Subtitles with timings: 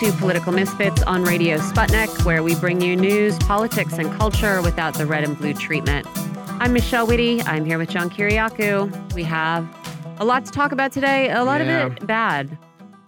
[0.00, 4.94] to Political Misfits on Radio Sputnik, where we bring you news, politics, and culture without
[4.94, 6.06] the red and blue treatment.
[6.60, 7.46] I'm Michelle Witte.
[7.46, 9.14] I'm here with John Kiriakou.
[9.14, 9.68] We have
[10.18, 11.86] a lot to talk about today, a lot Yeah.
[11.86, 12.56] of it bad.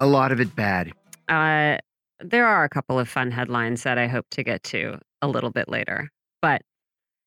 [0.01, 0.93] A lot of it bad.
[1.29, 1.79] Uh,
[2.21, 5.51] there are a couple of fun headlines that I hope to get to a little
[5.51, 6.11] bit later.
[6.43, 6.63] But,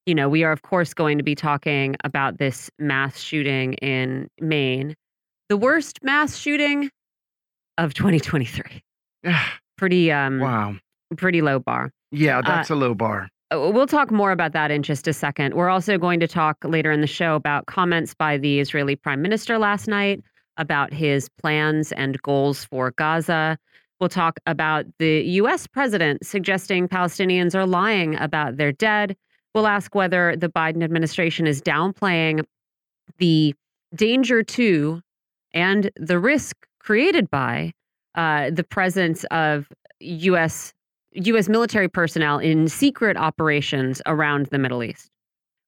[0.05, 4.27] you know, we are, of course, going to be talking about this mass shooting in
[4.39, 4.95] Maine,
[5.49, 6.89] the worst mass shooting
[7.77, 8.81] of 2023.
[9.77, 10.75] Pretty, um, wow.
[11.17, 11.91] pretty low bar.
[12.11, 13.29] Yeah, that's a low bar.
[13.51, 15.53] Uh, We'll talk more about that in just a second.
[15.53, 19.21] We're also going to talk later in the show about comments by the Israeli prime
[19.21, 20.23] minister last night
[20.57, 23.59] about his plans and goals for Gaza.
[23.99, 25.67] We'll talk about the U.S.
[25.67, 29.15] president suggesting Palestinians are lying about their dead.
[29.55, 32.43] We'll ask whether the Biden administration is downplaying
[33.17, 33.55] the
[33.95, 35.01] danger to
[35.53, 37.73] and the risk created by
[38.17, 39.67] uh, the presence of
[39.99, 40.73] U.S.
[41.13, 41.47] U.S.
[41.47, 45.09] military personnel in secret operations around the Middle East.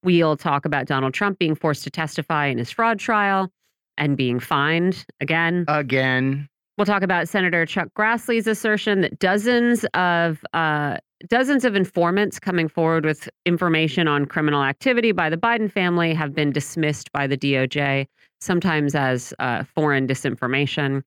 [0.03, 3.49] We'll talk about Donald Trump being forced to testify in his fraud trial
[3.97, 5.65] and being fined again.
[5.67, 6.47] Again.
[6.77, 12.69] We'll talk about Senator Chuck Grassley's assertion that dozens of uh, dozens of informants coming
[12.69, 17.37] forward with information on criminal activity by the Biden family have been dismissed by the
[17.37, 18.07] DOJ,
[18.39, 21.03] sometimes as uh, foreign disinformation.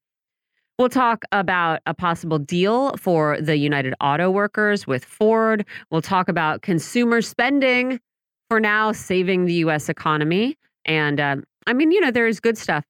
[0.78, 5.67] We'll talk about a possible deal for the United Auto Workers with Ford.
[5.91, 8.01] We'll talk about consumer spending
[8.48, 9.89] for now saving the U.S.
[9.89, 10.56] economy.
[10.84, 12.84] And um, I mean, you know, there's good stuff.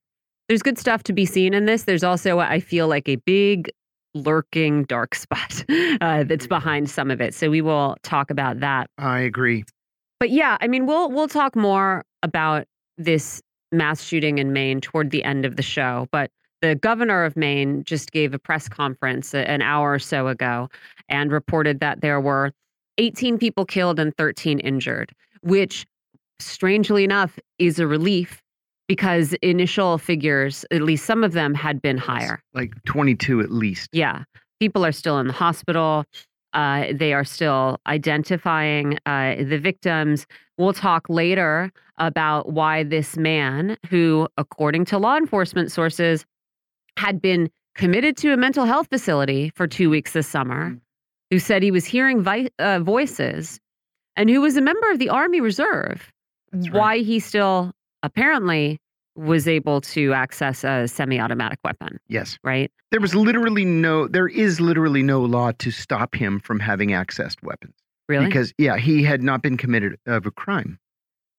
[0.47, 1.83] There's good stuff to be seen in this.
[1.83, 3.69] There's also, I feel like, a big
[4.13, 5.63] lurking dark spot
[6.01, 7.33] uh, that's behind some of it.
[7.33, 8.89] So we will talk about that.
[8.97, 9.65] I agree.
[10.19, 12.65] But yeah, I mean, we'll we'll talk more about
[12.97, 13.41] this
[13.73, 16.07] mass shooting in Maine toward the end of the show.
[16.11, 16.31] But
[16.63, 20.69] the governor of Maine just gave a press conference an hour or so ago
[21.09, 22.53] and reported that there were
[22.97, 25.85] 18 people killed and 13 injured, which
[26.39, 28.41] strangely enough is a relief
[28.87, 32.41] because initial figures, at least some of them, had been higher.
[32.53, 33.89] Like 22 at least.
[33.91, 34.23] Yeah.
[34.61, 36.05] People are still in the hospital.
[36.53, 40.25] Uh, they are still identifying uh, the victims.
[40.57, 46.25] We'll talk later about why this man, who, according to law enforcement sources,
[46.97, 50.79] had been committed to a mental health facility for two weeks this summer, Mm.
[51.31, 52.25] who said he was hearing
[52.59, 53.59] uh, voices,
[54.15, 56.11] and who was a member of the Army Reserve,
[56.53, 56.71] right.
[56.73, 57.71] why he still
[58.03, 58.79] apparently
[59.15, 62.37] was able to access a semi automatic weapon, Yes.
[62.43, 62.71] right?
[62.91, 67.41] There was literally no, there is literally no law to stop him from having accessed
[67.43, 67.73] weapons.
[68.09, 68.25] Really?
[68.25, 70.77] Because, yeah, he had not been committed of a crime.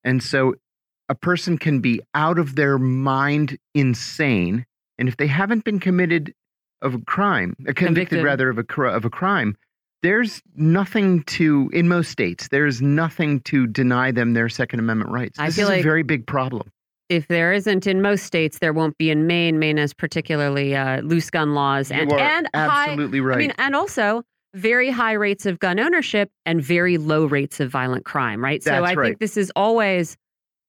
[0.03, 0.55] And so
[1.09, 4.65] a person can be out of their mind insane.
[4.99, 6.33] And if they haven't been committed
[6.83, 7.85] of a crime, uh, convicted,
[8.21, 8.25] Convicted.
[8.25, 9.57] rather of a, of a crime,
[10.03, 15.39] there's nothing to, in most states, there's nothing to deny them their Second Amendment rights.
[15.39, 16.71] I This feel is like- a very big problem.
[17.09, 19.59] if there isn't in most states, there won't be in Maine.
[19.59, 22.89] Maine has particularly uh, loose gun laws and and high.
[22.89, 23.37] absolutely right.
[23.37, 24.23] I mean, and also
[24.55, 28.43] very high rates of gun ownership and very low rates of violent crime.
[28.43, 28.63] Right.
[28.63, 29.07] That's so I right.
[29.09, 30.17] think this is always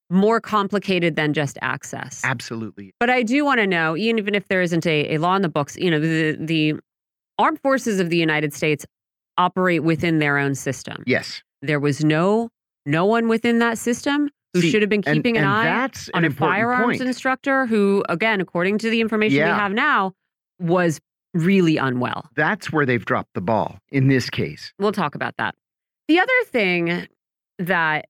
[0.09, 2.21] more complicated than just access.
[2.23, 2.93] absolutely.
[2.99, 5.49] But I do want to know, even if there isn't a, a law in the
[5.49, 6.75] books, you know, the the
[7.39, 8.85] armed forces of the United States
[9.37, 11.03] operate within their own system.
[11.07, 11.41] Yes.
[11.61, 12.49] There was no
[12.85, 15.89] no one within that system who See, should have been and- keeping an and eye
[16.13, 17.01] on an a firearms point.
[17.01, 19.53] instructor who, again, according to the information Yeah.
[19.55, 20.13] we have now,
[20.59, 21.01] was
[21.33, 22.29] really unwell.
[22.35, 24.71] That's where they've dropped the ball in this case.
[24.79, 25.55] We'll talk about that.
[26.07, 27.07] The other thing
[27.59, 28.05] that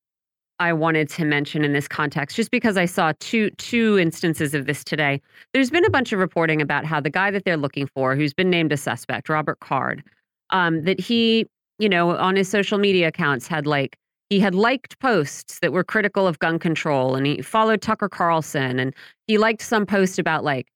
[0.59, 4.65] I wanted to mention in this context, just because I saw two two instances of
[4.65, 5.21] this today,
[5.53, 8.33] there's been a bunch of reporting about how the guy that they're looking for, who's
[8.33, 10.03] been named a suspect, Robert Card,
[10.51, 13.97] um, that he, you know, on his social media accounts had like
[14.29, 18.79] he had liked posts that were critical of gun control, and he followed Tucker Carlson,
[18.79, 18.93] and
[19.27, 20.67] he liked some post about like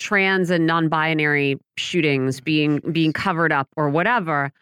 [0.00, 4.52] trans and non-binary shootings being being covered up or whatever.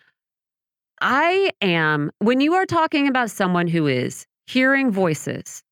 [1.00, 5.62] I am when you are talking about someone who is hearing voices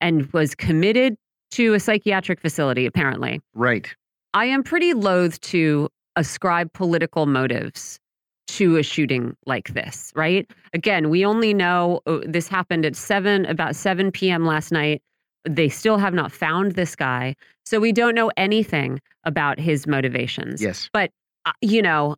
[0.00, 1.16] and was committed
[1.52, 3.40] to a psychiatric facility apparently.
[3.54, 3.94] Right.
[4.34, 7.98] I am pretty loath to ascribe political motives
[8.48, 10.48] to a shooting like this, right?
[10.72, 14.44] Again, we only know uh, this happened at 7 about 7 p.m.
[14.44, 15.02] last night.
[15.48, 17.34] They still have not found this guy.
[17.64, 20.62] So we don't know anything about his motivations.
[20.62, 20.88] Yes.
[20.92, 21.10] But
[21.44, 22.16] uh, you know,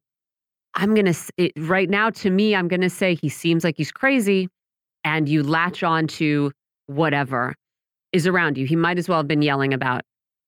[0.74, 3.92] I'm going to right now to me I'm going to say he seems like he's
[3.92, 4.48] crazy
[5.08, 6.52] and you latch on to
[6.86, 7.54] whatever
[8.12, 8.66] is around you.
[8.66, 10.02] He might as well have been yelling about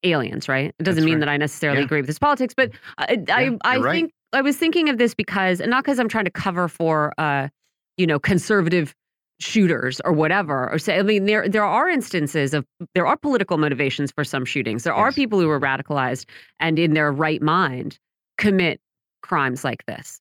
[0.04, 0.74] aliens, right?
[0.78, 1.20] It doesn't That's mean right.
[1.20, 1.84] that I necessarily Yeah.
[1.86, 3.92] agree with his politics, but I I, Yeah, I you're right.
[3.92, 7.12] think I was thinking of this because, and not because I'm trying to cover for,
[7.18, 7.48] uh,
[7.96, 8.94] you know, conservative
[9.40, 12.64] shooters or whatever, or say, I mean, there there are instances of
[12.94, 14.84] there are political motivations for some shootings.
[14.84, 16.26] There are people who are radicalized
[16.60, 17.98] and in their right mind
[18.38, 18.80] commit
[19.22, 20.20] crimes like this.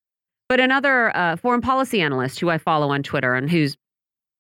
[0.50, 3.78] But another uh, foreign policy analyst who I follow on Twitter and whose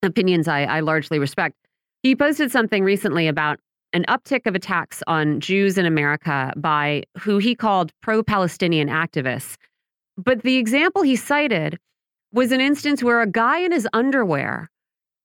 [0.04, 1.56] opinions I, I largely respect,
[2.04, 3.60] he posted something recently about
[3.94, 9.56] an uptick of attacks on Jews in America by who he called pro Palestinian activists.
[10.18, 11.78] But the example he cited
[12.32, 14.70] was an instance where a guy in his underwear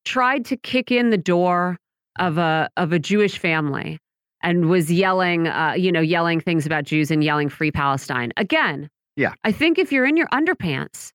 [0.05, 1.77] tried to kick in the door
[2.19, 3.99] of a of a Jewish family
[4.43, 8.89] and was yelling, uh, you know, yelling things about Jews and yelling "Free Palestine." Again,
[9.17, 9.35] Yeah.
[9.45, 11.13] I think if you're in your underpants,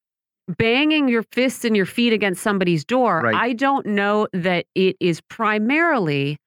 [0.58, 3.36] banging your fists and your feet against somebody's door, Right.
[3.36, 6.38] I don't know that it is primarily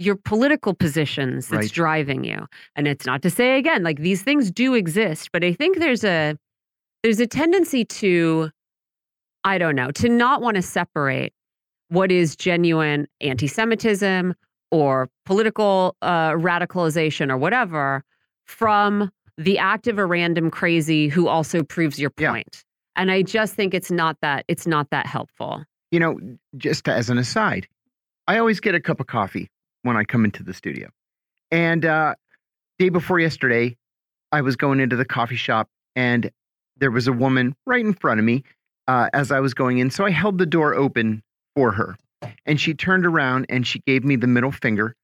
[0.00, 1.72] your political positions that's Right.
[1.72, 2.46] driving you.
[2.76, 6.04] And it's not to say again, like these things do exist, but I think there's
[6.04, 6.36] a
[7.02, 8.50] there's a tendency to
[9.44, 11.32] I don't know, to not want to separate
[11.88, 14.34] what is genuine anti-Semitism
[14.70, 18.02] or political uh, radicalization or whatever
[18.46, 22.32] from the act of a random crazy who also proves your Yeah.
[22.96, 25.64] And I just think it's not that it's not that helpful.
[25.90, 26.18] You know,
[26.56, 27.68] just as an aside,
[28.26, 29.50] I always get a cup of coffee
[29.82, 30.88] when I come into the studio.
[31.50, 32.14] And uh
[32.78, 33.76] day before yesterday,
[34.32, 36.30] I was going into the coffee shop and
[36.76, 38.42] there was a woman right in front of me
[38.88, 39.90] uh, as I was going in.
[39.90, 41.22] So I held the door open
[41.54, 41.96] for her.
[42.46, 44.96] And she turned around and she gave me the middle finger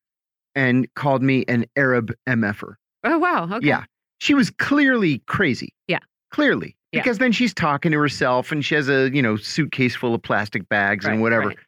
[0.55, 2.75] and called me an Arab MFer.
[3.05, 3.45] Oh wow.
[3.45, 3.67] Okay.
[3.67, 3.85] Yeah.
[4.19, 5.75] She was clearly crazy.
[5.87, 6.01] Yeah.
[6.31, 6.77] Clearly.
[6.93, 7.03] Yeah.
[7.03, 10.23] Because then she's talking to herself and she has a, you know, suitcase full of
[10.23, 11.49] plastic bags Right, and whatever.
[11.49, 11.59] right.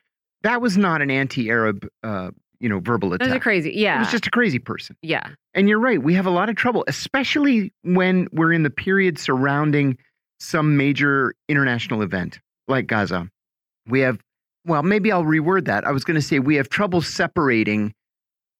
[0.43, 3.29] That was not an anti-Arab uh, you know, verbal attack.
[3.31, 3.73] are crazy.
[3.75, 3.97] Yeah.
[3.97, 4.97] It was just a crazy person.
[5.03, 5.29] yeah.
[5.55, 9.19] And you're right, we have a lot of trouble, especially when we're in the period
[9.19, 9.99] surrounding
[10.41, 12.39] some major international event
[12.69, 13.29] like Gaza.
[13.89, 14.19] We have
[14.65, 15.85] well, maybe I'll reword that.
[15.85, 17.93] I was going to say we have trouble separating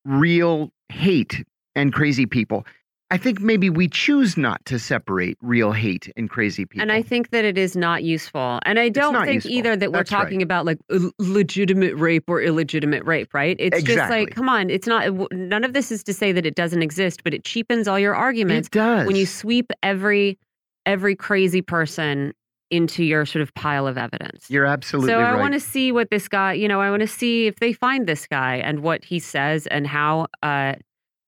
[0.05, 1.45] real hate
[1.75, 2.67] and crazy people.
[3.13, 6.81] I think maybe we choose not to separate real hate and crazy people.
[6.81, 8.59] And I think that it is not useful.
[8.65, 9.53] And I don't think useful.
[9.53, 10.23] either that we're That's right.
[10.23, 10.79] talking about like
[11.19, 13.55] legitimate rape or illegitimate rape, right?
[13.59, 14.21] It's just Exactly.
[14.21, 17.23] like, come on, it's not, none of this is to say that it doesn't exist,
[17.23, 19.07] but it cheapens all your arguments it does.
[19.07, 20.39] when you sweep every
[20.87, 22.33] every crazy person
[22.71, 24.51] into your sort of pile of evidence.
[24.51, 25.21] You're absolutely right.
[25.21, 25.41] so I right.
[25.41, 28.07] want to see what this guy, you know, I want to see if they find
[28.07, 30.77] this guy and what he says and how uh,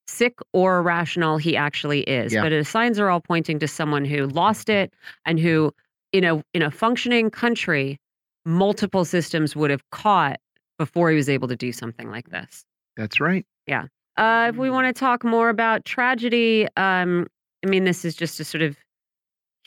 [0.06, 2.32] sick or irrational he actually is.
[2.32, 2.42] Yeah.
[2.42, 4.92] But the signs are all pointing to someone who lost it
[5.24, 5.72] and who,
[6.12, 7.98] in a in a functioning country,
[8.44, 10.38] multiple systems would have caught
[10.78, 12.64] before he was able to do something like this.
[12.96, 13.46] That's right.
[13.66, 13.86] Yeah.
[14.16, 17.26] Uh, if we want to talk more about tragedy, um,
[17.64, 18.76] I mean, this is just a sort of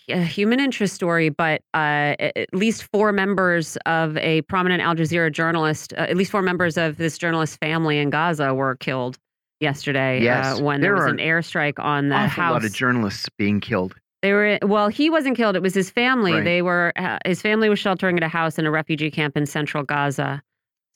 [0.10, 5.31] a human interest story, but uh, at least four members of a prominent Al Jazeera
[5.31, 9.18] journalist, uh, at least four members of this journalist's family in Gaza were killed
[9.59, 12.54] yesterday Yes, uh, when there, there was an airstrike on the house.
[12.54, 13.95] lot of journalists being killed.
[14.21, 14.88] They were well.
[14.88, 15.56] He wasn't killed.
[15.56, 16.33] It was his family.
[16.33, 16.44] Right.
[16.44, 16.92] They were.
[16.95, 20.42] Uh, his family was sheltering at a house in a refugee camp in central Gaza.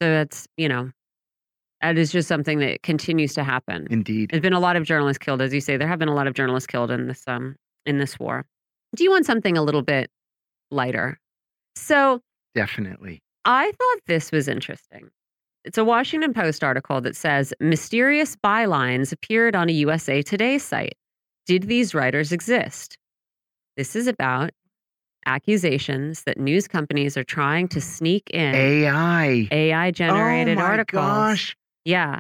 [0.02, 0.90] So that's you know,
[1.82, 3.88] that is just something that continues to happen.
[3.92, 4.32] Indeed.
[4.32, 5.78] There's been a lot of journalists killed, as you say.
[5.78, 8.46] There have been a lot of journalists killed in this um in this war.
[8.96, 10.10] Do you want something a little bit
[10.72, 11.20] lighter?
[11.76, 12.22] So
[12.56, 13.22] Definitely.
[13.46, 15.10] I thought this was interesting.
[15.64, 20.96] It's a Washington Post article that says mysterious bylines appeared on a USA Today site.
[21.46, 22.98] Did these writers exist?
[23.78, 24.52] This is about
[25.28, 29.48] accusations that news companies are trying to sneak in AI.
[29.52, 31.00] AI generated articles.
[31.00, 31.30] oh my articles.
[31.42, 31.58] Gosh.
[31.86, 32.20] Yeah.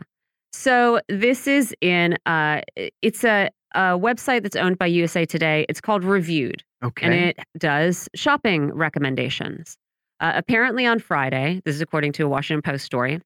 [0.54, 2.62] So this is in uh
[3.02, 5.66] it's a, a website that's owned by USA Today.
[5.68, 7.06] It's called Reviewed Okay.
[7.06, 9.78] and it does shopping recommendations.
[10.20, 13.20] Uh, apparently on Friday, this is according to a Washington Post story,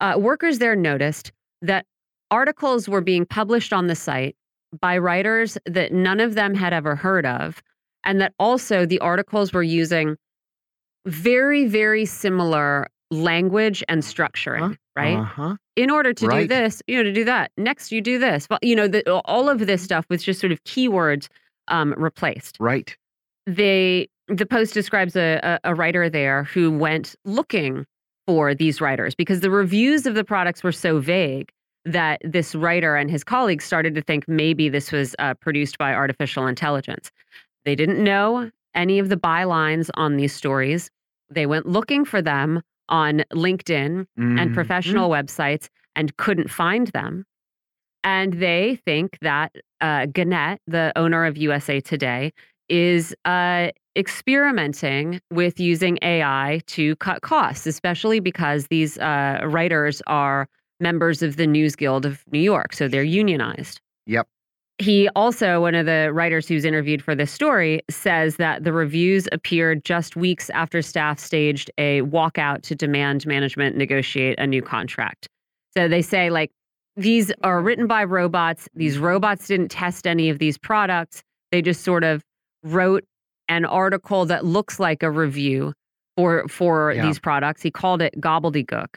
[0.00, 1.32] uh, workers there noticed
[1.62, 1.86] that
[2.30, 4.36] articles were being published on the site
[4.80, 7.62] by writers that none of them had ever heard of,
[8.04, 10.16] and that also the articles were using
[11.06, 15.18] very, very similar language and structuring, right?
[15.18, 15.56] Uh-huh.
[15.76, 17.52] in order to do this, you know, to do that.
[17.56, 18.48] Next, you do this.
[18.48, 21.28] Well, you know, the, all of this stuff was just sort of keywords
[21.68, 22.56] um, replaced.
[22.58, 22.96] Right.
[23.46, 27.86] They, the post describes a, a, a writer there who went looking
[28.26, 31.50] for these writers because the reviews of the products were so vague
[31.84, 35.92] that this writer and his colleagues started to think maybe this was uh, produced by
[35.92, 37.10] artificial intelligence.
[37.64, 40.90] They didn't know any of the bylines on these stories.
[41.30, 44.54] They went looking for them on LinkedIn and Mhm.
[44.54, 47.24] professional websites and couldn't find them.
[48.02, 52.32] And they think that uh, Gannett, the owner of USA Today,
[52.70, 60.48] is uh, experimenting with using AI to cut costs, especially because these uh, writers are
[60.80, 63.80] members of the News Guild of New York, so they're unionized.
[64.06, 64.26] Yep.
[64.78, 69.28] He also, one of the writers who's interviewed for this story, says that the reviews
[69.30, 75.28] appeared just weeks after staff staged a walkout to demand management negotiate a new contract.
[75.76, 76.50] So they say, like,
[76.96, 78.68] these are written by robots.
[78.74, 81.22] These robots didn't test any of these products.
[81.52, 82.22] They just sort of
[82.64, 83.04] wrote
[83.48, 85.72] an article that looks like a review
[86.16, 87.02] for for Yeah.
[87.06, 87.62] these products.
[87.62, 88.96] He called it gobbledygook.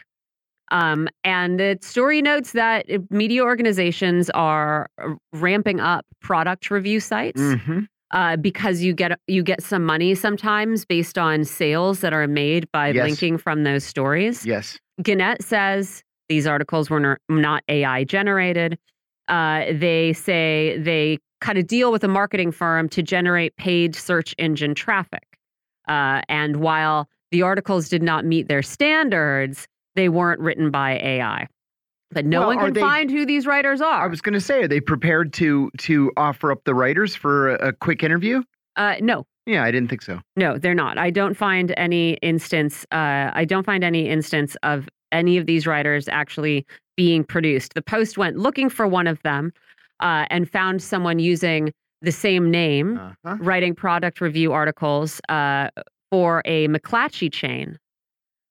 [0.70, 7.00] Um, and the story notes that uh, media organizations are uh, ramping up product review
[7.00, 7.80] sites hmm
[8.12, 12.70] uh, because you get you get some money sometimes based on sales that are made
[12.72, 13.04] by Yes.
[13.06, 14.46] linking from those stories.
[14.46, 14.78] Yes.
[15.02, 18.78] Gannett says these articles were not AI generated.
[19.28, 24.34] Uh, they say they cut a deal with a marketing firm to generate paid search
[24.38, 25.24] engine traffic.
[25.88, 31.48] Uh, and while the articles did not meet their standards, they weren't written by AI.
[32.12, 34.04] But no Well, one can they- find who these writers are.
[34.04, 37.50] I was going to say, are they prepared to to offer up the writers for
[37.56, 38.44] a, a quick interview?
[38.78, 40.20] uh, no, Yeah, I didn't think so.
[40.36, 40.98] No, they're not.
[40.98, 42.86] I don't find any instance.
[42.92, 46.66] Uh, I don't find any instance of any of these writers actually
[46.98, 47.74] being produced.
[47.74, 49.54] The Post went looking for one of them
[50.02, 53.38] uh, and found someone using the same name, Uh-huh.
[53.40, 55.70] writing product review articles uh,
[56.12, 57.80] for a McClatchy chain.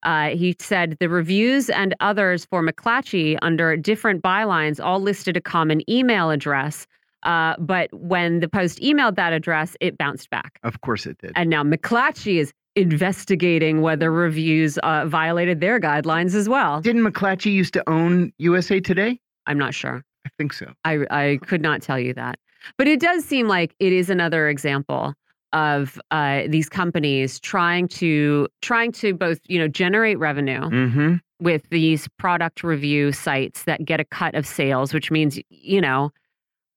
[0.03, 5.41] Uh, he said the reviews and others for McClatchy under different bylines all listed a
[5.41, 6.87] common email address.
[7.27, 10.59] Uh, but when the Post emailed that address, it bounced back.
[10.63, 11.33] Of course it did.
[11.35, 16.81] And now McClatchy is investigating whether reviews uh, violated their guidelines as well.
[16.81, 19.19] Didn't McClatchy used to own USA Today?
[19.47, 20.03] I'm not sure.
[20.25, 20.73] I think so.
[20.85, 22.39] I, I could not tell you that.
[22.79, 25.15] But it does seem like it is another example
[25.53, 31.15] of uh, these companies trying to trying to both you know generate revenue Mm-hmm.
[31.41, 36.11] with these product review sites that get a cut of sales, which means you know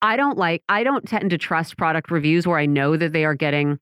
[0.02, 3.24] I don't like I don't tend to trust product reviews where I know that they
[3.24, 3.78] are getting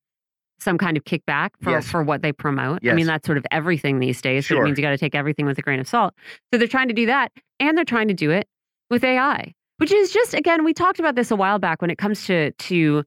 [0.60, 1.88] some kind of kickback for, Yes.
[1.88, 2.80] for what they promote.
[2.84, 4.48] I mean, that's sort of everything these days.
[4.48, 6.14] So it means you got to take everything with a grain of salt.
[6.52, 7.30] So they're trying to do that.
[7.60, 8.48] And they're trying to do it
[8.90, 11.98] with AI, which is just, again, we talked about this a while back when it
[11.98, 13.04] comes to, to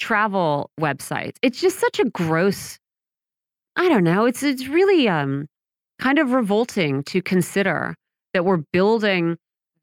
[0.00, 1.36] travel websites.
[1.42, 2.78] It's just such a gross,
[3.76, 4.24] I don't know.
[4.24, 5.48] It's, it's really um,
[5.98, 7.94] kind of revolting to consider
[8.32, 9.36] that we're building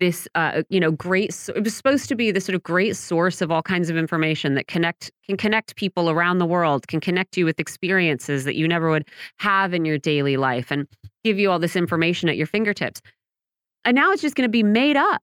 [0.03, 3.41] this uh, you know great it was supposed to be this sort of great source
[3.41, 7.37] of all kinds of information that connect can connect people around the world can connect
[7.37, 9.07] you with experiences that you never would
[9.37, 10.87] have in your daily life and
[11.23, 13.01] give you all this information at your fingertips.
[13.85, 15.21] And now it's just going to be made up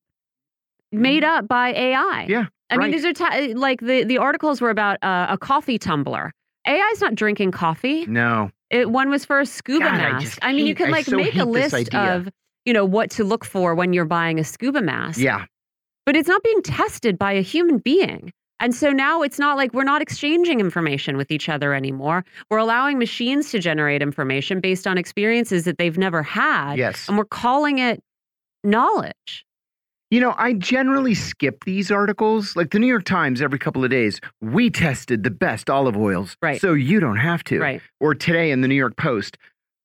[0.93, 4.71] made up by ai Yeah, i mean these are ta- like the the articles were
[4.71, 6.33] about uh, a coffee tumbler.
[6.67, 8.07] Ai's not drinking coffee.
[8.07, 8.51] No.
[8.71, 10.25] it, one was for a scuba God, mask.
[10.25, 12.29] just I, mean, you can like so make a list of,
[12.65, 15.19] you know, what to look for when you're buying a scuba mask.
[15.19, 15.45] Yeah.
[16.07, 18.33] But it's not being tested by a human being.
[18.61, 22.25] And so now it's not like we're not exchanging information with each other anymore.
[22.51, 26.77] We're allowing machines to generate information based on experiences that they've never had.
[26.77, 27.09] Yes.
[27.09, 28.03] And we're calling it
[28.63, 29.47] knowledge.
[30.11, 32.57] You know, I generally skip these articles.
[32.57, 36.37] Like the New York Times, every couple of days, we tested the best olive oils.
[36.43, 36.61] Right.
[36.61, 37.61] So you don't have to.
[37.61, 37.81] Right.
[38.01, 39.39] Or today in the New York Post,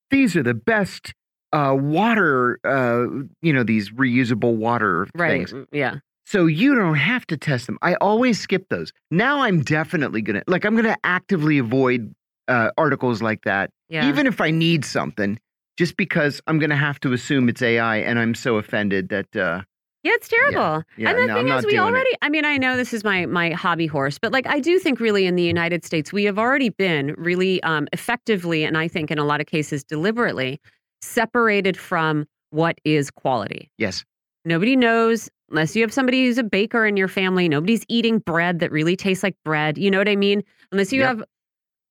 [0.09, 1.13] these are the best
[1.55, 3.05] uh, water, uh,
[3.41, 5.47] you know, these reusable water Right.
[5.49, 5.65] things.
[5.71, 5.95] Yeah.
[6.25, 7.77] So you don't have to test them.
[7.81, 8.91] I always skip those.
[9.11, 12.13] Now I'm definitely going to, like, I'm going to actively avoid
[12.47, 14.09] uh, articles like that, Yeah.
[14.09, 15.39] even if I need something,
[15.77, 19.35] just because I'm going to have to assume it's AI and I'm so offended that,
[19.35, 19.61] uh,
[20.03, 20.83] Yeah, it's terrible.
[20.97, 21.87] yeah, and the no, thing is, we doing it.
[21.89, 24.77] already, I mean, I know this is my my hobby horse, but like I do
[24.79, 28.87] think really in the United States, we have already been really um, effectively, and I
[28.87, 30.59] think in a lot of cases deliberately,
[31.01, 33.69] separated from what is quality.
[33.77, 34.03] yes.
[34.47, 38.59] Nobody knows, unless you have somebody who's a baker in your family, nobody's eating bread
[38.59, 39.75] that really tastes like bread.
[39.77, 40.43] You know what I mean?
[40.71, 41.07] Unless you Yep.
[41.17, 41.23] have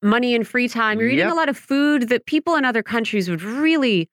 [0.05, 1.33] money and free time, you're eating Yep.
[1.33, 4.09] a lot of food that people in other countries would really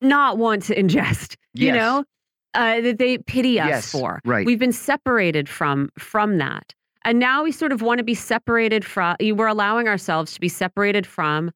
[0.00, 2.04] not want to ingest, you know?
[2.54, 4.20] Uh, that they pity us Yes, for.
[4.24, 4.46] right.
[4.46, 6.74] We've been separated from from that.
[7.04, 10.48] And now we sort of want to be separated from we're allowing ourselves to be
[10.48, 11.50] separated from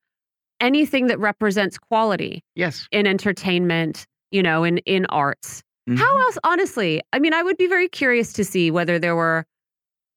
[0.63, 2.89] anything that represents quality Yes.
[2.91, 5.63] in entertainment, you know, in in arts.
[5.89, 5.99] Mhm.
[5.99, 9.45] How else honestly, I mean, I would be very curious to see whether there were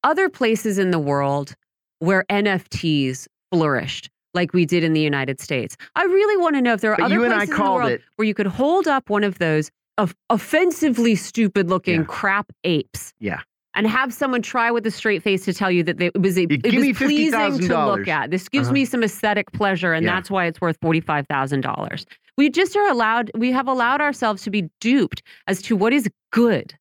[0.03, 1.55] other places in the world
[1.99, 5.75] where NFTs flourished like we did in the United States.
[5.95, 7.63] I really want to know if there are But other you and I places in
[7.65, 8.01] the world it.
[8.17, 12.05] where you could hold up one of those of offensively stupid looking Yeah.
[12.07, 13.39] crap apes Yeah.
[13.75, 16.37] And have someone try with a straight face to tell you that they, it was
[16.37, 18.31] a, it give was pleasing to look at.
[18.31, 18.73] This gives Uh-huh.
[18.73, 20.15] me some aesthetic pleasure, and Yeah.
[20.15, 22.05] that's why it's worth forty five thousand dollars.
[22.37, 23.31] We just are allowed.
[23.35, 26.73] We have allowed ourselves to be duped as to what is good.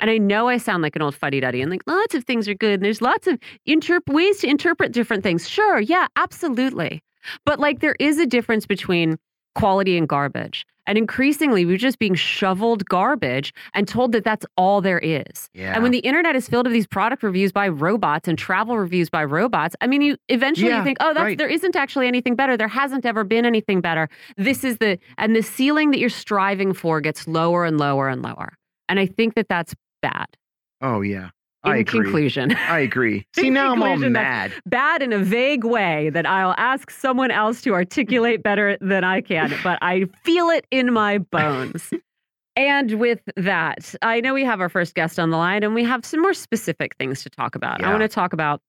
[0.00, 2.48] And I know I sound like an old fuddy duddy, and like lots of things
[2.48, 2.74] are good.
[2.74, 5.46] And there's lots of interp- ways to interpret different things.
[5.48, 7.02] Sure, yeah, absolutely.
[7.44, 9.18] But like there is a difference between
[9.54, 10.64] quality and garbage.
[10.90, 15.48] And increasingly, we're just being shoveled garbage and told that that's all there is.
[15.54, 15.72] Yeah.
[15.74, 19.08] And when the internet is filled with these product reviews by robots and travel reviews
[19.08, 21.38] by robots, I mean, you eventually Yeah, you think, oh, that's right.
[21.38, 22.56] there isn't actually anything better.
[22.56, 24.08] There hasn't ever been anything better.
[24.36, 28.20] This is the and the ceiling that you're striving for gets lower and lower and
[28.20, 28.54] lower.
[28.88, 30.26] And I think that that's bad.
[30.80, 31.30] oh yeah.
[31.64, 32.04] In I agree.
[32.04, 33.26] conclusion, I agree.
[33.36, 34.52] See In now I'm all mad.
[34.64, 39.20] bad in a vague way that I'll ask someone else to articulate better than I
[39.20, 41.90] can, but I feel it in my bones.
[42.56, 45.84] And with that, I know we have our first guest on the line and we
[45.84, 47.82] have some more specific things to talk about.
[47.82, 48.60] I want to talk about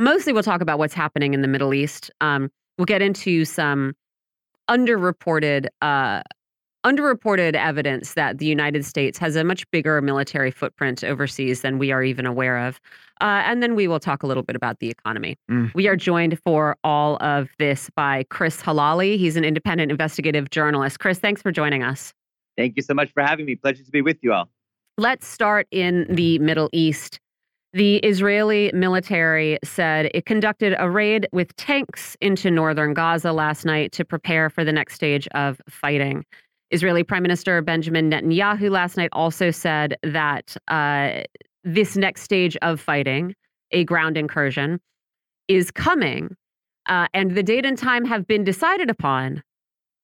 [0.00, 2.10] mostly we'll talk about what's happening in the Middle East.
[2.22, 3.94] Um, we'll get into some
[4.70, 6.22] underreported uh,
[6.88, 11.92] underreported evidence that the United States has a much bigger military footprint overseas than we
[11.92, 12.80] are even aware of.
[13.20, 15.36] Uh, and then we will talk a little bit about the economy.
[15.50, 15.74] Mm.
[15.74, 19.18] We are joined for all of this by Chris Helali.
[19.18, 21.00] He's an independent investigative journalist.
[21.00, 22.14] Chris, thanks for joining us.
[22.56, 23.56] Thank you so much for having me.
[23.56, 24.48] Pleasure to be with you all.
[24.96, 27.20] Let's start in the Middle East.
[27.74, 33.92] The Israeli military said it conducted a raid with tanks into northern Gaza last night
[33.92, 36.24] to prepare for the next stage of fighting.
[36.70, 41.22] Israeli Prime Minister Benjamin Netanyahu last night also said that uh,
[41.64, 43.34] this next stage of fighting,
[43.70, 44.80] a ground incursion,
[45.48, 46.36] is coming,
[46.86, 49.42] uh, and the date and time have been decided upon.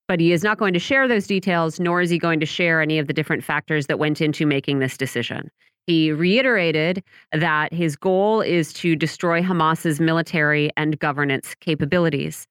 [0.06, 2.82] But he is not going to share those details, nor is he going to share
[2.82, 5.50] any of the different factors that went into making this decision.
[5.86, 12.46] He reiterated that his goal is to destroy Hamas's military and governance capabilities.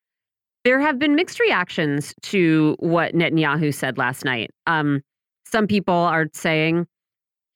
[0.64, 4.52] There have been mixed reactions to what Netanyahu said last night.
[4.66, 5.02] Um,
[5.46, 6.88] some people are saying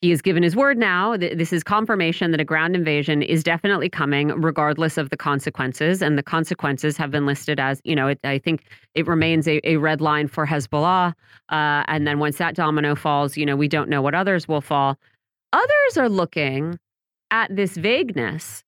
[0.02, 1.16] he has given his word now.
[1.16, 6.02] Th- This is confirmation that a ground invasion is definitely coming, regardless of the consequences.
[6.02, 9.60] And the consequences have been listed as, you know, it, I think it remains a,
[9.68, 11.14] a red line for Hezbollah.
[11.50, 14.62] Uh, and then once that domino falls, you know, we don't know what others will
[14.62, 14.98] fall.
[15.54, 16.78] Others are looking
[17.32, 18.64] at this vagueness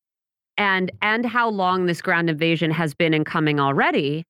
[0.60, 4.26] and and how long this ground invasion has been in coming already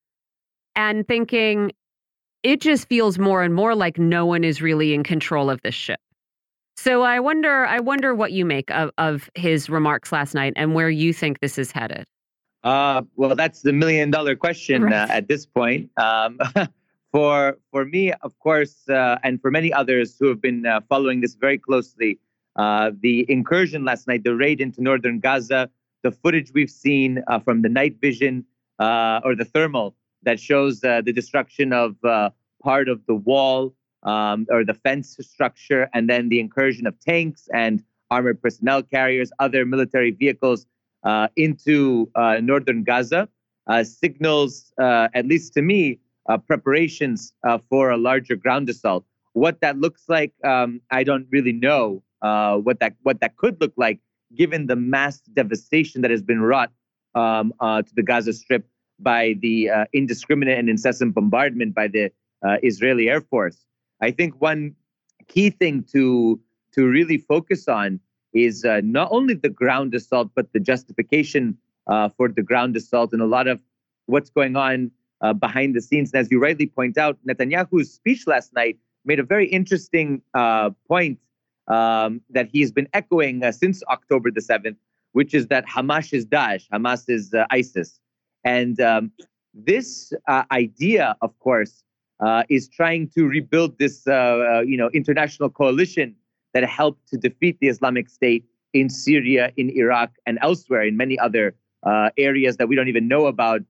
[0.75, 1.73] and thinking
[2.43, 5.75] it just feels more and more like no one is really in control of this
[5.75, 5.99] ship.
[6.77, 10.73] So I wonder I wonder what you make of, of his remarks last night and
[10.73, 12.05] where you think this is headed.
[12.63, 14.93] Uh, well, that's the million dollar question Right.
[14.93, 15.89] uh, at this point.
[15.97, 16.39] Um,
[17.11, 21.21] for for me, of course, uh, and for many others who have been uh, following
[21.21, 22.19] this very closely,
[22.55, 25.69] uh, the incursion last night, the raid into northern Gaza,
[26.03, 28.45] the footage we've seen uh, from the night vision
[28.79, 32.29] uh, or the thermal that shows uh, the destruction of uh,
[32.63, 37.49] part of the wall um, or the fence structure, and then the incursion of tanks
[37.53, 40.65] and armored personnel carriers, other military vehicles
[41.03, 42.09] uh, into
[42.41, 43.27] northern Gaza
[43.83, 45.99] signals, at least to me,
[46.47, 47.33] preparations
[47.69, 49.05] for a larger ground assault.
[49.33, 52.03] What that looks like, um, I don't really know.
[52.21, 53.99] Uh, what that what that could look like,
[54.35, 56.71] given the mass devastation that has been wrought
[57.15, 58.65] um, uh, to the Gaza Strip
[58.99, 62.11] by the uh, indiscriminate and incessant bombardment by the
[62.45, 63.65] uh, Israeli Air Force.
[64.01, 64.75] I think one
[65.27, 66.39] key thing to
[66.73, 67.99] to really focus on
[68.33, 73.11] is uh, not only the ground assault, but the justification uh, for the ground assault
[73.11, 73.59] and a lot of
[74.05, 76.13] what's going on uh, behind the scenes.
[76.13, 80.21] And as you rightly point out, Netanyahu's speech last night made a very interesting
[80.87, 81.17] point
[81.69, 84.75] um, that he's been echoing uh, since October the 7th,
[85.13, 87.99] which is that Hamas is Daesh, Hamas is uh, ISIS.
[88.43, 89.11] And um,
[89.53, 91.83] this uh, idea, of course,
[92.19, 96.15] uh, is trying to rebuild this, uh, uh, you know, international coalition
[96.53, 101.17] that helped to defeat the Islamic State in Syria, in Iraq, and elsewhere in many
[101.19, 101.55] other
[102.17, 103.61] areas that we don't even know about,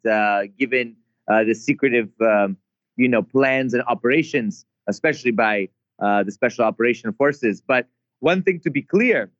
[0.57, 0.95] given
[1.27, 2.57] the secretive, um,
[2.95, 5.69] you know, plans and operations, especially by
[6.01, 7.61] uh, the Special Operation Forces.
[7.61, 7.87] But
[8.19, 9.31] one thing to be clear,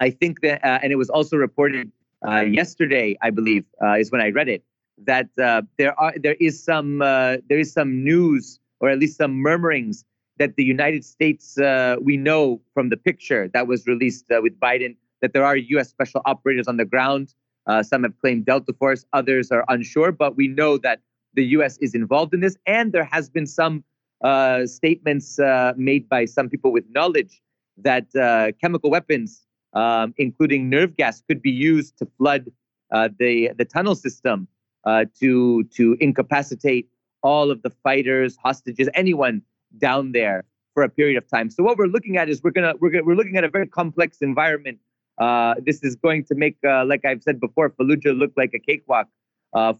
[0.00, 1.90] I think that, uh, and it was also reported
[2.26, 4.64] uh, yesterday, I believe, uh, is when I read it,
[5.04, 9.34] that uh, there are there is some there is some news or at least some
[9.40, 10.04] murmurings
[10.38, 11.56] that the United States
[12.00, 15.88] we know from the picture that was released with Biden that there are U.S.
[15.88, 17.34] special operators on the ground.
[17.82, 21.00] Some have claimed Delta Force, others are unsure, but we know that
[21.34, 21.78] the U.S.
[21.78, 23.84] is involved in this, and there has been some
[24.22, 27.40] uh, statements uh, made by some people with knowledge
[27.76, 32.50] that uh, chemical weapons um, including nerve gas, could be used to flood
[32.90, 34.48] uh, the the tunnel system
[34.84, 36.88] uh, to to incapacitate
[37.22, 39.42] all of the fighters, hostages, anyone
[39.76, 41.50] down there for a period of time.
[41.50, 43.66] So what we're looking at is we're gonna we're gonna, we're looking at a very
[43.66, 44.78] complex environment.
[45.18, 49.08] Uh, this is going to make, like I've said before, Fallujah look like a cakewalk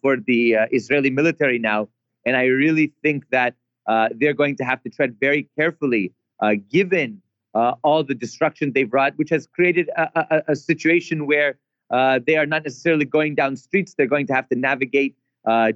[0.02, 1.88] for the Israeli military now.
[2.26, 3.54] And I really think that
[3.88, 7.20] uh, they're going to have to tread very carefully, uh, given
[7.82, 11.58] all the destruction they've wrought, which has created a, a, a situation where
[12.26, 13.94] they are not necessarily going down streets.
[13.94, 15.16] They're going to have to navigate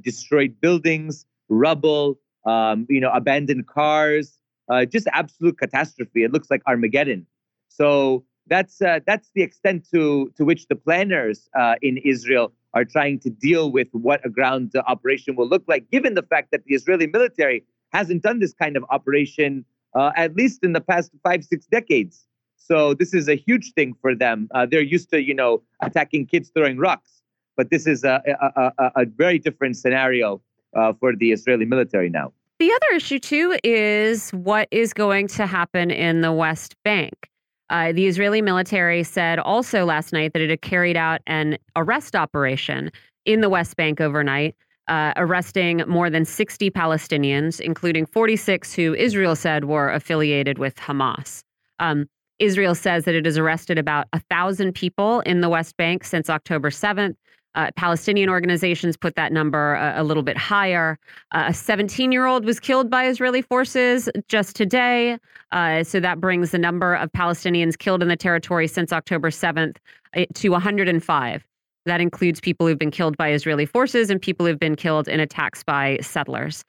[0.02, 6.24] destroyed buildings, rubble, um, you know, abandoned cars, uh, just absolute catastrophe.
[6.24, 7.26] It looks like Armageddon.
[7.68, 12.84] So that's uh, that's the extent to to which the planners uh, in Israel are
[12.84, 16.64] trying to deal with what a ground operation will look like, given the fact that
[16.64, 21.10] the Israeli military hasn't done this kind of operation uh, at least in the past
[21.22, 22.26] five six decades.
[22.56, 24.48] So this is a huge thing for them.
[24.54, 27.22] Uh, they're used to you know attacking kids throwing rocks,
[27.56, 30.40] but this is a a, a, a very different scenario
[30.74, 32.32] uh, for the Israeli military now.
[32.58, 37.28] The other issue, too, is what is going to happen in the West Bank.
[37.70, 42.14] Uh, the Israeli military said also last night that it had carried out an arrest
[42.14, 42.90] operation
[43.24, 44.54] in the West Bank overnight,
[44.88, 51.42] uh, arresting more than 60 Palestinians, including 46 who Israel said were affiliated with Hamas.
[51.78, 56.28] Um, Israel says that it has arrested about 1,000 people in the West Bank since
[56.28, 57.14] October 7th.
[57.54, 60.98] Uh, Palestinian organizations put that number a, a little bit higher.
[61.32, 65.18] Uh, a 17 year old was killed by Israeli forces just today.
[65.52, 69.76] Uh, so that brings the number of Palestinians killed in the territory since October 7th
[70.16, 71.46] uh, to 105.
[71.86, 75.20] That includes people who've been killed by Israeli forces and people who've been killed in
[75.20, 76.64] attacks by settlers.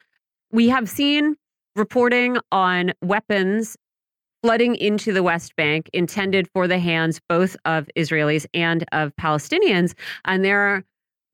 [0.50, 1.36] We have seen
[1.76, 3.76] reporting on weapons
[4.42, 9.94] flooding into the West Bank intended for the hands both of Israelis and of Palestinians.
[10.24, 10.84] And there,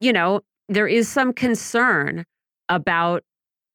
[0.00, 2.24] you know, there is some concern
[2.68, 3.24] about.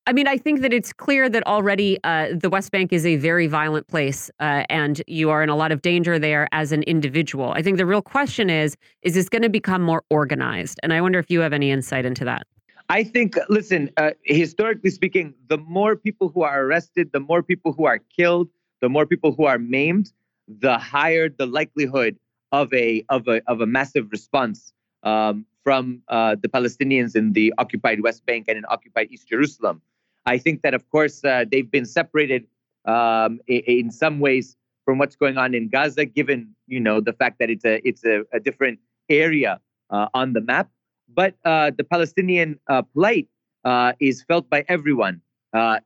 [0.07, 3.15] I mean, I think that it's clear that already uh, the West Bank is a
[3.15, 6.83] very violent place, uh, and you are in a lot of danger there as an
[6.83, 7.51] individual.
[7.53, 10.79] I think the real question is: is this going to become more organized?
[10.83, 12.45] And I wonder if you have any insight into that.
[12.87, 17.73] I think, listen, uh, historically speaking, the more people who are arrested, the more people
[17.73, 18.49] who are killed,
[18.81, 20.11] the more people who are maimed,
[20.47, 22.15] the higher the likelihood
[22.51, 27.51] of a of a of a massive response um, from uh, the Palestinians in the
[27.57, 29.81] occupied West Bank and in occupied East Jerusalem.
[30.25, 32.45] I think that, of course, uh, they've been separated
[32.85, 37.39] um, in, some ways from what's going on in Gaza, given you know the fact
[37.39, 39.59] that it's a it's a, a different area
[39.89, 40.69] uh, on the map.
[41.13, 43.27] But uh, the Palestinian uh, plight
[43.63, 45.21] uh, is felt by everyone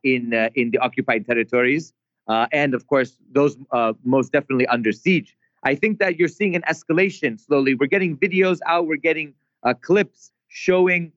[0.02, 1.94] in in the occupied territories
[2.30, 5.36] uh, and of course those uh, most definitely under siege.
[5.64, 7.74] I think that you're seeing an escalation slowly.
[7.74, 8.86] We're getting videos out.
[8.86, 11.12] We're getting uh, clips showing,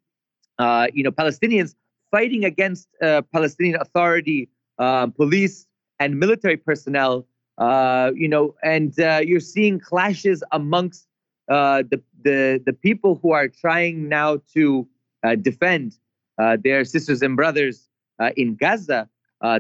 [0.58, 1.76] uh, you know, Palestinians
[2.14, 4.42] fighting against uh, Palestinian Authority
[4.78, 5.56] uh, police
[6.00, 7.16] and military personnel.
[8.24, 8.90] you know, and
[9.30, 11.02] you're seeing clashes amongst
[11.48, 11.98] the
[12.28, 14.88] the the people who are trying now to
[15.50, 15.88] defend
[16.66, 17.76] their sisters and brothers
[18.42, 19.02] in Gaza,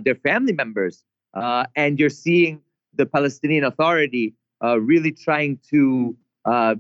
[0.06, 0.96] their family members.
[1.34, 2.62] Uh, and you're seeing
[2.94, 6.76] the Palestinian Authority uh, really trying to uh,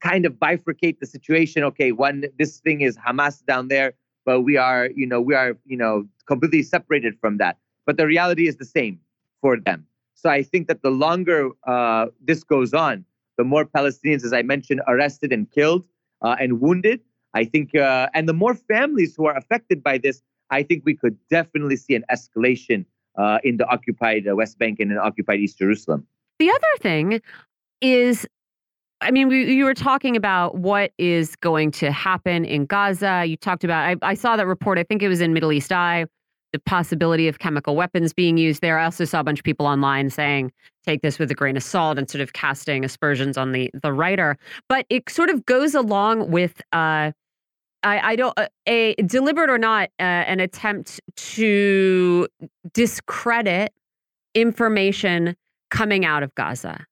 [0.00, 1.62] kind of bifurcate the situation.
[1.62, 5.56] Okay, one this thing is Hamas down there, but we are, you know, we are,
[5.64, 7.58] you know, completely separated from that.
[7.86, 8.98] But the reality is the same
[9.40, 9.86] for them.
[10.14, 13.04] So I think that the longer uh, this goes on,
[13.36, 15.86] the more Palestinians, as I mentioned, arrested and killed
[16.22, 17.00] uh, and wounded.
[17.34, 20.94] I think, uh, and the more families who are affected by this, I think we
[20.94, 22.84] could definitely see an escalation
[23.18, 26.06] uh, in the occupied uh, West Bank and in occupied East Jerusalem.
[26.38, 27.20] The other thing
[27.80, 28.26] is
[29.04, 33.24] I mean, we, you were talking about what is going to happen in Gaza.
[33.26, 35.70] You talked about, I, I, saw that report, I think it was in Middle East
[35.72, 36.06] Eye,
[36.54, 38.78] the possibility of chemical weapons being used there.
[38.78, 40.52] I also saw a bunch of people online saying,
[40.86, 43.92] take this with a grain of salt and sort of casting aspersions on the, the
[43.92, 44.38] writer.
[44.70, 47.12] But it sort of goes along with uh,
[47.82, 52.26] I, I don't uh, a deliberate or not uh, an attempt to
[52.72, 53.74] discredit
[54.34, 55.36] information
[55.70, 56.86] coming out of Gaza.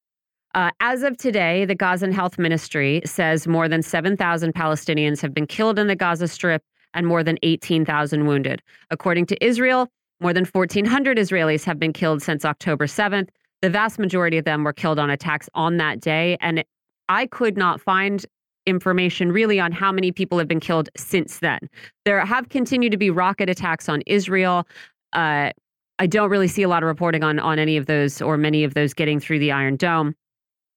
[0.54, 5.46] Uh, as of today, the Gazan Health Ministry says more than 7,000 Palestinians have been
[5.46, 6.62] killed in the Gaza Strip
[6.94, 8.62] and more than 18,000 wounded.
[8.90, 9.88] According to Israel,
[10.20, 13.28] more than 1,400 Israelis have been killed since October 7th.
[13.62, 16.36] The vast majority of them were killed on attacks on that day.
[16.40, 16.64] And
[17.08, 18.24] I could not find
[18.66, 21.58] information really on how many people have been killed since then.
[22.04, 24.66] There have continued to be rocket attacks on Israel.
[25.12, 25.50] Uh,
[25.98, 28.64] I don't really see a lot of reporting on on any of those or many
[28.64, 30.14] of those getting through the Iron Dome.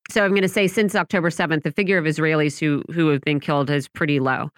[0.10, 3.22] So I'm going to say since October 7th, the figure of Israelis who who have
[3.22, 4.50] been killed is pretty low.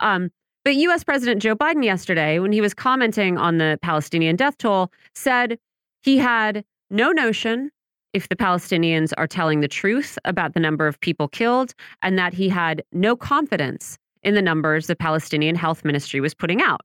[0.00, 0.30] Um,
[0.64, 1.04] but U.S.
[1.04, 5.58] President Joe Biden yesterday, when he was commenting on the Palestinian death toll, said
[6.02, 7.70] he had no notion
[8.14, 12.32] if the Palestinians are telling the truth about the number of people killed, and that
[12.32, 16.80] he had no confidence in the numbers the Palestinian Health Ministry was putting out.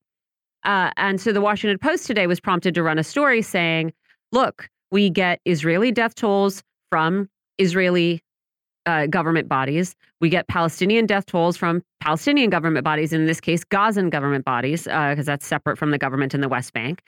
[0.65, 3.93] Uh, and so the Washington Post today was prompted to run a story saying,
[4.31, 7.29] look, we get Israeli death tolls from
[7.59, 8.21] Israeli
[8.85, 9.95] uh, government bodies.
[10.21, 14.83] We get Palestinian death tolls from Palestinian government bodies, in this case, Gazan government bodies,
[14.83, 17.03] because uh, that's separate from the government in the West Bank.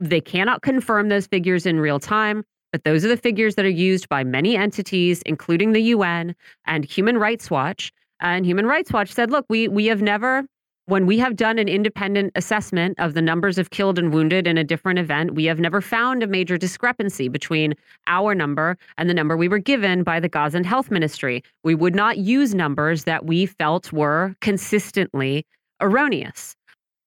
[0.00, 3.68] They cannot confirm those figures in real time, but those are the figures that are
[3.70, 6.34] used by many entities, including the UN
[6.66, 7.92] and Human Rights Watch.
[8.20, 10.44] And Human Rights Watch said, look, we we have never
[10.88, 14.56] when we have done an independent assessment of the numbers of killed and wounded in
[14.56, 17.74] a different event, we have never found a major discrepancy between
[18.06, 21.42] our number and the number we were given by the Gazan Health Ministry.
[21.62, 25.44] We would not use numbers that we felt were consistently
[25.82, 26.56] erroneous.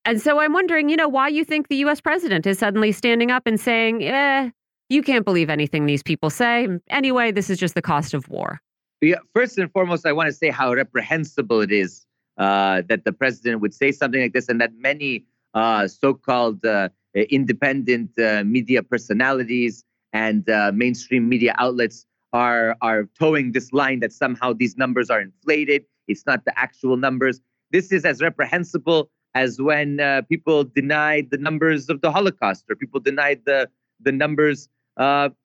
[0.06, 3.32] And so I'm wondering, you know, why you think the US president is suddenly standing
[3.32, 4.52] up and saying, eh,
[4.90, 6.68] you can't believe anything these people say.
[6.92, 8.60] Anyway, this is just the cost of war.
[9.02, 12.06] Yeah, first and foremost, I want to say how reprehensible it is
[12.42, 15.24] uh, that the president would say something like this, and that many
[15.54, 16.90] uh, so-called uh,
[17.30, 24.12] independent uh, media personalities and uh, mainstream media outlets are are toeing this line that
[24.12, 25.86] somehow these numbers are inflated.
[26.08, 27.40] It's not the actual numbers.
[27.70, 29.90] This is as reprehensible as when
[30.28, 34.68] people denied the numbers of the Holocaust, or people denied the the numbers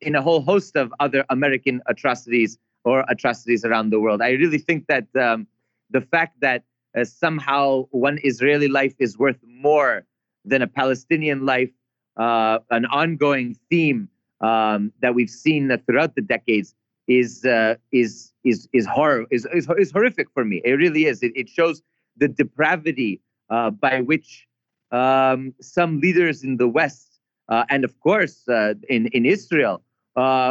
[0.00, 4.22] in a whole host of other American atrocities or atrocities around the world.
[4.22, 5.46] I really think that um,
[5.90, 6.62] the fact that
[6.96, 10.04] uh, somehow one Israeli life is worth more
[10.44, 11.70] than a Palestinian life,
[12.16, 14.08] uh, an ongoing theme
[14.40, 16.74] um, that we've seen throughout the decades
[17.08, 20.60] is uh, is is is horror is, is, is horrific for me.
[20.64, 21.22] It really is.
[21.22, 21.82] It, it shows
[22.16, 24.46] the depravity uh, by which
[24.90, 29.82] um, some leaders in the West uh, and of course uh, in in Israel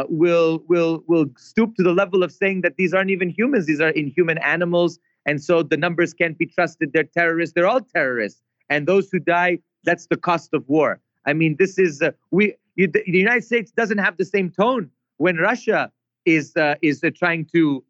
[0.08, 3.80] will will will stoop to the level of saying that these aren't even humans; these
[3.80, 6.92] are inhuman animals and so the numbers can't be trusted.
[6.92, 7.54] They're terrorists.
[7.54, 8.40] They're all terrorists.
[8.70, 11.00] And those who die, that's the cost of war.
[11.26, 12.54] I mean, this is uh, we.
[12.76, 15.90] You, the, United States doesn't have the same tone when Russia
[16.24, 17.82] is uh, is uh, trying to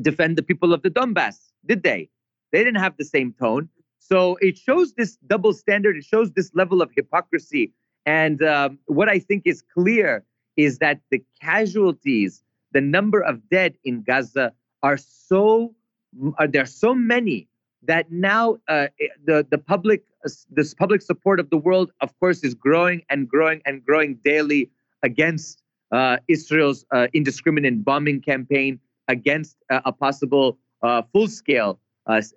[0.00, 1.36] defend the people of the Donbass.
[1.66, 2.08] Did they?
[2.52, 3.68] They didn't have the same tone.
[3.98, 5.96] So it shows this double standard.
[5.96, 7.72] It shows this level of hypocrisy.
[8.06, 10.24] And um, what I think is clear
[10.56, 14.52] is that the casualties, the number of dead in Gaza,
[14.82, 15.74] are so
[16.38, 17.48] uh, there are so many
[17.82, 22.18] that now uh, eh, the the public uh, this public support of the world, of
[22.20, 24.70] course, is growing and growing and growing daily
[25.02, 30.58] against uh, Israel's uh, indiscriminate bombing campaign, against a possible
[31.12, 31.80] full scale,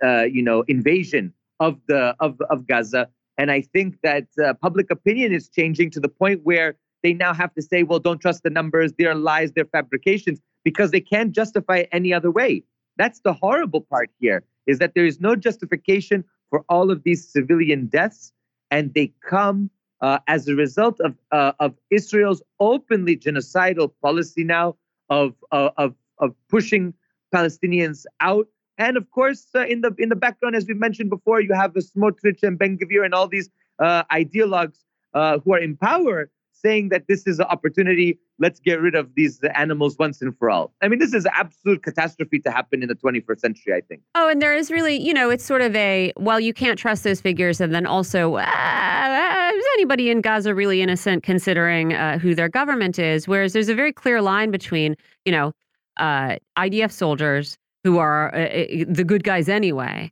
[0.02, 3.10] you know, invasion of the of of Gaza.
[3.38, 4.28] And I think that
[4.62, 8.20] public opinion is changing to the point where they now have to say, well, don't
[8.20, 12.64] trust the numbers; they're lies, they're fabrications, because they can't justify it any other way.
[12.98, 17.28] That's the horrible part here is that there is no justification for all of these
[17.28, 18.32] civilian deaths,
[18.72, 19.70] and they come
[20.02, 24.76] uh, as a result of uh, of Israel's openly genocidal policy now
[25.10, 26.94] of uh, of of pushing
[27.34, 28.48] Palestinians out.
[28.78, 31.74] And of course, uh, in the in the background, as we mentioned before, you have
[31.74, 34.80] the Smotrich and Ben Gvir and all these uh, ideologues
[35.14, 36.30] uh, who are in power
[36.64, 38.20] saying that this is an opportunity.
[38.40, 40.74] Let's get rid of these animals once and for all.
[40.82, 44.02] I mean, this is absolute catastrophe to happen in the 21st century, I think.
[44.16, 47.04] Oh, and there is really, you know, it's sort of a, well, you can't trust
[47.04, 47.62] those figures.
[47.62, 52.98] And then also, uh, is anybody in Gaza really innocent considering uh, who their government
[53.00, 53.28] is?
[53.28, 54.96] Whereas there's a very clear line between,
[55.26, 55.52] you know,
[55.98, 60.12] uh, IDF soldiers who are uh, uh, the good guys anyway,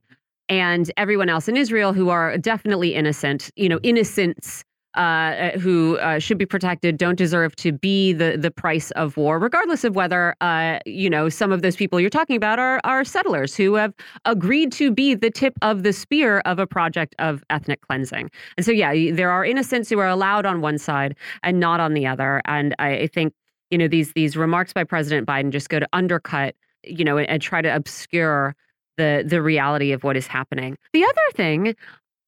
[0.49, 4.63] and everyone else in Israel who are definitely innocent, you know, innocents
[4.95, 9.15] uh, uh, who uh, should be protected don't deserve to be the the price of
[9.15, 12.81] war, regardless of whether uh, you know some of those people you're talking about are
[12.83, 13.93] are settlers who have
[14.25, 18.29] agreed to be the tip of the spear of a project of ethnic cleansing.
[18.57, 21.93] And so, yeah, there are innocents who are allowed on one side and not on
[21.93, 22.41] the other.
[22.45, 23.33] And I, I think
[23.69, 27.29] you know these these remarks by President Biden just go to undercut you know and,
[27.29, 28.55] and try to obscure
[28.97, 30.77] the the reality of what is happening.
[30.93, 31.75] The other thing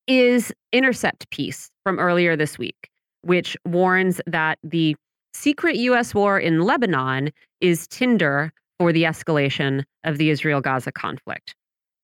[0.08, 2.90] is Intercept piece from earlier this week,
[3.22, 4.96] which warns that the
[5.34, 6.14] secret U.S.
[6.14, 11.56] war in Lebanon is tinder for the escalation of the Israel Gaza conflict.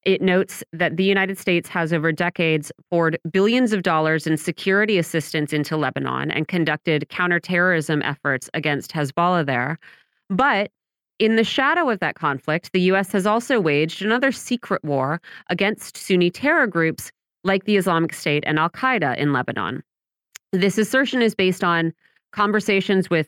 [0.03, 4.97] It notes that the United States has over decades poured billions of dollars in security
[4.97, 9.77] assistance into Lebanon and conducted counterterrorism efforts against Hezbollah there.
[10.29, 10.71] But
[11.19, 13.12] in the shadow of that conflict, the U.S.
[13.12, 17.12] has also waged another secret war against Sunni terror groups
[17.43, 19.84] like the Islamic State and Al Qaeda in Lebanon.
[20.52, 21.93] This assertion is based on
[22.32, 23.28] conversations with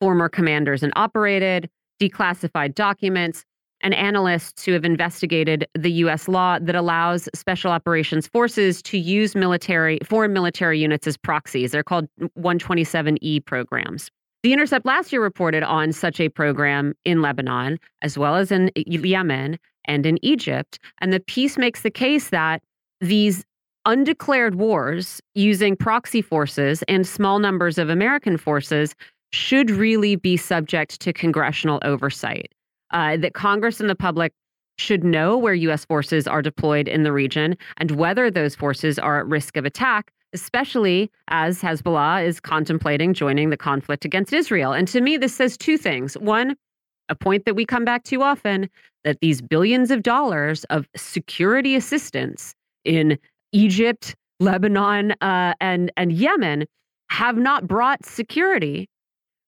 [0.00, 3.44] former commanders and operated, declassified documents,
[3.82, 6.28] and analysts who have investigated the U.S.
[6.28, 11.72] law that allows special operations forces to use military foreign military units as proxies.
[11.72, 14.10] They're called 127E programs.
[14.42, 18.70] The Intercept last year reported on such a program in Lebanon, as well as in
[18.76, 20.78] Yemen and in Egypt.
[21.00, 22.62] And the piece makes the case that
[23.00, 23.44] these
[23.84, 28.94] undeclared wars using proxy forces and small numbers of American forces
[29.32, 32.52] should really be subject to congressional oversight
[32.92, 34.32] uh, that Congress and the public
[34.78, 35.84] should know where U.S.
[35.84, 40.12] forces are deployed in the region and whether those forces are at risk of attack,
[40.32, 44.72] especially as Hezbollah is contemplating joining the conflict against Israel.
[44.72, 46.14] And to me, this says two things.
[46.18, 46.56] One,
[47.08, 48.68] a point that we come back to often
[49.04, 52.54] that these billions of dollars of security assistance
[52.86, 53.18] in
[53.52, 56.64] Egypt, Lebanon, uh, and and Yemen
[57.10, 58.88] have not brought security,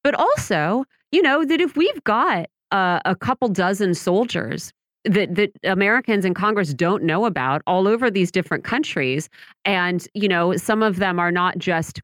[0.05, 4.73] but also, you know, that if we've got uh, a couple dozen soldiers
[5.05, 9.29] that that Americans in Congress don't know about all over these different countries
[9.65, 12.01] and you know some of them are not just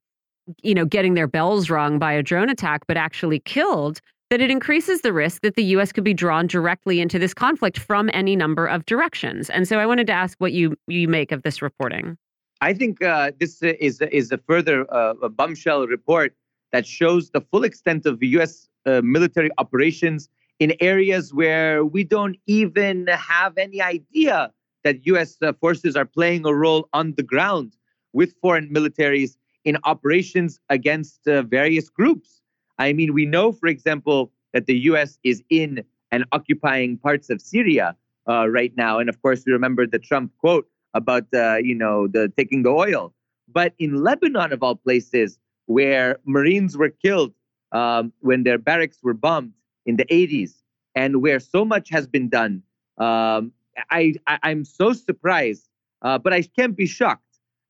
[0.62, 4.00] you know getting their bells rung by a drone attack but actually killed
[4.34, 7.78] that it increases the risk that the US could be drawn directly into this conflict
[7.78, 11.30] from any number of directions and so I wanted to ask what you you make
[11.30, 12.18] of this reporting
[12.60, 16.34] I think uh, this is is a further uh, a bombshell report
[16.72, 22.36] that shows the full extent of US uh, military operations in areas where we don't
[22.48, 24.50] even have any idea
[24.82, 27.76] that US uh, forces are playing a role on the ground
[28.12, 32.40] with foreign militaries in operations against uh, various groups.
[32.78, 37.40] I mean, we know, for example, that the US is in and occupying parts of
[37.40, 37.96] Syria
[38.28, 38.98] uh, right now.
[38.98, 42.70] And of course, we remember the Trump quote about, uh, you know, the taking the
[42.70, 43.12] oil.
[43.48, 47.32] But in Lebanon, of all places, where Marines were killed
[47.72, 49.52] um, when their barracks were bombed,
[49.86, 50.54] in the 80s
[50.94, 52.62] and where so much has been done.
[52.98, 53.52] Um,
[53.90, 55.68] I, I, am so surprised,
[56.02, 57.22] uh, but I can't be shocked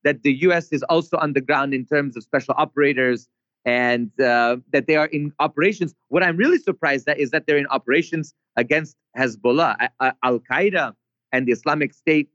[0.04, 0.70] that the U.S.
[0.70, 3.28] is also on the ground in terms of special operators
[3.64, 5.94] and uh, that they are in operations.
[6.08, 9.88] What I'm really surprised at is that they're in operations against Hezbollah.
[10.22, 10.94] Al Qaeda
[11.32, 12.28] and the Islamic State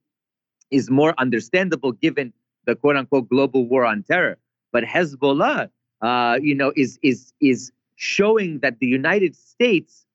[0.72, 2.34] is more understandable given
[2.65, 4.38] the quote unquote global war on terror.
[4.72, 5.70] But Hezbollah,
[6.02, 10.06] uh, you know, is is is showing that the United States,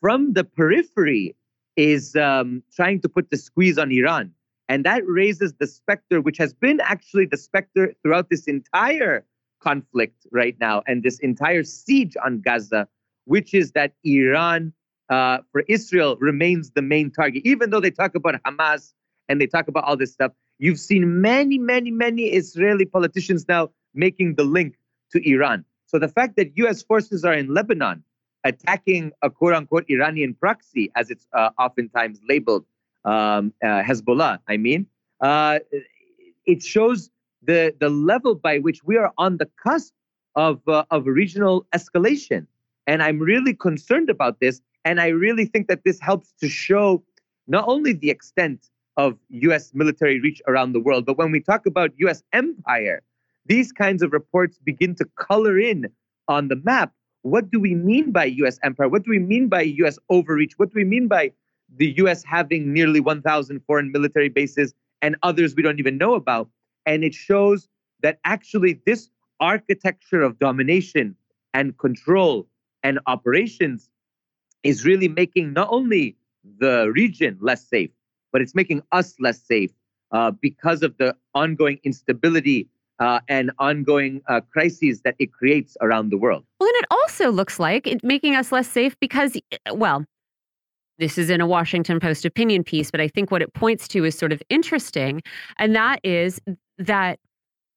[0.00, 1.36] from the periphery,
[1.76, 4.32] is um, trying to put the squeeze on Iran.
[4.68, 9.24] And that raises the specter, which has been actually the specter throughout this entire
[9.68, 12.86] conflict right now and this entire siege on Gaza,
[13.24, 14.72] which is that Iran
[15.08, 17.42] uh, for Israel remains the main target.
[17.44, 18.92] Even though they talk about Hamas
[19.28, 23.70] and they talk about all this stuff, you've seen many, many, many Israeli politicians now
[23.94, 24.76] making the link
[25.12, 25.64] to Iran.
[25.86, 26.82] So the fact that U.S.
[26.82, 28.02] forces are in Lebanon
[28.44, 32.64] attacking a quote unquote Iranian proxy, as it's uh, oftentimes labeled,
[33.04, 34.86] um, uh, Hezbollah, I mean,
[35.20, 35.58] uh,
[36.46, 37.10] it shows
[37.46, 39.92] the, the level by which we are on the cusp
[40.36, 42.46] of, uh, of regional escalation.
[42.86, 44.60] And I'm really concerned about this.
[44.84, 47.02] And I really think that this helps to show
[47.46, 51.66] not only the extent of US military reach around the world, but when we talk
[51.66, 53.02] about US empire,
[53.46, 55.88] these kinds of reports begin to color in
[56.28, 56.92] on the map
[57.24, 58.86] what do we mean by US empire?
[58.86, 60.52] What do we mean by US overreach?
[60.58, 61.32] What do we mean by
[61.74, 66.50] the US having nearly 1,000 foreign military bases and others we don't even know about?
[66.86, 67.68] And it shows
[68.02, 69.08] that actually this
[69.40, 71.16] architecture of domination
[71.52, 72.46] and control
[72.82, 73.88] and operations
[74.62, 76.16] is really making not only
[76.58, 77.90] the region less safe,
[78.32, 79.70] but it's making us less safe
[80.12, 82.68] uh, because of the ongoing instability
[82.98, 86.44] uh, and ongoing uh, crises that it creates around the world.
[86.60, 89.36] Well, and it also looks like it making us less safe because,
[89.72, 90.04] well,
[90.98, 94.04] this is in a Washington Post opinion piece, but I think what it points to
[94.04, 95.22] is sort of interesting.
[95.58, 96.40] And that is
[96.78, 97.18] that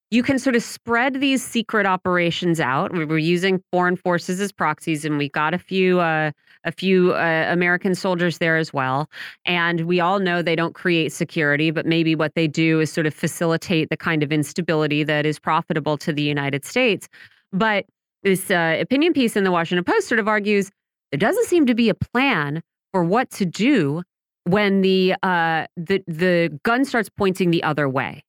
[0.09, 2.93] you can sort of spread these secret operations out.
[2.93, 6.31] We were using foreign forces as proxies, and we got a few uh,
[6.63, 9.09] a few uh, American soldiers there as well.
[9.45, 13.05] And we all know they don't create security, but maybe what they do is sort
[13.05, 17.07] of facilitate the kind of instability that is profitable to the United States.
[17.51, 17.85] But
[18.23, 20.71] this uh, opinion piece in the Washington Post sort of argues
[21.11, 22.61] there doesn't seem to be a plan
[22.97, 24.01] for what to do
[24.45, 28.23] when the uh, the the gun starts pointing the other way.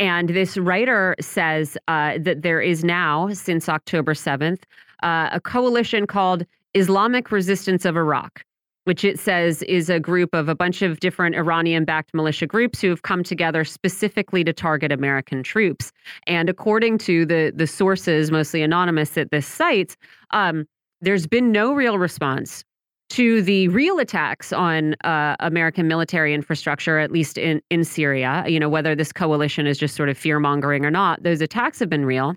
[0.00, 4.64] And this writer says uh, that there is now, since October 7th,
[5.04, 6.44] uh, a coalition called
[6.74, 8.42] Islamic Resistance of Iraq,
[8.86, 12.80] which it says is a group of a bunch of different Iranian backed militia groups
[12.80, 15.92] who have come together specifically to target American troops.
[16.26, 19.96] And according to the, the sources, mostly anonymous, at this site,
[20.32, 20.66] um,
[21.00, 22.64] there's been no real response
[23.12, 28.44] to the real attacks on uh, American military infrastructure, at least in, in Syria.
[28.46, 31.78] You know, whether this coalition is just sort of fear mongering or not, those attacks
[31.78, 32.34] have been real.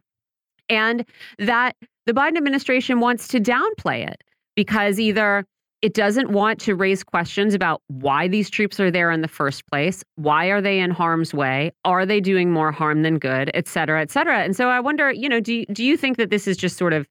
[0.70, 1.06] And
[1.40, 4.24] that the Biden administration wants to downplay it
[4.56, 5.46] because either
[5.82, 9.66] it doesn't want to raise questions about why these troops are there in the first
[9.68, 10.04] place.
[10.16, 11.72] Why are they in harm's way?
[11.84, 14.40] Are they doing more harm than good, et cetera, et cetera?
[14.40, 16.94] And so I wonder, you know, do do you think that this is just sort
[16.94, 17.08] of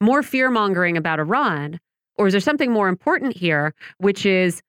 [0.00, 1.78] more fear mongering about Iran?
[2.16, 4.62] Or is there something more important here, which is,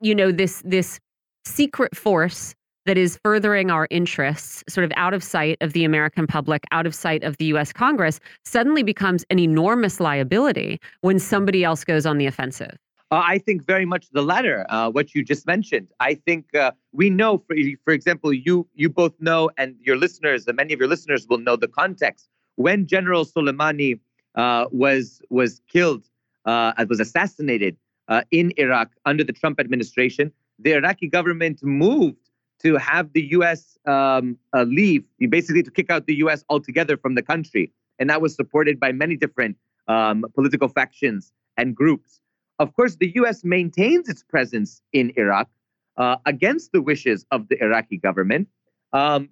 [0.00, 0.98] you know, this this
[1.44, 2.54] secret force
[2.86, 6.86] that is furthering our interests, sort of out of sight of the American public, out
[6.86, 12.06] of sight of the US Congress, suddenly becomes an enormous liability when somebody else goes
[12.06, 12.78] on the offensive?
[13.10, 15.88] Uh, I think very much the latter, uh, what you just mentioned.
[16.00, 20.46] I think uh, we know, for, for example, you you both know, and your listeners,
[20.46, 22.28] and many of your listeners will know the context.
[22.56, 23.98] When General Soleimani
[24.34, 26.04] uh, was was killed,
[26.48, 27.76] uh, was assassinated
[28.08, 32.30] uh, in Iraq under the Trump administration, the Iraqi government moved
[32.62, 33.78] to have the U.S.
[33.86, 36.44] Um, uh, leave, basically to kick out the U.S.
[36.48, 37.72] altogether from the country.
[37.98, 42.20] And that was supported by many different um, political factions and groups.
[42.58, 43.44] Of course, the U.S.
[43.44, 45.48] maintains its presence in Iraq
[45.96, 48.48] uh, against the wishes of the Iraqi government.
[48.92, 49.28] Um,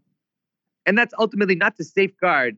[0.85, 2.57] and that's ultimately not to safeguard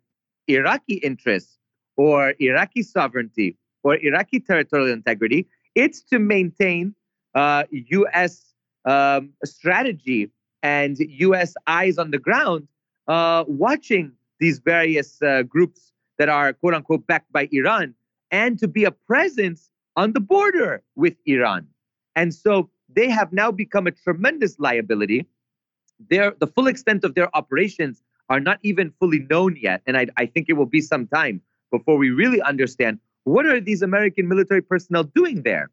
[0.48, 1.58] Iraqi interests
[1.96, 5.46] or Iraqi sovereignty or Iraqi territorial integrity.
[5.74, 6.94] It's to maintain
[7.34, 8.52] uh, U.S.
[8.84, 10.30] Um, strategy
[10.62, 11.54] and U.S.
[11.66, 12.68] eyes on the ground
[13.06, 17.94] uh, watching these various uh, groups that are quote unquote backed by Iran
[18.30, 21.66] and to be a presence on the border with Iran.
[22.14, 25.26] And so they have now become a tremendous liability.
[26.10, 29.82] Their, the full extent of their operations are not even fully known yet.
[29.86, 32.98] And I, I think it will be some time before we really understand
[33.28, 35.70] what are these American military personnel doing there.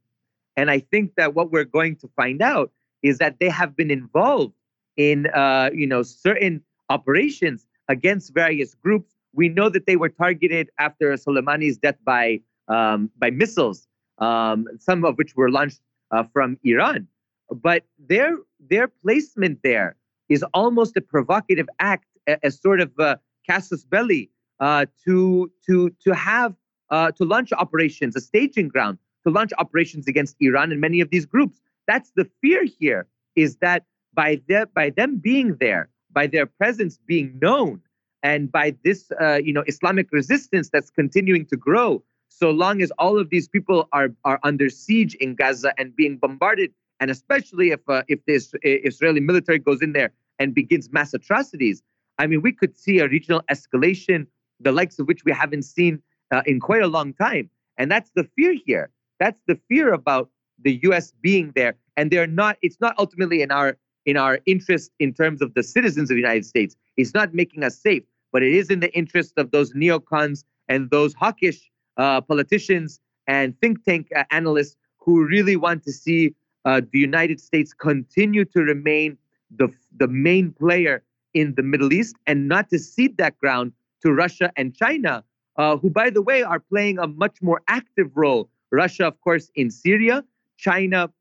[0.57, 3.91] And I think that what we're going to find out is that they have been
[3.91, 4.53] involved
[4.97, 9.13] in uh, you know certain operations against various groups.
[9.33, 13.87] We know that they were targeted after Soleimani's death by um, by missiles,
[14.19, 15.81] um, some of which were launched
[16.11, 17.07] uh, from Iran.
[17.49, 19.95] But their their placement there
[20.29, 24.29] is almost a provocative act, a, a sort of a casus belli
[24.59, 26.53] uh, to to to have
[26.89, 31.09] uh, to launch operations, a staging ground to launch operations against Iran and many of
[31.09, 31.59] these groups.
[31.87, 36.97] That's the fear here: is that by, the, by them being there, by their presence
[37.05, 37.81] being known,
[38.23, 42.91] and by this uh, you know Islamic resistance that's continuing to grow, so long as
[42.97, 47.71] all of these people are are under siege in Gaza and being bombarded, and especially
[47.71, 51.81] if uh, if the Israeli military goes in there and begins mass atrocities,
[52.17, 54.27] I mean, we could see a regional escalation,
[54.59, 56.01] the likes of which we haven't seen
[56.35, 58.89] uh, in quite a long time, and that's the fear here.
[59.19, 60.29] That's the fear about
[60.61, 61.13] the U.S.
[61.21, 62.57] being there, and they're not.
[62.61, 66.21] It's not ultimately in our in our interest in terms of the citizens of the
[66.21, 66.75] United States.
[66.97, 70.89] It's not making us safe, but it is in the interest of those neocons and
[70.91, 76.81] those hawkish uh, politicians and think tank uh, analysts who really want to see uh,
[76.91, 79.17] the United States continue to remain
[79.55, 83.71] the, the main player in the Middle East and not to cede that ground
[84.01, 85.23] to Russia and China,
[85.57, 88.49] uh, who, by the way, are playing a much more active role.
[88.71, 90.23] Russia, of course, in Syria,
[90.57, 91.11] China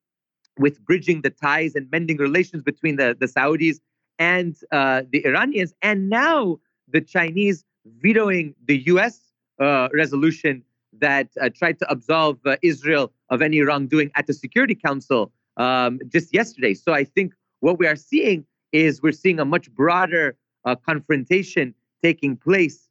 [0.59, 3.81] with bridging the ties and mending relations between the, the Saudis
[4.19, 6.59] and uh, the Iranians, and now
[6.89, 7.65] the Chinese
[8.01, 9.21] vetoing the U.S.
[9.59, 10.63] Uh, resolution
[11.01, 15.99] that uh, tried to absolve uh, Israel of any wrongdoing at the Security Council um,
[16.09, 16.75] just yesterday.
[16.75, 21.75] So I think what we are seeing is we're seeing a much broader uh, confrontation
[22.03, 22.89] taking place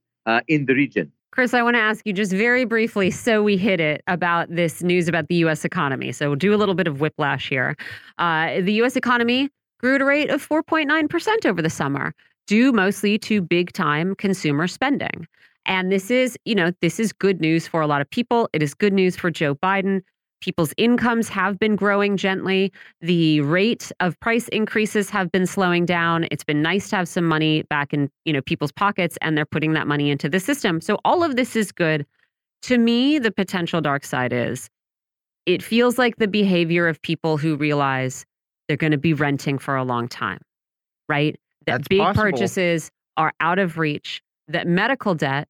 [0.48, 1.12] in the region.
[1.34, 4.84] Chris, I want to ask you just very briefly, so we hit it about this
[4.84, 5.66] news about the U.S.
[5.66, 6.12] economy.
[6.12, 7.76] So we'll do a little bit of whiplash here.
[8.20, 8.96] Uh, the U.S.
[8.96, 12.14] economy grew at a rate of 4.9% over the summer,
[12.46, 15.28] due mostly to big time consumer spending.
[15.66, 18.48] And this is, you know, this is good news for a lot of people.
[18.54, 20.04] It is good news for Joe Biden.
[20.44, 22.74] People's incomes have been growing gently.
[23.00, 26.28] The rate of price increases have been slowing down.
[26.32, 29.46] It's been nice to have some money back in, you know, people's pockets and they're
[29.46, 30.82] putting that money into the system.
[30.82, 32.06] So all of this is good.
[32.64, 34.70] To me, the potential dark side is
[35.46, 38.26] it feels like the behavior of people who realize
[38.68, 40.42] they're going to be renting for a long time,
[41.08, 41.40] right?
[41.68, 42.22] That That's big possible.
[42.22, 45.48] purchases are out of reach, that medical debt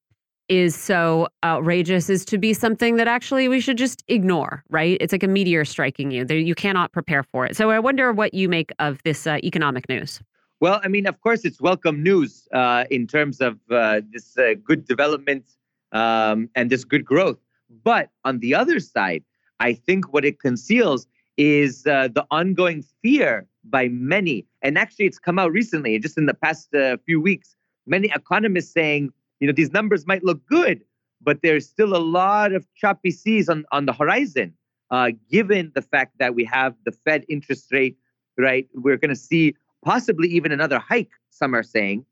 [0.49, 4.97] is so outrageous is to be something that actually we should just ignore, right?
[4.99, 6.25] It's like a meteor striking you.
[6.25, 7.55] You cannot prepare for it.
[7.55, 10.21] So I wonder what you make of this uh, economic news.
[10.59, 14.53] Well, I mean, of course, it's welcome news uh, in terms of uh, this uh,
[14.63, 15.45] good development
[15.91, 17.37] um, and this good growth.
[17.83, 19.23] But on the other side,
[19.59, 24.45] I think what it conceals is uh, the ongoing fear by many.
[24.61, 27.55] And actually, it's come out recently, just in the past uh, few weeks,
[27.87, 29.11] many economists saying,
[29.43, 30.85] you know, these numbers might look good,
[31.21, 34.53] but there's still a lot of choppy seas on, on the horizon,
[34.89, 37.97] uh, given the fact that we have the Fed interest rate,
[38.37, 38.69] right?
[38.73, 42.05] We're going to see possibly even another hike, some are saying.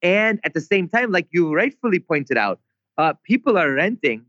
[0.00, 2.60] And at the same time, like you rightfully pointed out,
[2.98, 4.24] uh, people are renting.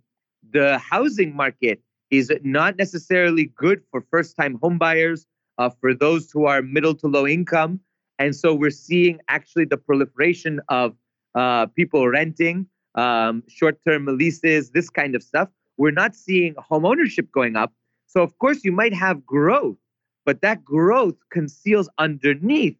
[0.51, 5.27] The housing market is not necessarily good for first time homebuyers,
[5.59, 7.81] uh, for those who are middle to low income.
[8.17, 10.95] And so we're seeing actually the proliferation of
[11.35, 15.49] uh, people renting, um, short term leases, this kind of stuff.
[15.77, 17.73] We're not seeing home ownership going up.
[18.07, 19.77] So, of course, you might have growth,
[20.25, 22.75] but that growth conceals underneath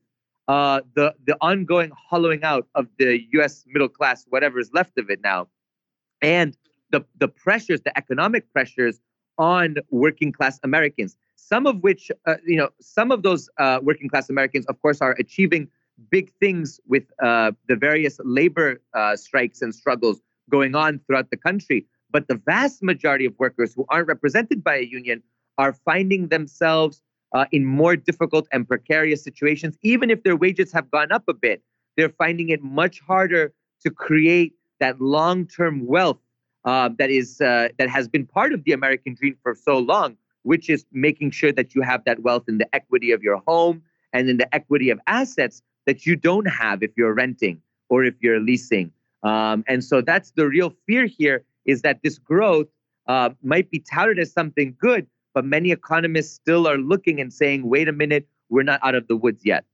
[0.48, 5.10] uh, the, the ongoing hollowing out of the US middle class, whatever is left of
[5.10, 5.48] it now.
[6.22, 6.58] And
[6.92, 9.00] the, the pressures, the economic pressures
[9.38, 14.10] on working class Americans, some of which, uh, you know, some of those uh, working
[14.10, 15.70] class Americans, of course, are achieving
[16.10, 21.38] big things with uh, the various labor uh, strikes and struggles going on throughout the
[21.38, 21.86] country.
[22.10, 25.24] But the vast majority of workers who aren't represented by a union
[25.58, 27.02] are finding themselves
[27.34, 29.78] uh, in more difficult and precarious situations.
[29.82, 31.62] Even if their wages have gone up a bit,
[31.96, 36.20] they're finding it much harder to create that long-term wealth
[36.66, 40.16] uh, that is uh, that has been part of the American dream for so long,
[40.44, 43.82] which is making sure that you have that wealth in the equity of your home
[44.14, 48.16] and in the equity of assets that you don't have if you're renting or if
[48.22, 48.92] you're leasing.
[49.24, 52.68] Um, and so that's the real fear here is that this growth
[53.08, 57.68] uh, might be touted as something good, but many economists still are looking and saying,
[57.68, 59.66] wait a minute, we're not out of the woods yet.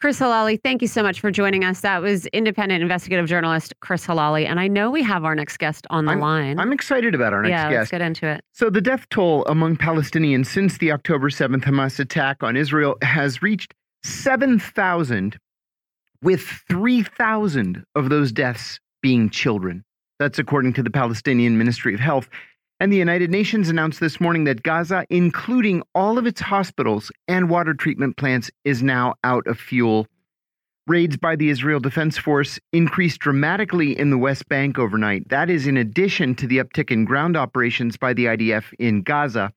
[0.00, 1.82] Chris Helali, thank you so much for joining us.
[1.82, 4.46] That was independent investigative journalist Chris Helali.
[4.46, 6.58] And I know we have our next guest on the I'm, line.
[6.58, 7.78] I'm excited about our next yeah, guest.
[7.78, 8.42] let's get into it.
[8.52, 13.42] So, the death toll among Palestinians since the October 7th Hamas attack on Israel has
[13.42, 15.38] reached 7,000
[16.22, 19.84] with 3,000 of those deaths being children.
[20.18, 22.28] That's according to the Palestinian Ministry of Health.
[22.78, 27.50] And the United Nations announced this morning that Gaza, including all of its hospitals and
[27.50, 30.06] water treatment plants, is now out of fuel.
[30.86, 35.28] Raids by the Israel Defense Force increased dramatically in the West Bank overnight.
[35.28, 39.52] That is in addition to the uptick in ground operations by the IDF in Gaza.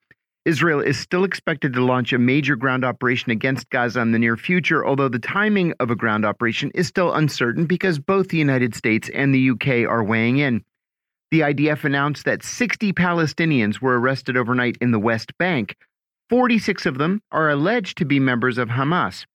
[0.45, 4.35] Israel is still expected to launch a major ground operation against Gaza in the near
[4.35, 8.75] future, although the timing of a ground operation is still uncertain because both the United
[8.75, 10.63] States and the UK are weighing in.
[11.31, 15.77] The IDF announced that 60 Palestinians were arrested overnight in the West Bank.
[16.29, 19.25] 46 of them are alleged to be members of Hamas.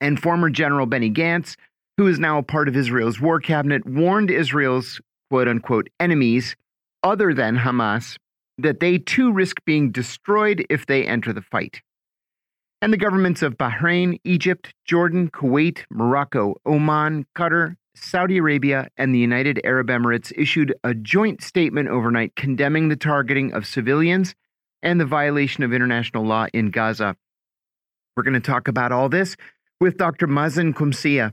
[0.00, 1.54] And former General Benny Gantz,
[1.96, 6.56] who is now a part of Israel's war cabinet, warned Israel's quote unquote enemies,
[7.04, 8.16] other than Hamas,
[8.58, 11.82] that they too risk being destroyed if they enter the fight.
[12.80, 19.18] And the governments of Bahrain, Egypt, Jordan, Kuwait, Morocco, Oman, Qatar, Saudi Arabia, and the
[19.18, 24.34] United Arab Emirates issued a joint statement overnight condemning the targeting of civilians
[24.82, 27.16] and the violation of international law in Gaza.
[28.16, 29.36] We're going to talk about all this
[29.80, 30.26] with Dr.
[30.26, 31.32] Mazin Qumsiyeh.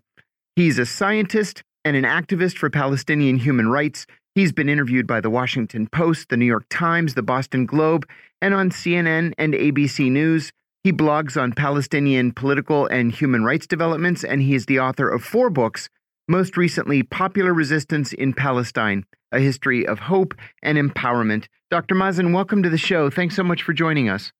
[0.56, 4.06] He's a scientist and an activist for Palestinian human rights.
[4.34, 8.08] He's been interviewed by the Washington Post, the New York Times, the Boston Globe,
[8.42, 10.54] and on CNN and ABC News.
[10.86, 15.22] He blogs on Palestinian political and human rights developments, and he is the author of
[15.22, 15.90] four books,
[16.30, 19.04] most recently, Popular Resistance in Palestine
[19.34, 21.48] A History of Hope and Empowerment.
[21.70, 21.94] Dr.
[21.94, 23.10] Mazin, welcome to the show.
[23.10, 24.32] Thanks so much for joining us.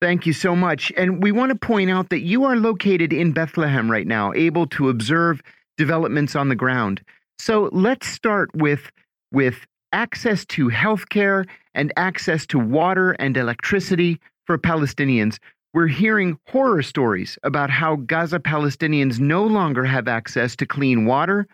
[0.00, 0.92] Thank you so much.
[0.96, 4.68] And we want to point out that you are located in Bethlehem right now, able
[4.68, 5.42] to observe
[5.76, 7.02] developments on the ground.
[7.40, 8.92] So let's start with
[9.32, 15.38] with access to healthcare and access to water and electricity for Palestinians.
[15.72, 21.46] We're hearing horror stories about how Gaza Palestinians no longer have access to clean water,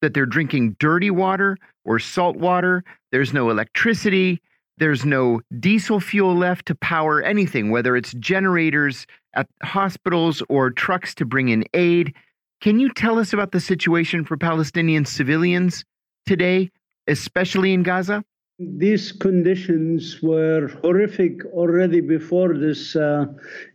[0.00, 2.84] that they're drinking dirty water or salt water.
[3.10, 4.40] There's no electricity.
[4.76, 11.14] There's no diesel fuel left to power anything, whether it's generators at hospitals or trucks
[11.16, 12.14] to bring in aid.
[12.60, 15.84] Can you tell us about the situation for Palestinian civilians
[16.26, 16.70] today
[17.06, 18.24] especially in Gaza?
[18.58, 23.26] These conditions were horrific already before this uh,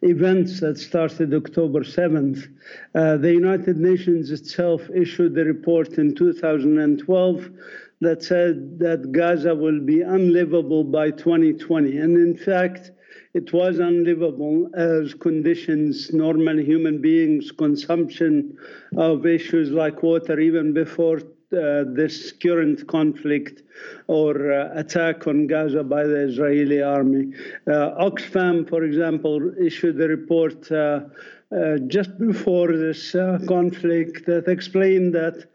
[0.01, 2.47] events that started October 7th.
[2.95, 7.49] Uh, the United Nations itself issued a report in 2012
[7.99, 11.97] that said that Gaza will be unlivable by 2020.
[11.97, 12.91] And in fact,
[13.34, 18.57] it was unlivable as conditions, normal human beings' consumption
[18.95, 21.21] of issues like water, even before
[21.52, 23.64] this current conflict
[24.08, 27.34] or uh, attack on Gaza by the Israeli army.
[27.68, 31.02] Uh, Oxfam, for example, issued a report uh,
[31.52, 35.45] uh, just before this uh, conflict that explained that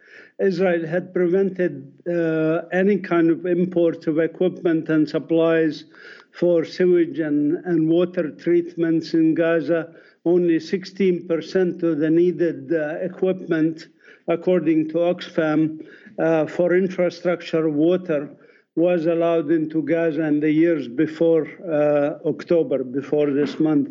[0.41, 5.85] Israel had prevented uh, any kind of import of equipment and supplies
[6.33, 9.95] for sewage and, and water treatments in Gaza.
[10.25, 13.89] Only 16% of the needed uh, equipment,
[14.29, 15.87] according to Oxfam,
[16.19, 18.31] uh, for infrastructure water
[18.77, 23.91] was allowed into Gaza in the years before uh, October, before this month.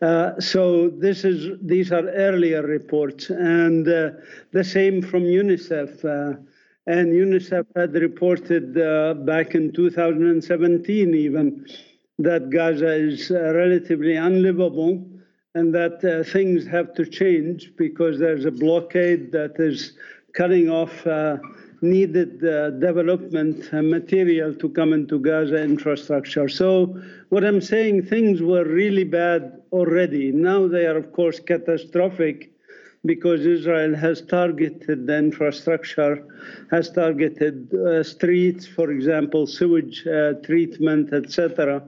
[0.00, 4.10] Uh, so this is these are earlier reports, and uh,
[4.52, 6.04] the same from UNICEF.
[6.04, 6.38] Uh,
[6.86, 11.66] and UNICEF had reported uh, back in 2017 even
[12.18, 15.06] that Gaza is uh, relatively unlivable
[15.54, 16.00] and that
[16.32, 19.92] things have to change because there's a blockade that is
[20.32, 21.06] cutting off
[21.82, 26.48] needed uh, development material to come into Gaza infrastructure.
[26.48, 30.30] So, what I'm saying, things were really bad already.
[30.30, 32.52] Now they are, of course, catastrophic
[33.06, 36.22] because Israel has targeted the infrastructure,
[36.70, 41.82] has targeted uh, streets, for example, sewage uh, treatment, etc.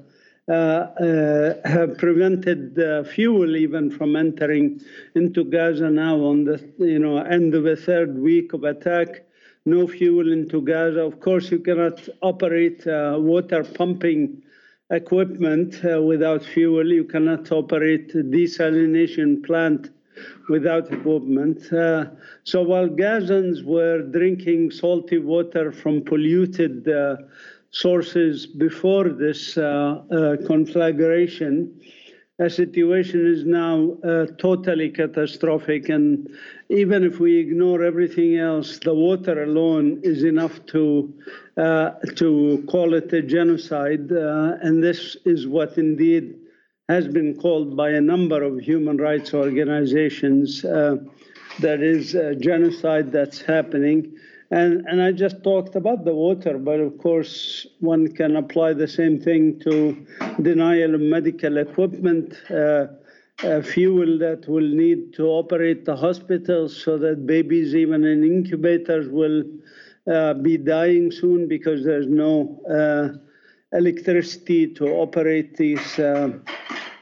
[0.49, 2.77] Uh, uh, have prevented
[3.07, 4.81] fuel even from entering
[5.15, 9.23] into Gaza now on the you know end of the third week of attack
[9.65, 11.01] no fuel into Gaza.
[11.01, 14.43] Of course, you cannot operate uh, water pumping
[14.91, 16.93] equipment uh, without fuel.
[16.93, 19.91] You cannot operate desalination plant
[20.49, 21.73] without equipment.
[21.73, 22.07] Uh,
[22.45, 27.17] so while Gazans were drinking salty water from polluted uh,
[27.73, 31.81] sources before this uh, uh, conflagration,
[32.39, 35.89] the situation is now uh, totally catastrophic.
[35.89, 36.29] And
[36.69, 41.13] even if we ignore everything else, the water alone is enough to,
[41.57, 44.11] to call it a genocide.
[44.11, 46.35] And this is what indeed
[46.89, 50.65] has been called by a number of human rights organizations.
[50.65, 50.97] Uh,
[51.61, 54.17] that is genocide that's happening.
[54.53, 58.87] And, and I just talked about the water, but of course, one can apply the
[58.87, 59.97] same thing to
[60.43, 62.89] denial of medical equipment, uh,
[63.45, 69.09] uh, fuel that will need to operate the hospitals so that babies, even in incubators,
[69.09, 69.43] will
[70.13, 73.09] uh, be dying soon because there's no uh,
[73.75, 75.99] electricity to operate these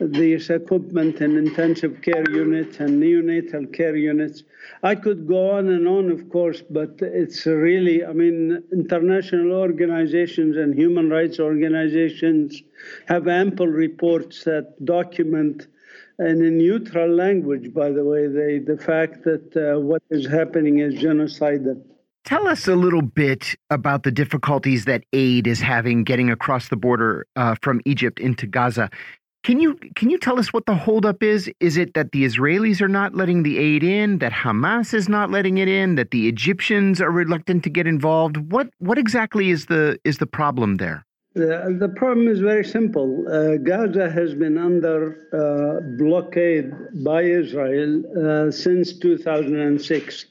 [0.01, 4.43] these equipment and intensive care units and neonatal care units.
[4.83, 10.57] I could go on and on, of course, but it's really, I mean, international organizations
[10.57, 12.63] and human rights organizations
[13.09, 15.67] have ample reports that document,
[16.19, 20.79] and in neutral language, by the way, they, the fact that uh, what is happening
[20.79, 21.83] is genocidal.
[22.25, 26.77] Tell us a little bit about the difficulties that aid is having getting across the
[26.77, 28.91] border uh, from Egypt into Gaza.
[29.43, 31.51] Can you can you tell us what the holdup is?
[31.61, 35.30] Is it that the Israelis are not letting the aid in, that Hamas is not
[35.30, 38.36] letting it in, that the Egyptians are reluctant to get involved?
[38.53, 41.07] What what exactly is the is the problem there?
[41.34, 43.24] The, the problem is very simple.
[43.28, 44.99] Uh, Gaza has been under
[45.32, 46.72] uh, blockade
[47.05, 50.26] by Israel uh, since 2006.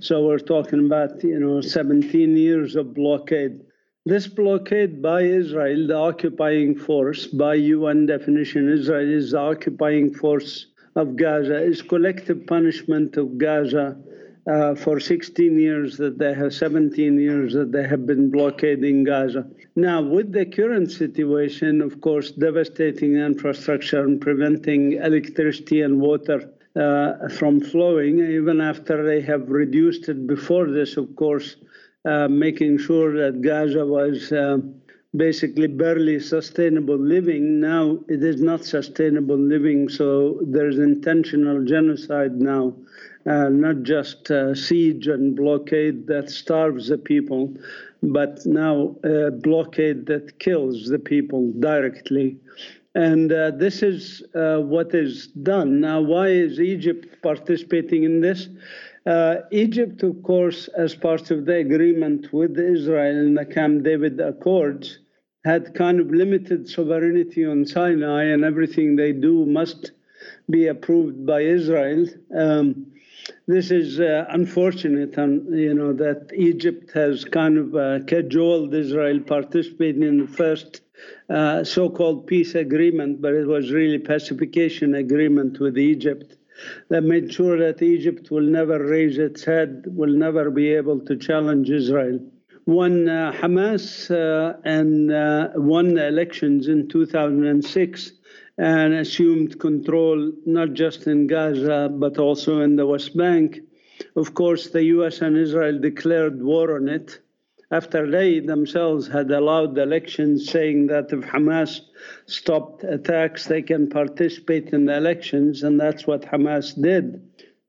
[0.00, 3.60] So we're talking about you know 17 years of blockade.
[4.04, 10.66] This blockade by Israel, the occupying force, by UN definition, Israel is the occupying force
[10.96, 13.96] of Gaza, is collective punishment of Gaza
[14.50, 19.46] uh, for 16 years that they have 17 years that they have been blockading Gaza.
[19.76, 27.28] Now, with the current situation, of course, devastating infrastructure and preventing electricity and water uh,
[27.28, 31.54] from flowing, even after they have reduced it before this, of course,
[32.04, 34.58] making sure that Gaza was uh,
[35.16, 37.60] basically barely sustainable living.
[37.60, 42.74] Now it is not sustainable living, so there's intentional genocide now,
[43.26, 47.54] uh, not just uh, siege and blockade that starves the people,
[48.02, 52.38] but now a blockade that kills the people directly.
[52.94, 55.80] And uh, this is uh, what is done.
[55.80, 58.48] Now, why is Egypt participating in this?
[59.04, 64.20] Uh, Egypt, of course, as part of the agreement with Israel in the Camp David
[64.20, 64.98] Accords,
[65.44, 69.90] had kind of limited sovereignty on Sinai, and everything they do must
[70.48, 72.06] be approved by Israel.
[72.36, 72.92] Um,
[73.48, 79.18] this is uh, unfortunate, and you know that Egypt has kind of uh, cajoled Israel
[79.18, 80.82] participating in the first
[81.28, 86.36] uh, so-called peace agreement, but it was really pacification agreement with Egypt
[86.88, 91.16] that made sure that Egypt will never raise its head, will never be able to
[91.16, 92.20] challenge Israel.
[92.64, 98.12] When uh, Hamas uh, and uh, won the elections in 2006
[98.58, 103.58] and assumed control not just in Gaza but also in the West Bank,
[104.16, 107.20] of course, the US and Israel declared war on it
[107.72, 111.80] after they themselves had allowed elections, saying that if Hamas
[112.26, 117.20] stopped attacks, they can participate in the elections, and that's what Hamas did.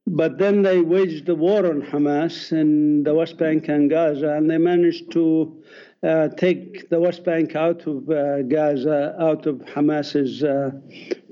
[0.06, 4.50] But then they waged a war on Hamas in the West Bank and Gaza, and
[4.50, 5.64] they managed to
[6.04, 10.70] uh, take the West Bank out of uh, Gaza, out of Hamas's uh,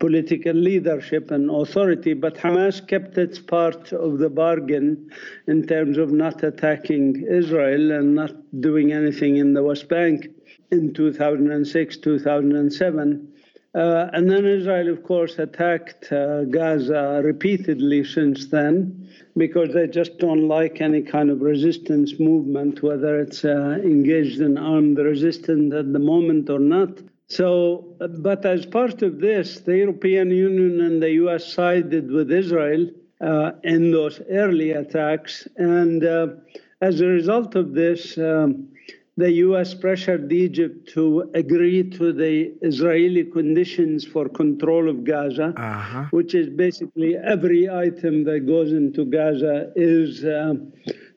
[0.00, 2.14] political leadership and authority.
[2.14, 5.10] But Hamas kept its part of the bargain
[5.46, 10.28] in terms of not attacking Israel and not doing anything in the West Bank
[10.70, 13.28] in 2006, 2007.
[13.74, 20.18] Uh, and then Israel, of course, attacked uh, Gaza repeatedly since then because they just
[20.18, 25.90] don't like any kind of resistance movement, whether it's uh, engaged in armed resistance at
[25.90, 26.98] the moment or not.
[27.28, 32.90] So, but as part of this, the European Union and the US sided with Israel
[33.22, 35.48] uh, in those early attacks.
[35.56, 36.26] And uh,
[36.82, 38.68] as a result of this, um,
[39.16, 46.04] the US pressured Egypt to agree to the Israeli conditions for control of Gaza, uh-huh.
[46.10, 50.54] which is basically every item that goes into Gaza is uh,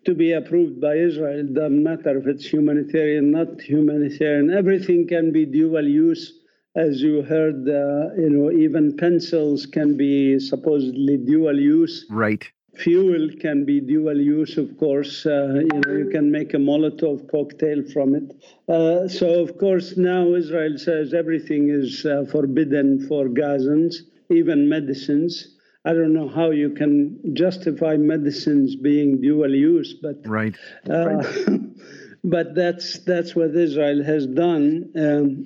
[0.05, 1.39] to be approved by Israel.
[1.39, 4.51] It doesn't matter if it's humanitarian, not humanitarian.
[4.51, 6.39] Everything can be dual use.
[6.75, 12.05] As you heard, uh, you know, even pencils can be supposedly dual use.
[12.09, 12.43] Right.
[12.77, 15.25] Fuel can be dual use, of course.
[15.25, 18.35] Uh, you know, you can make a Molotov cocktail from it.
[18.67, 23.95] Uh, so, of course, now Israel says everything is uh, forbidden for Gazans,
[24.29, 25.55] even medicines.
[25.85, 30.55] I don't know how you can justify medicines being dual use, but right.
[30.89, 31.23] Uh,
[32.23, 34.91] but that's that's what Israel has done.
[34.95, 35.45] Um,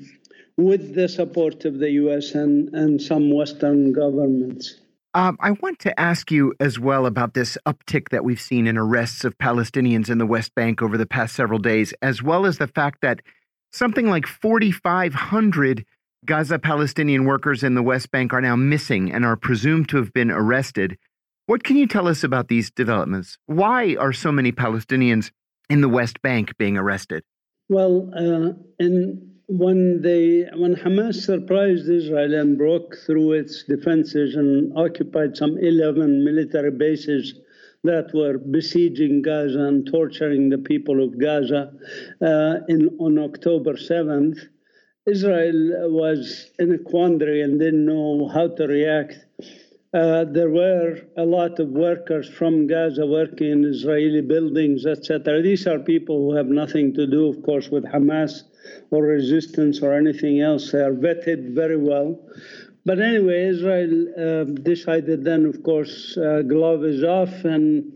[0.59, 2.36] with the support of the U.S.
[2.36, 4.78] and, and some Western governments.
[5.16, 8.78] Um, I want to ask you as well about this uptick that we've seen in
[8.78, 12.60] arrests of Palestinians in the West Bank over the past several days, as well as
[12.60, 13.22] the fact that
[13.72, 15.84] something like 4,500
[16.26, 20.14] Gaza Palestinian workers in the West Bank are now missing and are presumed to have
[20.14, 20.97] been arrested.
[21.47, 23.38] What can you tell us about these developments?
[23.47, 25.32] Why are so many Palestinians
[25.72, 27.24] in the West Bank being arrested?
[27.68, 34.71] Well, uh, in when they when Hamas surprised Israel and broke through its defenses and
[34.77, 37.33] occupied some 11 military bases
[37.83, 41.73] that were besieging Gaza and torturing the people of Gaza
[42.21, 44.37] uh, in on October 7th,
[45.07, 49.25] Israel was in a quandary and didn't know how to react.
[49.95, 55.41] Uh, there were a lot of workers from Gaza working in Israeli buildings, etc.
[55.41, 58.43] These are people who have nothing to do, of course, with Hamas
[58.91, 60.72] or resistance or anything else.
[60.72, 62.20] They are vetted very well.
[62.86, 67.95] But anyway, Israel uh, decided then, of course, uh, glove is off and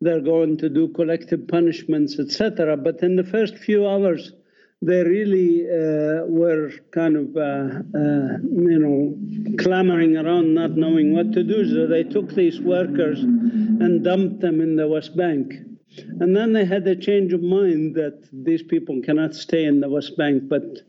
[0.00, 2.76] they're going to do collective punishments, etc.
[2.76, 4.32] But in the first few hours,
[4.80, 11.32] they really uh, were kind of, uh, uh, you know, clamoring around, not knowing what
[11.34, 11.64] to do.
[11.72, 15.54] So they took these workers and dumped them in the West Bank.
[15.98, 19.90] And then they had a change of mind that these people cannot stay in the
[19.90, 20.80] West Bank, but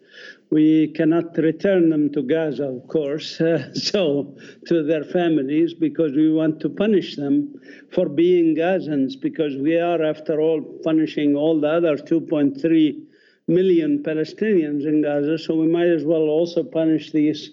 [0.50, 4.38] we cannot return them to Gaza, of course, uh, so
[4.68, 7.54] to their families, because we want to punish them
[7.92, 13.04] for being Gazans, because we are, after all, punishing all the other 2.3
[13.48, 17.52] million Palestinians in Gaza, so we might as well also punish these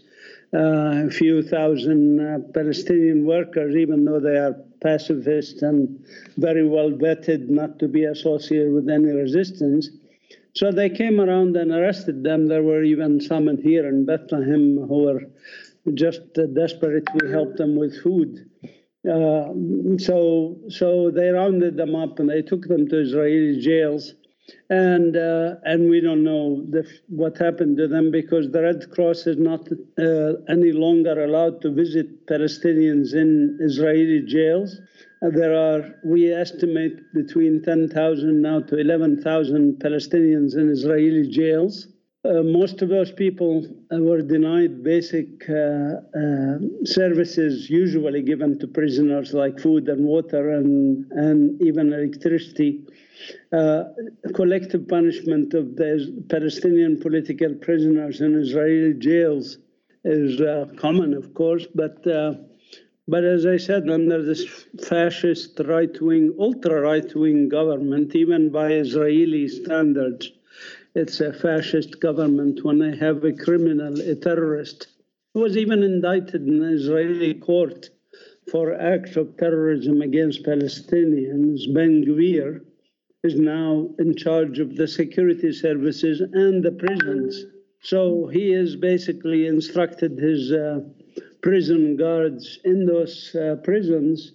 [0.53, 6.05] uh, few thousand uh, Palestinian workers, even though they are pacifist and
[6.37, 9.89] very well vetted not to be associated with any resistance.
[10.55, 12.47] So they came around and arrested them.
[12.47, 15.23] There were even some in here in Bethlehem who were
[15.95, 17.05] just uh, desperate.
[17.21, 18.51] We helped them with food.
[19.09, 19.49] Uh,
[19.99, 24.15] so, so they rounded them up and they took them to Israeli jails
[24.69, 29.27] and uh, and we don't know the, what happened to them because the Red Cross
[29.27, 34.81] is not uh, any longer allowed to visit Palestinians in Israeli jails.
[35.23, 41.89] Uh, there are, we estimate, between 10,000 now to 11,000 Palestinians in Israeli jails.
[42.25, 45.29] uh, most of those people uh, were denied basic
[46.85, 52.85] services usually given to prisoners like food and water and, and even electricity.
[53.53, 53.85] Uh,
[54.35, 59.59] collective punishment of the Palestinian political prisoners in Israeli jails
[60.05, 62.07] is uh, common, of course, but
[63.11, 64.45] but as I said, under this
[64.85, 70.31] fascist right wing, ultra right wing government, even by Israeli standards,
[70.95, 74.87] it's a fascist government when they have a criminal, a terrorist,
[75.35, 77.91] who was even indicted in an Israeli court
[78.49, 81.73] for acts of terrorism against Palestinians.
[81.75, 82.61] Ben Gvir
[83.23, 87.45] is now in charge of the security services and the prisons.
[87.83, 90.81] So he has basically instructed his uh,
[91.43, 94.33] prison guards in those uh, prisons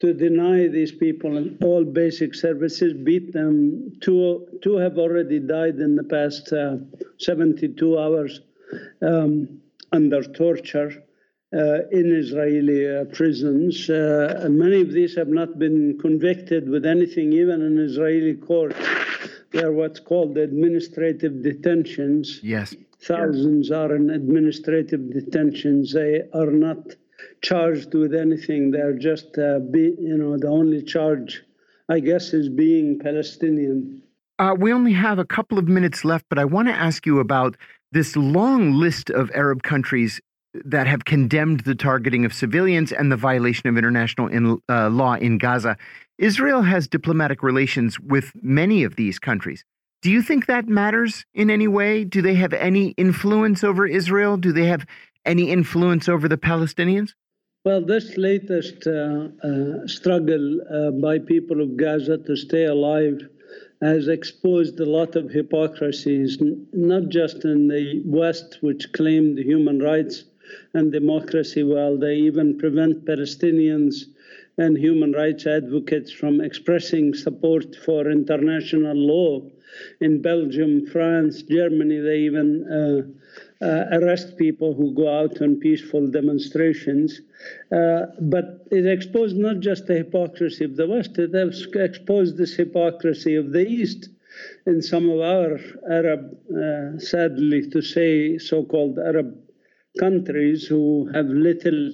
[0.00, 3.92] to deny these people all basic services, beat them.
[4.00, 6.76] Two, two have already died in the past uh,
[7.18, 8.40] 72 hours
[9.02, 9.60] um,
[9.92, 11.02] under torture
[11.52, 13.90] in Israeli uh, prisons.
[13.90, 18.74] Uh, many of these have not been convicted with anything, even in Israeli court.
[19.52, 22.40] They are what's called administrative detentions.
[22.42, 22.74] Yes.
[23.02, 25.92] Thousands are in administrative detentions.
[25.92, 26.94] They are not
[27.42, 28.70] charged with anything.
[28.70, 31.42] They're just, uh, be, you know, the only charge,
[31.88, 34.02] I guess, is being Palestinian.
[34.38, 37.18] Uh, we only have a couple of minutes left, but I want to ask you
[37.18, 37.56] about
[37.92, 40.20] this long list of Arab countries
[40.52, 45.14] that have condemned the targeting of civilians and the violation of international in, uh, law
[45.14, 45.76] in Gaza.
[46.18, 49.64] Israel has diplomatic relations with many of these countries.
[50.02, 52.04] Do you think that matters in any way?
[52.04, 54.36] Do they have any influence over Israel?
[54.36, 54.86] Do they have
[55.24, 57.14] any influence over the Palestinians?
[57.64, 63.20] Well, this latest uh, uh, struggle uh, by people of Gaza to stay alive
[63.82, 66.38] has exposed a lot of hypocrisies,
[66.72, 70.24] not just in the West, which claimed human rights
[70.74, 74.06] and democracy, while they even prevent Palestinians
[74.58, 79.42] and human rights advocates from expressing support for international law.
[80.00, 86.10] In Belgium, France, Germany, they even uh, uh, arrest people who go out on peaceful
[86.10, 87.20] demonstrations.
[87.72, 92.54] Uh, but it exposed not just the hypocrisy of the West, it has exposed this
[92.54, 94.08] hypocrisy of the East
[94.66, 95.58] in some of our
[95.90, 99.36] Arab, uh, sadly to say, so called Arab
[99.98, 101.92] countries who have little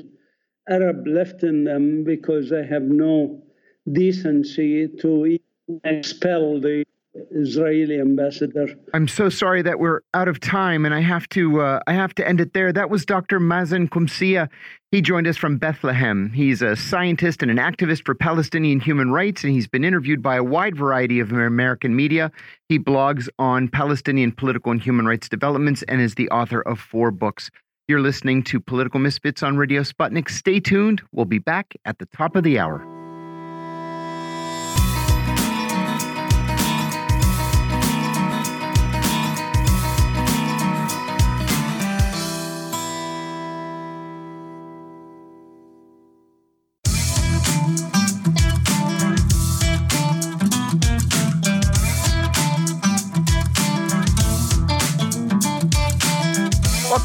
[0.68, 3.42] Arab left in them because they have no
[3.92, 5.38] decency to
[5.84, 6.84] expel the
[7.30, 8.68] Israeli ambassador.
[8.92, 12.14] I'm so sorry that we're out of time, and I have to uh, I have
[12.16, 12.72] to end it there.
[12.72, 13.40] That was Dr.
[13.40, 14.48] Mazin Qumsiyeh.
[14.90, 16.30] He joined us from Bethlehem.
[16.34, 20.36] He's a scientist and an activist for Palestinian human rights, and he's been interviewed by
[20.36, 22.30] a wide variety of American media.
[22.68, 27.10] He blogs on Palestinian political and human rights developments and is the author of four
[27.10, 27.50] books.
[27.88, 30.28] You're listening to Political Misfits on Radio Sputnik.
[30.28, 31.02] Stay tuned.
[31.12, 32.95] We'll be back at the top of the hour.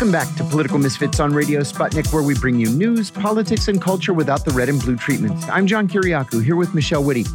[0.01, 3.79] Welcome back to Political Misfits on Radio Sputnik, where we bring you news, politics, and
[3.79, 5.47] culture without the red and blue treatment.
[5.47, 7.27] I'm John Kiriakou, here with Michelle Witte.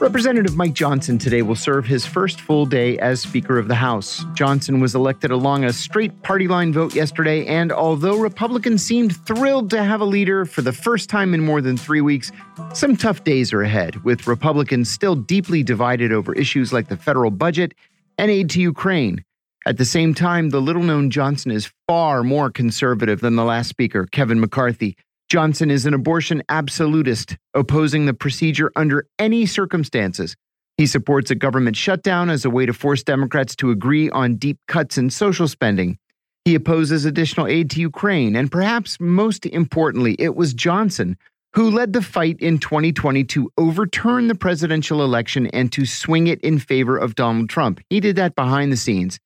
[0.00, 4.24] Representative Mike Johnson today will serve his first full day as Speaker of the House.
[4.34, 9.70] Johnson was elected along a straight party line vote yesterday, and although Republicans seemed thrilled
[9.70, 12.32] to have a leader for the first time in more than three weeks,
[12.74, 17.30] some tough days are ahead, with Republicans still deeply divided over issues like the federal
[17.30, 17.74] budget
[18.18, 19.24] and aid to Ukraine.
[19.64, 23.68] At the same time, the little known Johnson is far more conservative than the last
[23.68, 24.96] speaker, Kevin McCarthy.
[25.28, 30.34] Johnson is an abortion absolutist, opposing the procedure under any circumstances.
[30.78, 34.58] He supports a government shutdown as a way to force Democrats to agree on deep
[34.66, 35.96] cuts in social spending.
[36.44, 41.16] He opposes additional aid to Ukraine, and perhaps most importantly, it was Johnson
[41.54, 46.40] who led the fight in 2020 to overturn the presidential election and to swing it
[46.40, 47.78] in favor of Donald Trump.
[47.90, 49.20] He did that behind the scenes.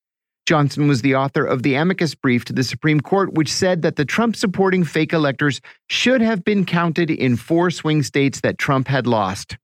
[0.47, 3.97] Johnson was the author of the amicus brief to the Supreme Court, which said that
[3.97, 8.87] the Trump supporting fake electors should have been counted in four swing states that Trump
[8.87, 9.57] had lost.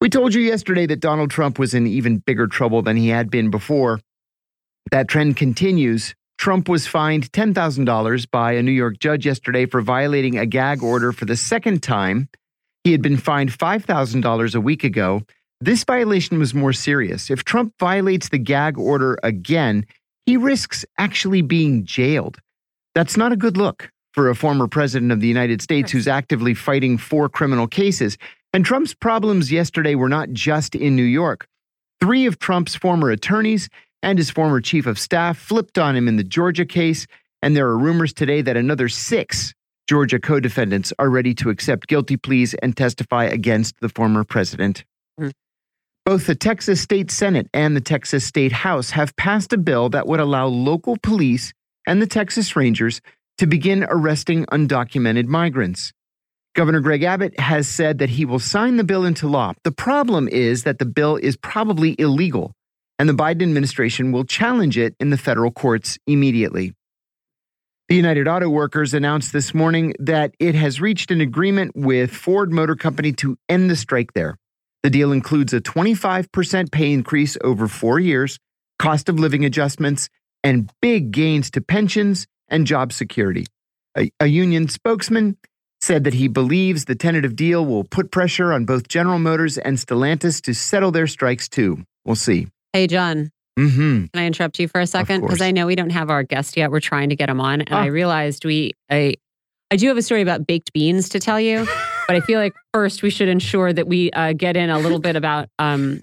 [0.00, 3.28] We told you yesterday that Donald Trump was in even bigger trouble than he had
[3.28, 4.00] been before.
[4.92, 6.14] That trend continues.
[6.38, 11.12] Trump was fined $10,000 by a New York judge yesterday for violating a gag order
[11.12, 12.28] for the second time.
[12.84, 15.22] He had been fined $5,000 a week ago.
[15.62, 17.30] This violation was more serious.
[17.30, 19.84] If Trump violates the gag order again,
[20.24, 22.38] he risks actually being jailed.
[22.94, 26.54] That's not a good look for a former president of the United States who's actively
[26.54, 28.16] fighting four criminal cases.
[28.52, 31.46] And Trump's problems yesterday were not just in New York.
[32.00, 33.68] Three of Trump's former attorneys
[34.02, 37.06] and his former chief of staff flipped on him in the Georgia case,
[37.42, 39.52] and there are rumors today that another six
[39.88, 44.84] Georgia co defendants are ready to accept guilty pleas and testify against the former president.
[45.20, 45.32] Mm.
[46.10, 50.08] Both the Texas State Senate and the Texas State House have passed a bill that
[50.08, 51.52] would allow local police
[51.86, 53.00] and the Texas Rangers
[53.38, 55.92] to begin arresting undocumented migrants.
[56.56, 59.52] Governor Greg Abbott has said that he will sign the bill into law.
[59.62, 62.54] The problem is that the bill is probably illegal,
[62.98, 66.74] and the Biden administration will challenge it in the federal courts immediately.
[67.88, 72.52] The United Auto Workers announced this morning that it has reached an agreement with Ford
[72.52, 74.36] Motor Company to end the strike there.
[74.82, 78.38] The deal includes a 25% pay increase over four years,
[78.78, 80.08] cost of living adjustments,
[80.42, 83.46] and big gains to pensions and job security.
[83.96, 85.36] A, a, union spokesman
[85.80, 89.76] said that he believes the tentative deal will put pressure on both General Motors and
[89.76, 91.84] Stellantis to settle their strikes too.
[92.04, 92.48] We'll see.
[92.72, 93.30] Hey, John.
[93.58, 94.06] Mm-hmm.
[94.06, 95.22] Can I interrupt you for a second?
[95.22, 96.70] Because I know we don't have our guest yet.
[96.70, 99.16] We're trying to get him on, and I realized we I
[99.70, 101.66] I do have a story about baked beans to tell you,
[102.10, 104.98] but I feel like first we should ensure that we uh, get in a little
[104.98, 106.02] bit about um,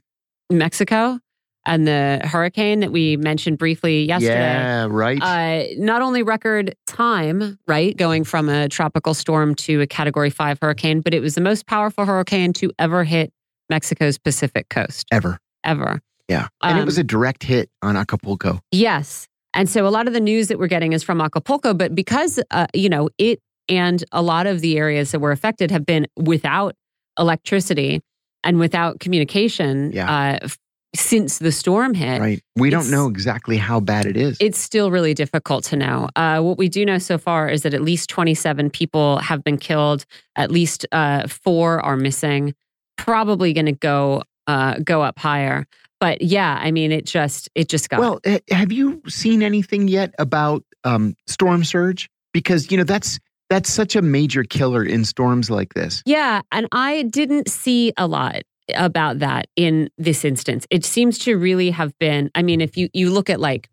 [0.50, 1.20] Mexico
[1.66, 4.40] and the hurricane that we mentioned briefly yesterday.
[4.40, 5.22] Yeah, right.
[5.22, 10.60] Uh, not only record time, right, going from a tropical storm to a Category Five
[10.62, 13.34] hurricane, but it was the most powerful hurricane to ever hit
[13.70, 15.08] Mexico's Pacific coast.
[15.12, 15.40] Ever.
[15.66, 16.00] Ever.
[16.30, 16.48] Yeah.
[16.64, 18.62] And um, it was a direct hit on Acapulco.
[18.72, 19.28] Yes.
[19.54, 22.40] And so a lot of the news that we're getting is from Acapulco, but because,
[22.52, 26.08] uh, you know, it and a lot of the areas that were affected have been
[26.18, 26.76] without
[27.20, 28.02] electricity
[28.44, 30.40] and without communication yeah.
[30.44, 30.48] uh,
[30.96, 32.20] since the storm hit.
[32.20, 32.42] Right.
[32.56, 34.38] We don't know exactly how bad it is.
[34.40, 36.10] It's still really difficult to know.
[36.16, 39.58] Uh, what we do know so far is that at least 27 people have been
[39.58, 40.06] killed,
[40.36, 42.54] at least uh, four are missing,
[42.98, 45.68] probably going to go uh, go up higher.
[46.00, 48.00] But yeah, I mean, it just it just got.
[48.00, 52.10] Well, have you seen anything yet about um, storm surge?
[52.34, 56.04] Because you know that's that's such a major killer in storms like this.
[56.06, 58.42] Yeah, and I didn't see a lot
[58.76, 60.68] about that in this instance.
[60.70, 62.30] It seems to really have been.
[62.36, 63.70] I mean, if you you look at like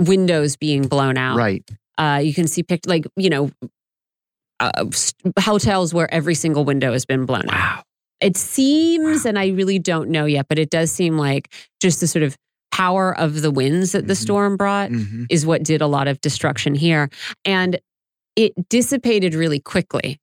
[0.00, 1.68] windows being blown out, right?
[1.96, 3.50] Uh, you can see picked like you know
[4.60, 4.84] uh,
[5.38, 7.54] hotels where every single window has been blown wow.
[7.54, 7.84] out.
[8.20, 12.08] It seems, and I really don't know yet, but it does seem like just the
[12.08, 12.36] sort of
[12.72, 14.22] power of the winds that the mm-hmm.
[14.22, 15.24] storm brought mm-hmm.
[15.30, 17.10] is what did a lot of destruction here.
[17.44, 17.78] And
[18.38, 20.20] it dissipated really quickly.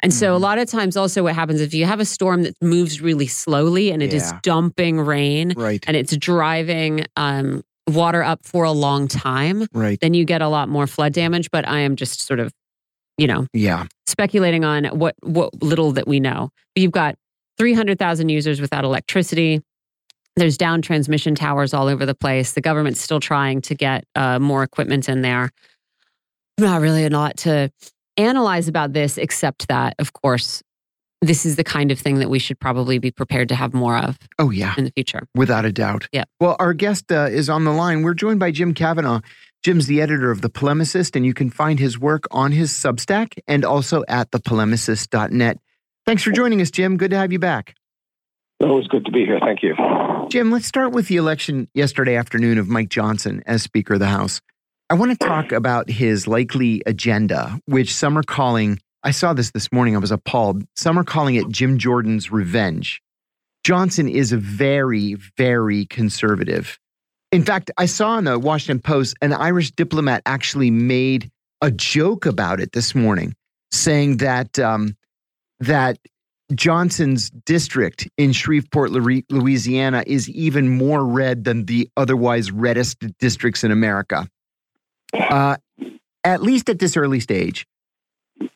[0.00, 0.18] And mm-hmm.
[0.18, 0.42] so a mm-hmm.
[0.42, 3.90] lot of times also what happens if you have a storm that moves really slowly
[3.90, 4.16] and it yeah.
[4.16, 5.84] is dumping rain right.
[5.86, 10.00] and it's driving um, water up for a long time, right.
[10.00, 11.50] then you get a lot more flood damage.
[11.50, 12.50] But I am just sort of
[13.18, 16.50] you know, yeah, speculating on what what little that we know.
[16.74, 17.16] But you've got
[17.58, 19.62] 300,000 users without electricity.
[20.34, 22.52] There's down transmission towers all over the place.
[22.52, 25.50] The government's still trying to get uh, more equipment in there.
[26.58, 27.70] Not really a lot to
[28.16, 30.62] analyze about this, except that, of course,
[31.20, 33.96] this is the kind of thing that we should probably be prepared to have more
[33.96, 34.18] of.
[34.38, 34.74] Oh, yeah.
[34.76, 35.26] In the future.
[35.34, 36.06] Without a doubt.
[36.12, 36.24] Yeah.
[36.38, 38.02] Well, our guest uh, is on the line.
[38.02, 39.20] We're joined by Jim Kavanagh.
[39.62, 43.38] Jim's the editor of The Polemicist, and you can find his work on his Substack
[43.48, 45.58] and also at thepolemicist.net.
[46.04, 46.98] Thanks for joining us, Jim.
[46.98, 47.74] Good to have you back.
[48.62, 49.40] Always good to be here.
[49.40, 49.74] Thank you.
[50.30, 54.06] Jim, let's start with the election yesterday afternoon of Mike Johnson as Speaker of the
[54.06, 54.42] House.
[54.90, 59.50] I want to talk about his likely agenda, which some are calling, I saw this
[59.52, 60.62] this morning, I was appalled.
[60.76, 63.00] Some are calling it Jim Jordan's revenge.
[63.64, 66.78] Johnson is a very, very conservative.
[67.32, 71.30] In fact, I saw in the Washington Post an Irish diplomat actually made
[71.62, 73.34] a joke about it this morning,
[73.72, 74.96] saying that um,
[75.60, 75.98] that
[76.54, 83.70] Johnson's district in Shreveport, Louisiana, is even more red than the otherwise reddest districts in
[83.70, 84.28] America.
[85.14, 85.56] Uh,
[86.24, 87.66] at least at this early stage,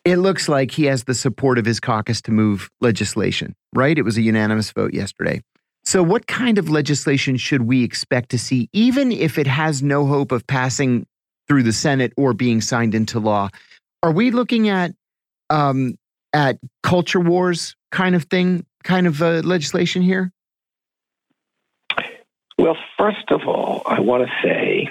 [0.05, 3.97] it looks like he has the support of his caucus to move legislation, right?
[3.97, 5.43] It was a unanimous vote yesterday.
[5.85, 10.07] So, what kind of legislation should we expect to see, even if it has no
[10.07, 11.07] hope of passing
[11.47, 13.49] through the Senate or being signed into law?
[14.03, 14.93] Are we looking at
[15.51, 15.97] um,
[16.33, 20.33] at culture wars kind of thing, kind of uh, legislation here?
[22.59, 24.89] Well, first of all, I want to say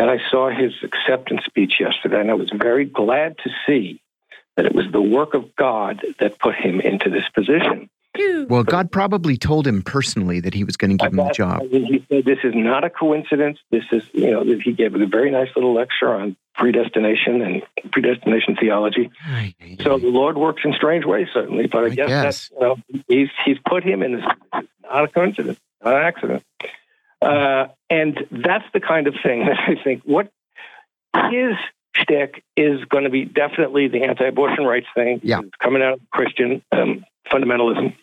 [0.00, 4.00] that I saw his acceptance speech yesterday, and I was very glad to see
[4.56, 7.90] that it was the work of God that put him into this position.
[8.48, 11.60] Well, God probably told him personally that he was going to give him the job.
[11.70, 13.58] He said, "This is not a coincidence.
[13.70, 18.56] This is, you know." He gave a very nice little lecture on predestination and predestination
[18.56, 19.10] theology.
[19.82, 21.66] So the Lord works in strange ways, certainly.
[21.66, 22.76] But I, I guess, guess, that's you know
[23.06, 24.24] he's he's put him in this.
[24.54, 26.44] It's not a coincidence, not an accident.
[27.22, 30.30] Uh, and that's the kind of thing that I think what
[31.30, 31.54] his
[31.94, 35.20] shtick is going to be definitely the anti-abortion rights thing.
[35.22, 35.40] Yeah.
[35.40, 37.94] It's coming out of Christian um, fundamentalism.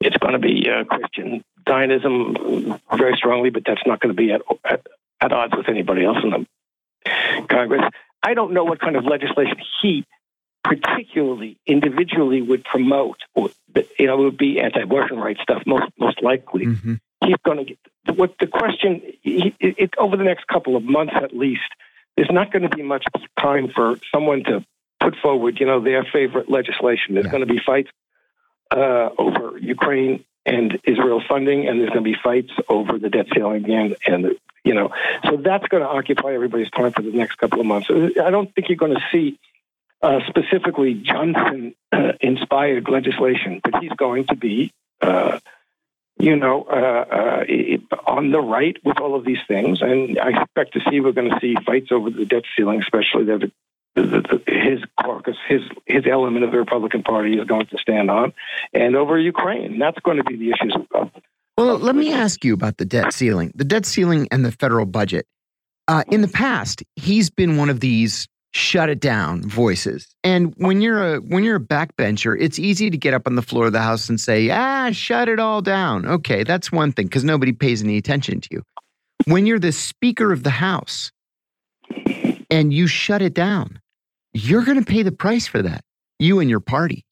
[0.00, 4.32] It's going to be uh, Christian Zionism very strongly, but that's not going to be
[4.32, 4.86] at, at,
[5.20, 7.82] at odds with anybody else in the Congress.
[8.22, 10.04] I don't know what kind of legislation he
[10.62, 13.18] particularly individually would promote.
[13.34, 13.50] Or,
[13.98, 16.66] you know, it would be anti-abortion rights stuff most most likely.
[16.66, 16.94] Mm-hmm.
[17.28, 17.78] He's going to get
[18.16, 21.68] what the question he, it, over the next couple of months at least.
[22.16, 23.04] There's not going to be much
[23.38, 24.64] time for someone to
[24.98, 27.14] put forward, you know, their favorite legislation.
[27.14, 27.32] There's yeah.
[27.32, 27.90] going to be fights
[28.70, 33.26] uh, over Ukraine and Israel funding, and there's going to be fights over the debt
[33.34, 34.90] ceiling again, and you know,
[35.24, 37.88] so that's going to occupy everybody's time for the next couple of months.
[37.90, 39.38] I don't think you're going to see
[40.02, 44.72] uh, specifically Johnson uh, inspired legislation, but he's going to be.
[45.00, 45.38] Uh,
[46.18, 50.74] you know, uh, uh, on the right with all of these things, and I expect
[50.74, 53.52] to see we're going to see fights over the debt ceiling, especially the
[53.94, 58.10] the, the, his caucus, his his element of the Republican Party is going to stand
[58.10, 58.32] on,
[58.72, 59.78] and over Ukraine.
[59.78, 60.76] That's going to be the issues.
[60.94, 61.10] Of,
[61.56, 64.52] well, of let me ask you about the debt ceiling, the debt ceiling, and the
[64.52, 65.26] federal budget.
[65.86, 70.14] Uh, in the past, he's been one of these shut it down voices.
[70.24, 73.42] And when you're a when you're a backbencher, it's easy to get up on the
[73.42, 77.06] floor of the house and say, "Ah, shut it all down." Okay, that's one thing
[77.06, 78.62] because nobody pays any attention to you.
[79.26, 81.10] When you're the speaker of the house
[82.50, 83.80] and you shut it down,
[84.32, 85.84] you're going to pay the price for that,
[86.18, 87.04] you and your party.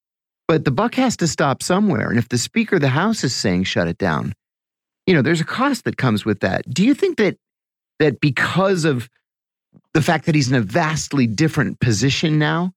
[0.48, 2.08] But the buck has to stop somewhere.
[2.08, 4.32] And if the Speaker of the House is saying shut it down,
[5.06, 6.68] you know, there's a cost that comes with that.
[6.72, 7.36] Do you think that
[7.98, 9.08] that because of
[9.96, 12.70] the fact that he's in a vastly different position now,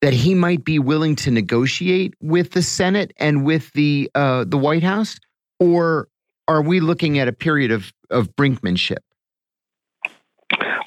[0.00, 4.56] that he might be willing to negotiate with the Senate and with the uh, the
[4.56, 5.18] White House,
[5.58, 6.06] or
[6.46, 8.98] are we looking at a period of of brinkmanship?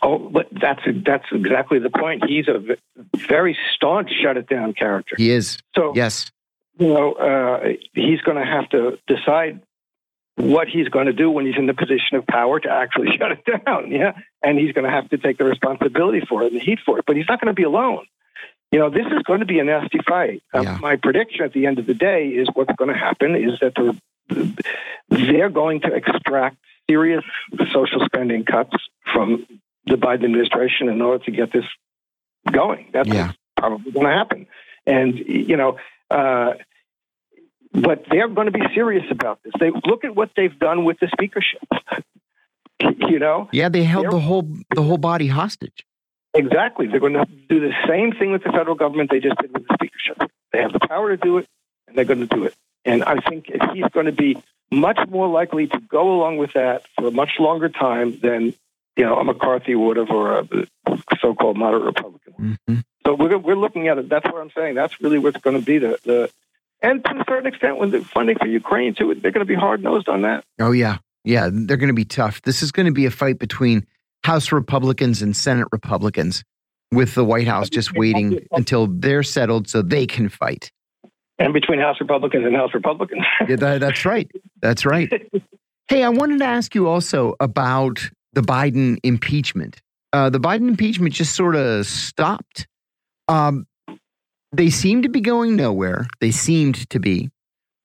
[0.02, 2.24] Oh, but that's that's exactly the point.
[2.26, 2.78] He's a
[3.28, 5.16] very staunch shut it down character.
[5.18, 5.58] He is.
[5.76, 6.32] So yes,
[6.80, 9.62] you know, uh, he's going to have to decide
[10.36, 13.32] what he's going to do when he's in the position of power to actually shut
[13.32, 13.92] it down.
[13.92, 14.14] Yeah,
[14.44, 17.00] and he's going to have to take the responsibility for it and the heat for
[17.00, 17.06] it.
[17.06, 18.06] But he's not going to be alone.
[18.72, 20.44] You know, this is going to be a nasty fight.
[20.54, 20.78] Uh, yeah.
[20.82, 23.76] my prediction at the end of the day is what's going to happen is that
[23.76, 24.64] the,
[25.10, 26.58] they're going to extract
[26.90, 27.24] serious
[27.72, 28.76] social spending cuts
[29.14, 29.46] from
[29.86, 31.64] the Biden administration in order to get this
[32.52, 32.90] going.
[32.92, 33.32] That's yeah.
[33.56, 34.48] probably going to happen.
[34.86, 35.78] And, you know,
[36.10, 36.54] uh,
[37.76, 39.54] but they're going to be serious about this.
[39.60, 41.62] They look at what they've done with the speakership.
[42.80, 45.86] you know, yeah, they held the whole the whole body hostage.
[46.34, 49.54] Exactly, they're going to do the same thing with the federal government they just did
[49.54, 50.30] with the speakership.
[50.52, 51.48] They have the power to do it,
[51.88, 52.54] and they're going to do it.
[52.84, 54.38] And I think he's going to be
[54.72, 58.54] much more likely to go along with that for a much longer time than
[58.96, 60.48] you know, a McCarthy would have, or a
[61.20, 62.34] so-called moderate Republican.
[62.40, 62.80] Mm-hmm.
[63.06, 64.10] So we're we're looking at it.
[64.10, 64.76] That's what I'm saying.
[64.76, 66.32] That's really what's going to be the the,
[66.86, 69.56] and to a certain extent, when the funding for Ukraine too, they're going to be
[69.56, 70.44] hard nosed on that.
[70.60, 72.42] Oh yeah, yeah, they're going to be tough.
[72.44, 73.86] This is going to be a fight between
[74.24, 76.44] House Republicans and Senate Republicans,
[76.92, 80.72] with the White House just waiting until they're settled so they can fight.
[81.38, 83.24] And between House Republicans and House Republicans.
[83.48, 84.30] yeah, that, that's right.
[84.62, 85.12] That's right.
[85.88, 89.84] Hey, I wanted to ask you also about the Biden impeachment.
[90.12, 92.66] Uh, the Biden impeachment just sort of stopped.
[93.28, 93.68] Um,
[94.58, 96.08] they seem to be going nowhere.
[96.20, 97.30] They seemed to be.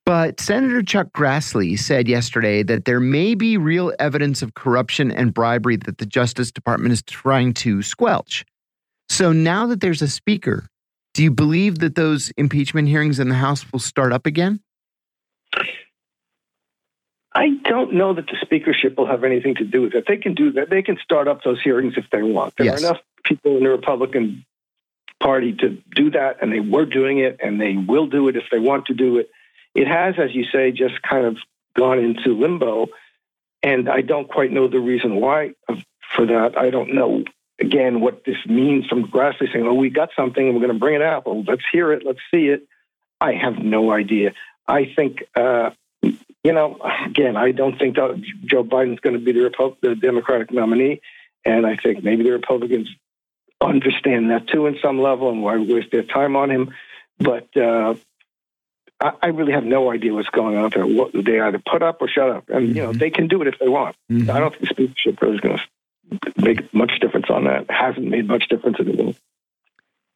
[0.06, 5.32] But Senator Chuck Grassley said yesterday that there may be real evidence of corruption and
[5.32, 8.44] bribery that the Justice Department is trying to squelch.
[9.09, 10.66] So now that there's a speaker,
[11.14, 14.60] do you believe that those impeachment hearings in the House will start up again?
[17.32, 20.05] I don't know that the speakership will have anything to do with it.
[20.09, 20.70] They can do that.
[20.70, 22.56] They can start up those hearings if they want.
[22.56, 22.82] There yes.
[22.82, 24.44] are enough people in the Republican
[25.20, 28.44] Party to do that, and they were doing it, and they will do it if
[28.51, 29.30] they want to do it.
[29.74, 31.36] It has, as you say, just kind of
[31.76, 32.88] gone into limbo,
[33.62, 35.52] and I don't quite know the reason why
[36.16, 36.59] for that.
[36.59, 37.24] I don't know
[37.60, 40.78] again what this means from Grassley saying, "Oh, we got something, and we're going to
[40.78, 41.26] bring it out.
[41.26, 42.05] Well, let's hear it.
[42.05, 42.66] Let's see it."
[43.20, 44.32] I have no idea.
[44.66, 45.70] I think uh,
[46.02, 50.51] you know, again, I don't think Joe Biden's going to be the, Repu- the Democratic
[50.52, 51.01] nominee,
[51.44, 52.88] and I think maybe the Republicans
[53.61, 56.74] understand that too in some level and why waste their time on him.
[57.19, 57.95] But uh,
[59.01, 60.87] I, I really have no idea what's going on there.
[60.87, 62.99] What, they either put up or shut up, and you know Mhm.
[62.99, 63.97] they can do it if they want.
[64.11, 64.31] Mhm.
[64.31, 67.62] I don't think speakership really is going to make much difference on that.
[67.62, 69.15] It hasn't made much difference at all.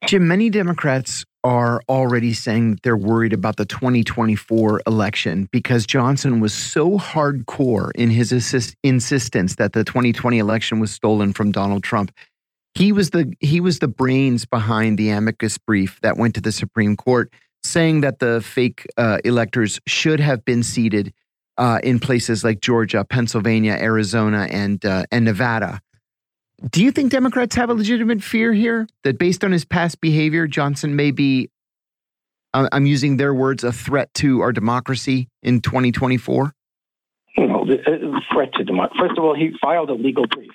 [0.07, 6.41] Jim, many Democrats are already saying that they're worried about the 2024 election because Johnson
[6.41, 11.83] was so hardcore in his assist, insistence that the 2020 election was stolen from Donald
[11.85, 12.11] Trump.
[12.75, 16.53] He was the he was the brains behind the amicus brief that went to the
[16.53, 17.33] Supreme Court,
[17.63, 21.13] saying that the fake uh, electors should have been seated
[21.57, 25.81] uh, in places like Georgia, Pennsylvania, Arizona, and uh, and Nevada.
[26.71, 30.47] Do you think Democrats have a legitimate fear here that based on his past behavior,
[30.47, 31.51] Johnson may be,
[32.55, 36.55] I'm using their words, a threat to our democracy in 2024?
[37.37, 38.99] You know, uh, threat to democracy.
[38.99, 40.53] First of all, he filed a legal brief.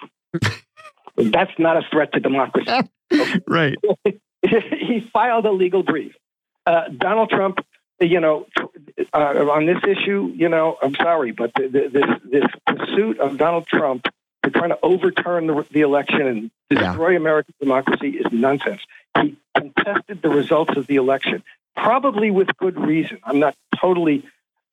[1.20, 2.90] That's not a threat to democracy.
[3.48, 3.76] Right.
[4.44, 6.14] he filed a legal brief.
[6.68, 7.58] Uh, Donald Trump,
[8.00, 8.46] you know,
[9.12, 13.38] uh, on this issue, you know, I'm sorry, but the, the, this this pursuit of
[13.38, 14.06] Donald Trump
[14.44, 18.82] to trying to overturn the, the election and destroy American democracy is nonsense.
[19.20, 21.44] He contested the results of the election,
[21.76, 23.20] probably with good reason.
[23.24, 24.24] I'm not totally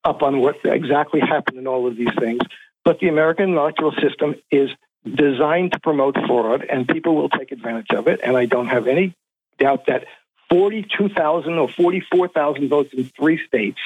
[0.05, 2.43] up on what exactly happened in all of these things,
[2.85, 4.70] but the American electoral system is
[5.14, 8.20] designed to promote fraud, and people will take advantage of it.
[8.22, 9.14] And I don't have any
[9.58, 10.06] doubt that
[10.50, 13.78] 42,000 or 44,000 votes in three states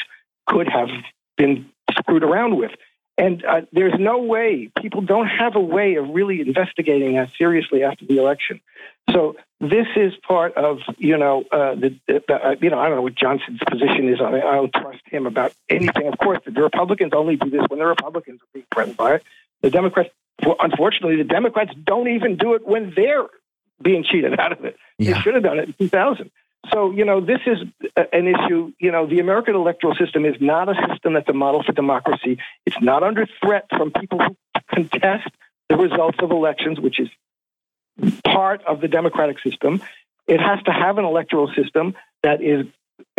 [0.47, 0.89] could have
[1.37, 2.73] been screwed around with.
[3.17, 7.85] And uh, there's no way, people don't have a way of really investigating that seriously
[7.85, 8.61] after the election.
[9.13, 12.97] So this is part of, you know, uh, the, the, uh, you know, I don't
[12.97, 14.43] know what Johnson's position is on it.
[14.43, 16.07] I don't trust him about anything.
[16.07, 19.23] Of course, the Republicans only do this when the Republicans are being threatened by it.
[19.61, 20.11] The Democrats,
[20.61, 23.27] unfortunately, the Democrats don't even do it when they're
[23.83, 24.77] being cheated out of it.
[24.99, 25.15] Yeah.
[25.15, 26.31] They should have done it in 2000.
[26.71, 27.59] So, you know, this is
[27.97, 28.73] an issue.
[28.79, 32.39] You know, the American electoral system is not a system that's a model for democracy.
[32.67, 34.37] It's not under threat from people who
[34.75, 35.29] contest
[35.71, 37.09] the results of elections, which is
[38.25, 39.83] part of the democratic system.
[40.27, 42.67] It has to have an electoral system that is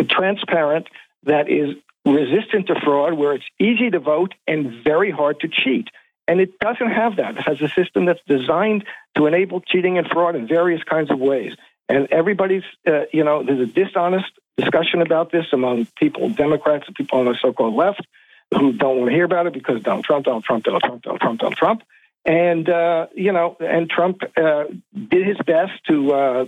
[0.08, 0.86] transparent,
[1.24, 1.76] that is
[2.06, 5.88] resistant to fraud, where it's easy to vote and very hard to cheat.
[6.32, 7.36] And it doesn't have that.
[7.36, 8.86] It has a system that's designed
[9.18, 11.52] to enable cheating and fraud in various kinds of ways.
[11.90, 16.96] And everybody's, uh, you know, there's a dishonest discussion about this among people, Democrats and
[16.96, 18.06] people on the so called left,
[18.50, 21.20] who don't want to hear about it because Donald Trump, Donald Trump, Donald Trump, Donald
[21.20, 21.82] Trump, Donald Trump.
[22.24, 24.64] And, uh, you know, and Trump uh,
[24.94, 26.46] did his best to, uh,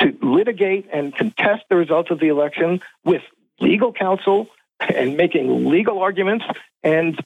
[0.00, 3.22] to litigate and contest the results of the election with
[3.60, 4.48] legal counsel
[4.78, 6.44] and making legal arguments.
[6.82, 7.18] And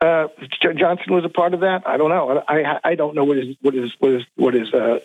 [0.00, 0.28] uh,
[0.60, 1.82] Johnson was a part of that.
[1.86, 2.42] I don't know.
[2.46, 5.00] I I don't know what his what his what his what his uh,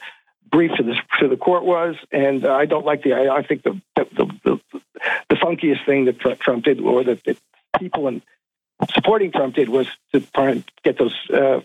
[0.52, 3.14] brief to the to the court was, and uh, I don't like the.
[3.14, 4.82] I, I think the the, the the
[5.30, 7.38] the funkiest thing that Trump did, or that, that
[7.80, 8.22] people in
[8.94, 11.61] supporting Trump did, was to try and get those uh,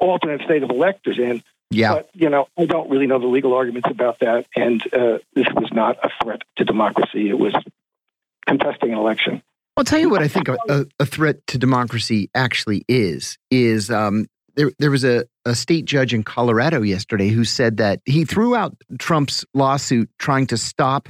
[0.00, 1.42] alternate state of electors in.
[1.70, 1.94] Yeah.
[1.94, 5.46] But you know, I don't really know the legal arguments about that, and uh, this
[5.54, 7.28] was not a threat to democracy.
[7.28, 7.54] It was
[8.46, 9.42] contesting an election.
[9.76, 13.36] I'll tell you what I think a, a, threat to democracy actually is.
[13.50, 18.00] Is um, there there was a, a state judge in Colorado yesterday who said that
[18.04, 21.08] he threw out Trump's lawsuit trying to stop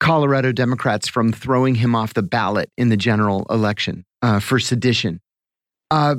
[0.00, 5.20] Colorado Democrats from throwing him off the ballot in the general election uh, for sedition.
[5.90, 6.16] Uh,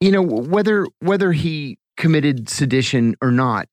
[0.00, 3.68] you know whether whether he committed sedition or not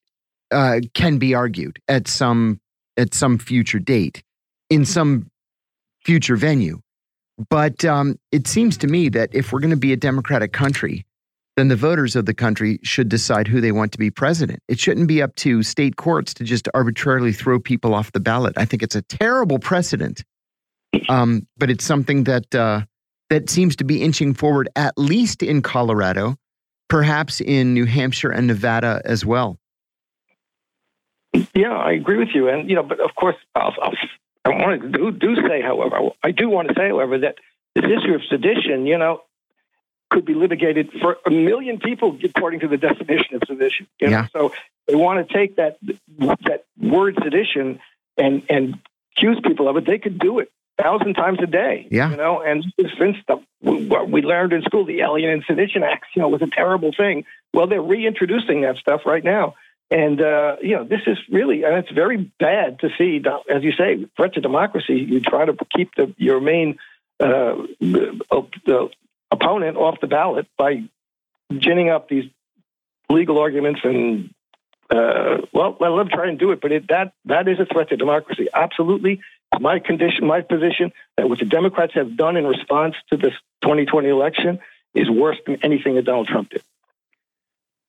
[0.51, 2.59] uh, can be argued at some
[2.97, 4.23] at some future date
[4.69, 5.29] in some
[6.05, 6.79] future venue.
[7.49, 11.05] But um, it seems to me that if we're going to be a democratic country,
[11.57, 14.61] then the voters of the country should decide who they want to be president.
[14.67, 18.57] It shouldn't be up to state courts to just arbitrarily throw people off the ballot.
[18.57, 20.23] I think it's a terrible precedent,
[21.09, 22.81] um, but it's something that uh,
[23.29, 26.35] that seems to be inching forward, at least in Colorado,
[26.89, 29.57] perhaps in New Hampshire and Nevada as well.
[31.53, 33.93] Yeah, I agree with you, and you know, but of course, I'll, I'll,
[34.45, 37.35] I want to do, do say, however, I do want to say, however, that
[37.73, 39.21] this issue of sedition, you know,
[40.11, 43.87] could be litigated for a million people according to the definition of sedition.
[43.99, 44.17] You know?
[44.17, 44.27] Yeah.
[44.31, 44.53] So
[44.87, 45.77] they want to take that
[46.45, 47.79] that word sedition
[48.17, 48.79] and and
[49.17, 49.85] accuse people of it.
[49.85, 51.87] They could do it a thousand times a day.
[51.89, 52.11] Yeah.
[52.11, 52.63] You know, and
[52.99, 56.43] since the, what we learned in school, the Alien and Sedition Acts, you know, was
[56.43, 57.25] a terrible thing.
[57.53, 59.55] Well, they're reintroducing that stuff right now.
[59.91, 63.23] And uh, you know, this is really, and it's very bad to see.
[63.53, 64.95] As you say, threat to democracy.
[64.95, 66.79] You try to keep the, your main
[67.19, 68.89] uh, the
[69.31, 70.83] opponent off the ballot by
[71.55, 72.25] ginning up these
[73.09, 74.33] legal arguments and
[74.89, 77.89] uh, well, I love trying to do it, but it, that that is a threat
[77.89, 78.47] to democracy.
[78.53, 79.21] Absolutely,
[79.59, 83.33] my condition, my position that what the Democrats have done in response to this
[83.63, 84.59] 2020 election
[84.93, 86.61] is worse than anything that Donald Trump did.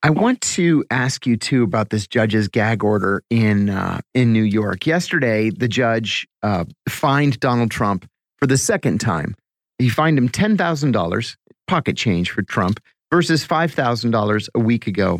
[0.03, 4.43] I want to ask you too about this judge's gag order in uh, in New
[4.43, 4.85] York.
[4.85, 8.07] Yesterday, the judge uh, fined Donald Trump
[8.37, 9.35] for the second time.
[9.79, 11.35] He fined him ten thousand dollars,
[11.67, 12.79] pocket change for Trump,
[13.11, 15.19] versus five thousand dollars a week ago.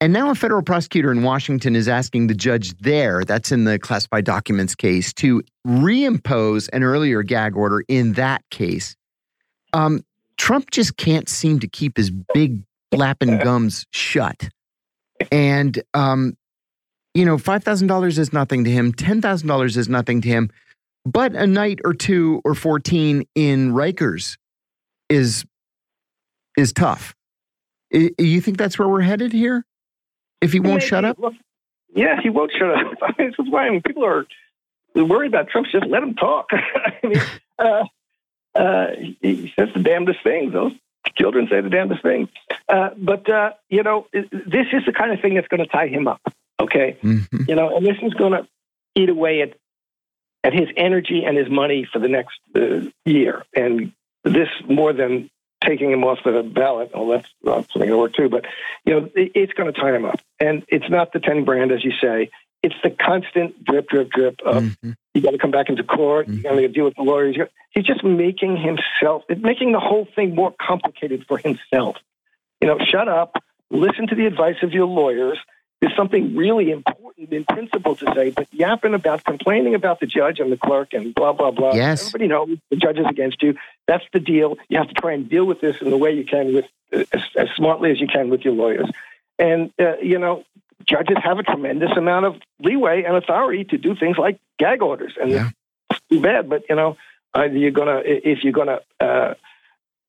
[0.00, 3.78] And now a federal prosecutor in Washington is asking the judge there, that's in the
[3.78, 8.94] classified documents case, to reimpose an earlier gag order in that case.
[9.72, 10.02] Um,
[10.36, 14.48] Trump just can't seem to keep his big flapping gums shut.
[15.32, 16.36] And, um,
[17.14, 20.50] you know, $5,000 is nothing to him, $10,000 is nothing to him,
[21.06, 24.36] but a night or two or 14 in Rikers
[25.08, 25.46] is
[26.58, 27.14] is tough.
[27.90, 29.64] You think that's where we're headed here?
[30.40, 31.16] If he won't shut up?
[31.94, 32.92] Yeah, he won't shut up.
[33.02, 34.26] I mean, this is why I people are
[34.94, 35.68] worried about Trump.
[35.70, 36.48] Just let him talk.
[36.52, 37.22] I mean,
[37.58, 37.84] uh,
[38.54, 38.86] uh,
[39.20, 40.52] he says the damnedest things.
[40.52, 40.72] Those
[41.14, 42.28] children say the damnedest thing.
[42.68, 45.88] Uh, but, uh, you know, this is the kind of thing that's going to tie
[45.88, 46.20] him up,
[46.60, 46.98] okay?
[47.02, 47.44] Mm-hmm.
[47.48, 48.46] You know, and this is going to
[48.94, 49.54] eat away at,
[50.42, 53.44] at his energy and his money for the next uh, year.
[53.54, 53.92] And
[54.24, 55.30] this more than
[55.64, 56.90] taking him off the ballot.
[56.94, 58.28] Well, that's, that's something to work too.
[58.28, 58.44] But
[58.84, 61.72] you know, it, it's going to tie him up, and it's not the ten grand
[61.72, 62.30] as you say.
[62.66, 64.92] It's the constant drip, drip, drip of mm-hmm.
[65.14, 66.26] you got to come back into court.
[66.26, 66.36] Mm-hmm.
[66.36, 67.36] You got to deal with the lawyers.
[67.70, 71.96] He's just making himself, making the whole thing more complicated for himself.
[72.60, 73.42] You know, shut up.
[73.70, 75.38] Listen to the advice of your lawyers
[75.80, 80.40] there's something really important in principle to say, but yapping about complaining about the judge
[80.40, 81.74] and the clerk and blah, blah, blah.
[81.74, 82.08] Yes.
[82.08, 83.56] Everybody knows the judge is against you.
[83.86, 84.56] That's the deal.
[84.68, 87.22] You have to try and deal with this in the way you can with as,
[87.36, 88.90] as smartly as you can with your lawyers.
[89.38, 90.44] And, uh, you know,
[90.86, 95.14] judges have a tremendous amount of leeway and authority to do things like gag orders.
[95.20, 95.50] And yeah.
[95.90, 96.96] it's too bad, but, you know,
[97.34, 99.34] either you're going to, if you're going to, uh,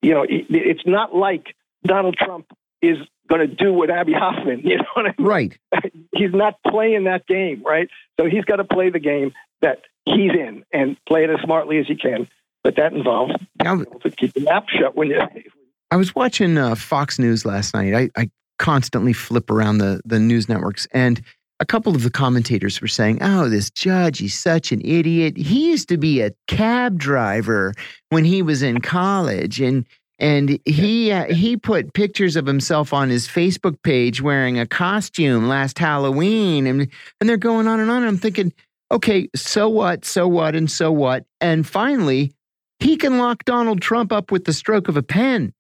[0.02, 2.48] you know, it's not like Donald Trump
[2.82, 5.28] is going to do what Abbie Hoffman, you know what I mean?
[5.28, 5.58] Right.
[6.14, 7.90] he's not playing that game, right?
[8.20, 11.80] So he's got to play the game that he's in and play it as smartly
[11.80, 12.28] as he can.
[12.64, 13.34] But that involves
[13.64, 15.22] now, to keep the mouth shut when you.
[15.92, 17.94] I was watching uh, Fox News last night.
[17.94, 21.22] I, I constantly flip around the the news networks, and
[21.60, 25.38] a couple of the commentators were saying, "Oh, this judge, he's such an idiot.
[25.38, 27.74] He used to be a cab driver
[28.10, 29.86] when he was in college, and
[30.20, 35.48] and he uh, he put pictures of himself on his Facebook page wearing a costume
[35.48, 36.88] last Halloween, and
[37.20, 37.98] and they're going on and on.
[37.98, 38.54] And I'm thinking,
[38.92, 42.32] okay, so what, so what, and so what, and finally,
[42.80, 45.54] he can lock Donald Trump up with the stroke of a pen.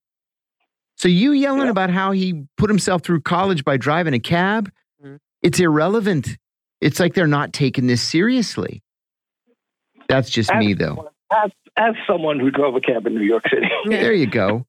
[0.97, 1.71] So you yelling yeah.
[1.71, 4.71] about how he put himself through college by driving a cab,
[5.01, 5.15] mm-hmm.
[5.41, 6.37] it's irrelevant.
[6.81, 8.83] It's like they're not taking this seriously.
[10.07, 13.67] That's just me, though as, as someone who drove a cab in New York City.
[13.85, 14.65] there you go.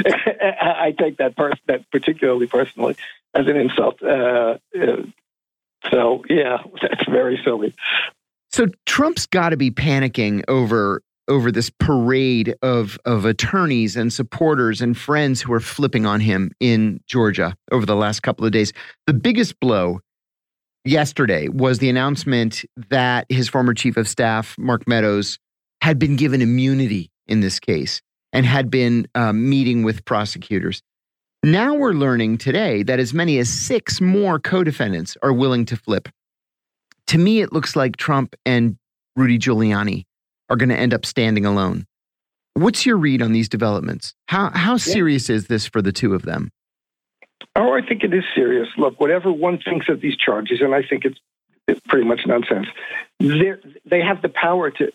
[0.06, 2.96] I take that pers- that particularly personally
[3.34, 4.00] as an insult.
[4.02, 5.02] Uh, uh,
[5.90, 7.74] so yeah, that's very silly.
[8.50, 14.80] So Trump's got to be panicking over over this parade of of attorneys and supporters
[14.80, 18.72] and friends who are flipping on him in Georgia over the last couple of days.
[19.06, 20.00] The biggest blow
[20.84, 25.38] yesterday was the announcement that his former chief of staff Mark Meadows
[25.82, 28.00] had been given immunity in this case
[28.32, 30.82] and had been uh, meeting with prosecutors.
[31.44, 35.76] Now we're learning today that as many as six more co defendants are willing to
[35.76, 36.08] flip.
[37.08, 38.76] To me, it looks like Trump and
[39.16, 40.04] Rudy Giuliani
[40.48, 41.86] are going to end up standing alone.
[42.54, 44.14] What's your read on these developments?
[44.26, 46.50] How, how serious is this for the two of them?
[47.54, 48.68] Oh, I think it is serious.
[48.76, 51.18] Look, whatever one thinks of these charges, and I think it's,
[51.66, 52.66] it's pretty much nonsense,
[53.20, 54.92] they have the power to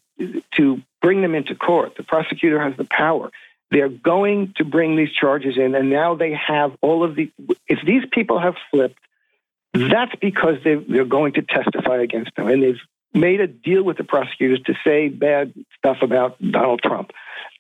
[0.56, 1.96] to bring them into court.
[1.98, 3.32] The prosecutor has the power.
[3.72, 7.32] They're going to bring these charges in, and now they have all of the.
[7.68, 9.00] If these people have flipped,
[9.74, 12.80] that's because they, they're going to testify against them, and they've
[13.14, 17.12] made a deal with the prosecutors to say bad stuff about Donald Trump.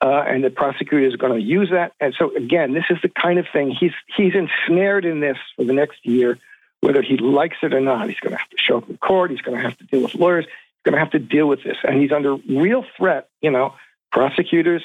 [0.01, 1.93] Uh, and the prosecutor is going to use that.
[1.99, 5.63] And so, again, this is the kind of thing he's he's ensnared in this for
[5.63, 6.37] the next year,
[6.81, 8.09] whether he likes it or not.
[8.09, 9.31] He's going to have to show up in court.
[9.31, 11.63] He's going to have to deal with lawyers He's going to have to deal with
[11.63, 11.77] this.
[11.83, 13.29] And he's under real threat.
[13.41, 13.75] You know,
[14.11, 14.83] prosecutors,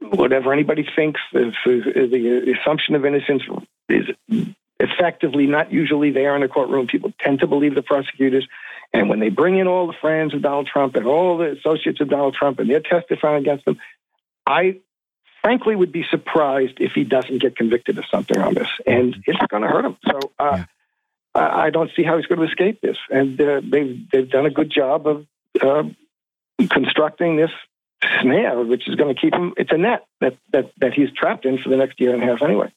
[0.00, 3.42] whatever anybody thinks, the, the assumption of innocence
[3.88, 4.06] is
[4.78, 6.86] effectively not usually there in the courtroom.
[6.86, 8.46] People tend to believe the prosecutors.
[8.92, 12.00] And when they bring in all the friends of Donald Trump and all the associates
[12.00, 13.78] of Donald Trump and they're testifying against them,
[14.46, 14.80] I
[15.42, 18.68] frankly would be surprised if he doesn't get convicted of something on this.
[18.86, 19.96] And it's going to hurt him.
[20.04, 20.64] So, uh, yeah
[21.34, 22.96] I, I don't see how he's going to escape this.
[23.10, 25.26] And uh, they've they've done a good job of
[25.60, 25.84] uh,
[26.70, 27.50] constructing this
[28.20, 29.54] snare, which is going to keep him.
[29.56, 32.26] It's a net that that that he's trapped in for the next year and a
[32.26, 32.72] half anyway.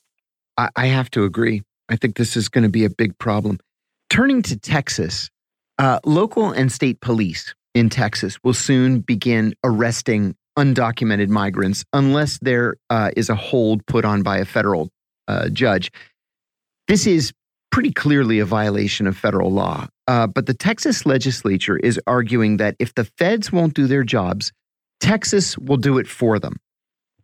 [0.57, 1.64] I, I have to agree.
[1.90, 3.60] I think this is going to be a big problem.
[4.10, 5.30] Turning to Texas,
[5.78, 12.76] uh, local and state police in Texas will soon begin arresting undocumented migrants unless there
[12.90, 14.90] uh, is a hold put on by a federal
[15.28, 15.91] uh, judge.
[16.88, 17.34] This is
[17.72, 19.88] pretty clearly a violation of federal law.
[20.08, 24.52] Uh, but the Texas legislature is arguing that if the feds won't do their jobs,
[25.00, 26.58] Texas will do it for them.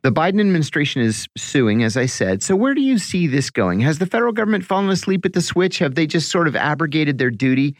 [0.01, 2.41] The Biden administration is suing, as I said.
[2.41, 3.81] So, where do you see this going?
[3.81, 5.79] Has the federal government fallen asleep at the switch?
[5.79, 7.75] Have they just sort of abrogated their duty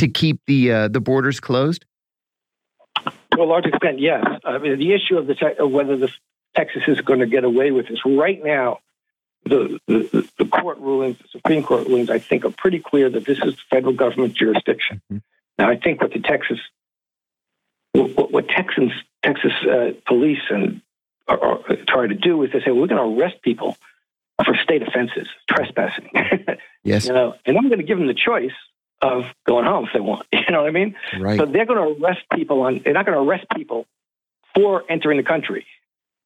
[0.00, 1.84] to keep the uh, the borders closed?
[3.32, 4.24] To a large extent, yes.
[4.44, 6.10] I mean, the issue of the te- of whether the
[6.56, 8.80] Texas is going to get away with this right now,
[9.44, 13.24] the, the the court rulings, the Supreme Court rulings, I think, are pretty clear that
[13.24, 15.00] this is federal government jurisdiction.
[15.12, 15.18] Mm-hmm.
[15.58, 16.58] Now, I think what the Texas
[17.92, 20.80] what, what Texans Texas uh, police and
[21.28, 23.76] are, are trying to do is they say well, we're going to arrest people
[24.44, 26.10] for state offenses, trespassing.
[26.84, 28.52] yes, you know, and I'm going to give them the choice
[29.00, 30.26] of going home if they want.
[30.50, 30.96] You know what I mean?
[31.16, 31.38] Right.
[31.38, 32.80] So they're going to arrest people on.
[32.82, 33.86] They're not going to arrest people
[34.52, 35.64] for entering the country,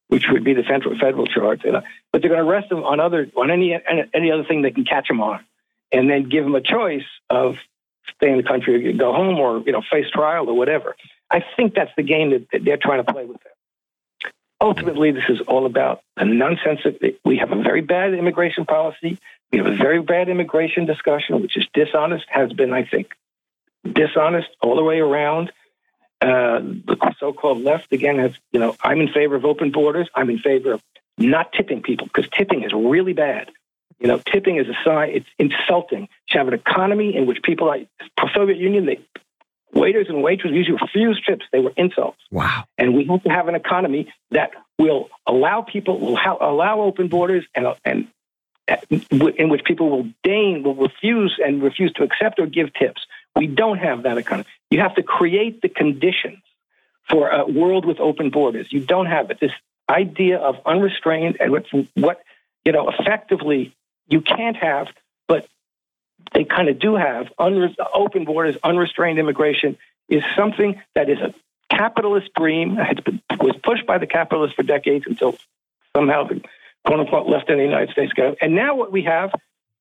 [0.09, 1.61] which would be the central federal charge.
[1.63, 3.79] But they're going to arrest them on other on any
[4.15, 5.45] any other thing they can catch them on,
[5.93, 7.57] and then give them a choice of
[8.17, 10.97] stay in the country, go home, or you know face trial or whatever.
[11.31, 13.53] I think that's the game that, they're trying to play with them.
[14.61, 19.19] Ultimately, this is all about the nonsense that we have a very bad immigration policy.
[19.55, 23.13] We have a very bad immigration discussion, which is dishonest, has been, I think,
[23.85, 25.53] dishonest all the way around.
[26.21, 30.09] Uh, the so-called left again has, you know, I'm in favor of open borders.
[30.13, 30.83] I'm in favor of
[31.19, 33.49] not tipping people because tipping is really bad.
[34.01, 36.09] You know, tipping is a sign; it's insulting.
[36.33, 38.99] You have an economy in which people like the Soviet Union, they
[39.73, 42.19] waiters and waitresses usually refuse tips; they were insults.
[42.33, 42.65] Wow!
[42.77, 44.51] And we have to have an economy that
[44.81, 48.09] will allow people, will allow open borders, and and
[48.91, 53.07] in which people will deign, will refuse and refuse to accept or give tips.
[53.37, 54.49] We don't have that economy.
[54.71, 56.39] You have to create the conditions
[57.09, 58.73] for a world with open borders.
[58.73, 59.39] You don't have it.
[59.41, 59.53] This
[59.89, 62.23] idea of unrestrained and what, what
[62.65, 63.75] you know, effectively
[64.09, 64.89] you can't have,
[65.29, 65.47] but
[66.33, 69.77] they kind of do have unre- open borders, unrestrained immigration
[70.09, 71.35] is something that is a
[71.71, 72.79] capitalist dream.
[72.79, 75.37] It was pushed by the capitalists for decades until
[75.95, 76.29] somehow
[76.87, 78.35] quote unquote left in the United States go.
[78.41, 79.31] And now what we have,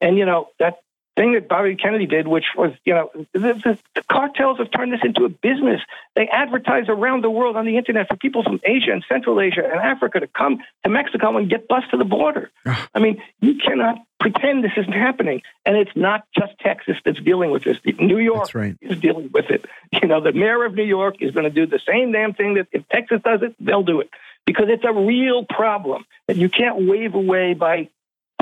[0.01, 0.75] and you know, that
[1.15, 4.93] thing that Bobby Kennedy did, which was, you know, the, the, the, cartels have turned
[4.93, 5.81] this into a business.
[6.15, 9.63] They advertise around the world on the internet for people from Asia and Central Asia
[9.63, 12.49] and Africa to come to Mexico and get bused to the border.
[12.65, 15.41] I mean, you cannot pretend this isn't happening.
[15.65, 17.77] And it's not just Texas that's dealing with this.
[17.99, 18.75] New York right.
[18.81, 19.65] is dealing with it.
[19.91, 22.55] You know, the mayor of New York is going to do the same damn thing
[22.55, 24.09] that if Texas does it, they'll do it
[24.45, 27.89] because it's a real problem that you can't wave away by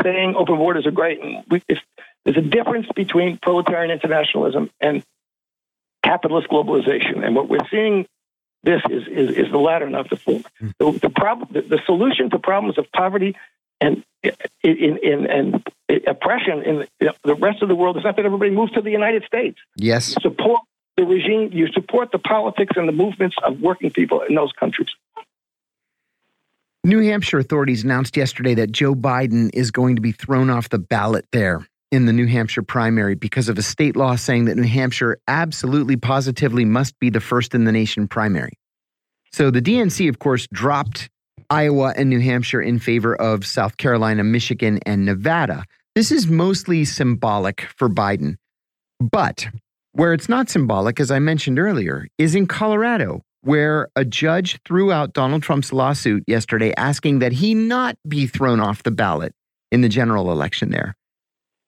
[0.03, 1.22] saying open borders are great.
[1.22, 1.80] And we, if,
[2.26, 5.03] there's a difference between proletarian internationalism and
[6.03, 7.26] capitalist globalization.
[7.26, 8.06] And what we're seeing
[8.64, 10.43] this is, is, is the latter, not the former.
[10.60, 10.69] Hmm.
[10.77, 13.35] The, the, problem, the, the solution to problems of poverty
[13.80, 15.64] and in, in, in,
[16.06, 16.88] oppression in
[17.23, 19.57] the rest of the world is not that everybody moves to the United States.
[19.76, 20.10] Yes.
[20.10, 20.61] You support
[20.95, 24.89] the regime, you support the politics and the movements of working people in those countries.
[26.84, 30.80] New Hampshire authorities announced yesterday that Joe Biden is going to be thrown off the
[30.80, 34.68] ballot there in the New Hampshire primary because of a state law saying that New
[34.68, 38.53] Hampshire absolutely positively must be the first in the nation primary.
[39.34, 41.09] So the DNC, of course, dropped
[41.49, 45.65] Iowa and New Hampshire in favor of South Carolina, Michigan, and Nevada.
[45.95, 48.35] This is mostly symbolic for Biden.
[48.99, 49.47] But
[49.91, 54.91] where it's not symbolic, as I mentioned earlier, is in Colorado, where a judge threw
[54.91, 59.34] out Donald Trump's lawsuit yesterday asking that he not be thrown off the ballot
[59.72, 60.95] in the general election there.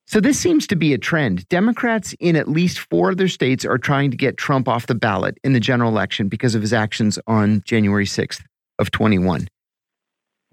[0.06, 1.48] So this seems to be a trend.
[1.48, 5.38] Democrats in at least four other states are trying to get Trump off the ballot
[5.42, 8.42] in the general election because of his actions on January 6th
[8.78, 9.48] of 21.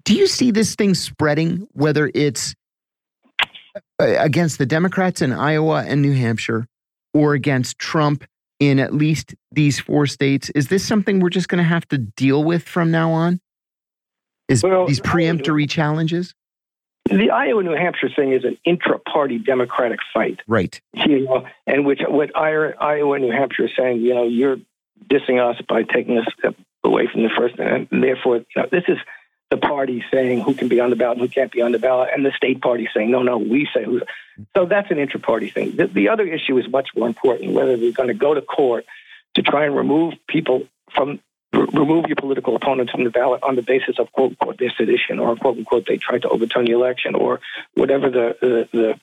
[0.04, 2.54] Do you see this thing spreading, whether it's
[3.74, 6.66] uh, against the Democrats in Iowa and New Hampshire
[7.14, 8.24] or against Trump
[8.58, 10.50] in at least these four states?
[10.50, 13.40] Is this something we're just going to have to deal with from now on?
[14.48, 16.34] Is well, these preemptory challenges?
[17.10, 20.40] The Iowa New Hampshire thing is an intra party Democratic fight.
[20.46, 20.80] Right.
[20.94, 24.58] You know, and which what Iowa New Hampshire is saying, you know, you're
[25.10, 26.26] dissing us by taking us
[26.84, 28.98] away from the first, and therefore, you know, this is
[29.50, 31.78] the party saying who can be on the ballot and who can't be on the
[31.78, 34.00] ballot, and the state party saying, no, no, we say who.
[34.56, 35.76] So that's an intra party thing.
[35.76, 38.86] The, the other issue is much more important whether they're going to go to court
[39.34, 40.62] to try and remove people
[40.94, 41.20] from
[41.52, 45.18] remove your political opponents from the ballot on the basis of quote unquote their sedition
[45.18, 47.40] or quote unquote they tried to overturn the election or
[47.74, 48.98] whatever the the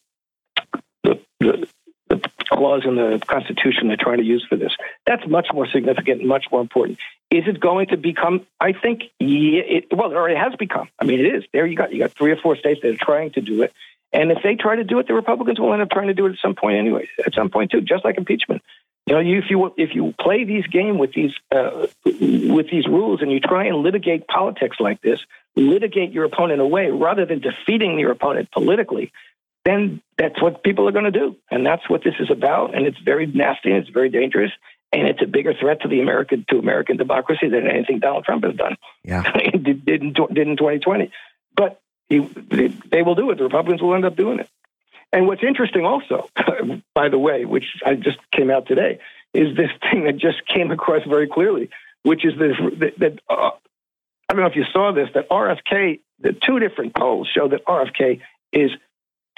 [1.03, 1.67] the, the,
[2.09, 2.21] the
[2.51, 4.75] clause in the Constitution they're trying to use for this.
[5.05, 6.97] That's much more significant and much more important.
[7.31, 8.45] Is it going to become?
[8.59, 10.89] I think, yeah, it, well, it already has become.
[10.99, 11.43] I mean, it is.
[11.53, 13.71] There you got you got three or four states that are trying to do it,
[14.11, 16.25] and if they try to do it, the Republicans will end up trying to do
[16.25, 17.07] it at some point anyway.
[17.23, 18.63] At some point too, just like impeachment.
[19.09, 22.85] You know, you, if you if you play these game with these uh, with these
[22.85, 25.19] rules and you try and litigate politics like this,
[25.55, 29.11] litigate your opponent away rather than defeating your opponent politically,
[29.65, 32.75] then that's what people are going to do, and that's what this is about.
[32.75, 34.51] And it's very nasty and it's very dangerous,
[34.93, 38.43] and it's a bigger threat to the American to American democracy than anything Donald Trump
[38.43, 38.77] has done.
[39.03, 41.11] Yeah, did, did in 2020,
[41.55, 43.39] but he, they will do it.
[43.39, 44.49] The Republicans will end up doing it.
[45.11, 46.29] And what's interesting also,
[46.95, 48.99] by the way, which I just came out today,
[49.33, 51.69] is this thing that just came across very clearly,
[52.03, 53.51] which is this that, that uh,
[54.29, 57.65] I don't know if you saw this, that RFK, the two different polls show that
[57.65, 58.21] RFK
[58.53, 58.71] is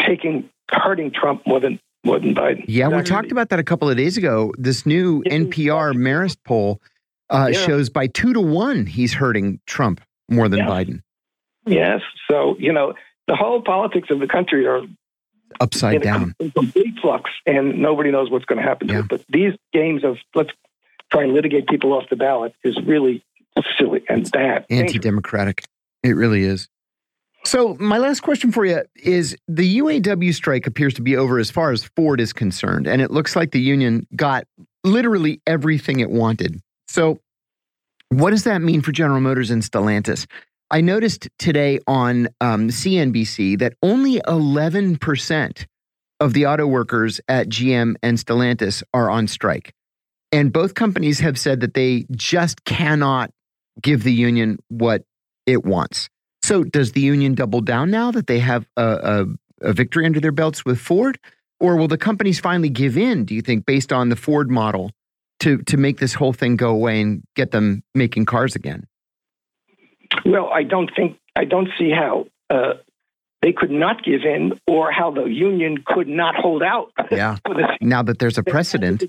[0.05, 2.65] taking hurting Trump more than more than Biden.
[2.67, 4.53] Yeah, we talked about that a couple of days ago.
[4.57, 6.81] This new NPR Marist poll
[7.29, 7.65] uh, yeah.
[7.65, 11.01] shows by two to one he's hurting Trump more than Biden.
[11.65, 12.93] Yes, so you know
[13.27, 14.81] the whole politics of the country are
[15.59, 18.89] upside down, complete flux, and nobody knows what's going to happen.
[18.89, 19.01] Yeah.
[19.01, 20.51] But these games of let's
[21.11, 23.23] try and litigate people off the ballot is really
[23.77, 25.63] silly and bad, anti-democratic.
[26.03, 26.67] It really is.
[27.43, 31.49] So, my last question for you is the UAW strike appears to be over as
[31.49, 34.45] far as Ford is concerned, and it looks like the union got
[34.83, 36.61] literally everything it wanted.
[36.87, 37.19] So,
[38.09, 40.27] what does that mean for General Motors and Stellantis?
[40.71, 45.65] I noticed today on um, CNBC that only 11%
[46.21, 49.73] of the auto workers at GM and Stellantis are on strike.
[50.31, 53.31] And both companies have said that they just cannot
[53.81, 55.03] give the union what
[55.45, 56.07] it wants.
[56.41, 59.25] So, does the union double down now that they have a,
[59.61, 61.19] a, a victory under their belts with Ford?
[61.59, 64.91] Or will the companies finally give in, do you think, based on the Ford model
[65.41, 68.87] to, to make this whole thing go away and get them making cars again?
[70.25, 72.73] Well, I don't think I don't see how uh,
[73.41, 76.91] they could not give in, or how the union could not hold out.
[77.11, 77.37] Yeah.
[77.81, 79.03] now that there's a precedent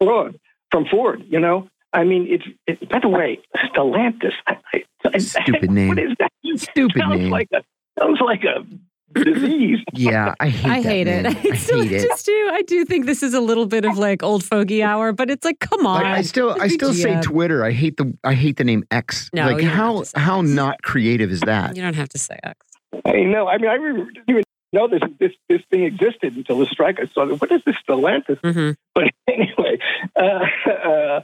[0.00, 0.38] fraud
[0.70, 1.68] from Ford, you know.
[1.92, 4.32] I mean, it's it, by the way, Stellantis.
[4.46, 4.56] I,
[5.04, 5.88] I, Stupid name.
[5.88, 6.30] What is that?
[6.56, 7.30] Stupid sounds name.
[7.30, 7.62] Like a,
[7.98, 8.66] sounds like a
[9.14, 9.78] disease.
[9.94, 10.70] Yeah, I hate.
[10.70, 11.26] I hate it.
[11.26, 12.02] I, I still hate it.
[12.06, 12.50] just do.
[12.52, 15.44] I do think this is a little bit of like old fogey hour, but it's
[15.44, 16.04] like, come on.
[16.04, 17.64] I, I still, I still say Twitter.
[17.64, 19.28] I hate the, I hate the name X.
[19.32, 20.48] No, like how, have to say how X.
[20.50, 21.74] not creative is that?
[21.74, 22.64] You don't have to say X.
[23.04, 23.48] I know.
[23.48, 26.98] I mean, I didn't even know this this this thing existed until the strike.
[27.00, 27.40] I saw it.
[27.40, 28.38] What is this Stellantis?
[28.42, 29.78] hmm But anyway,
[30.16, 31.20] uh, uh,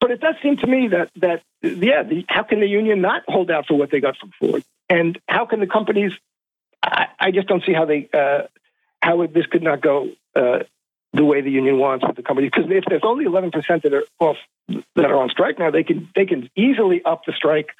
[0.00, 3.22] but it does seem to me that that yeah, the, how can the union not
[3.26, 6.12] hold out for what they got from Ford, and how can the companies?
[6.82, 8.42] I, I just don't see how they uh,
[9.02, 10.60] how this could not go uh,
[11.12, 12.50] the way the union wants with the companies.
[12.54, 14.36] Because if there's only 11 percent that are off
[14.68, 17.70] that are on strike now, they can they can easily up the strike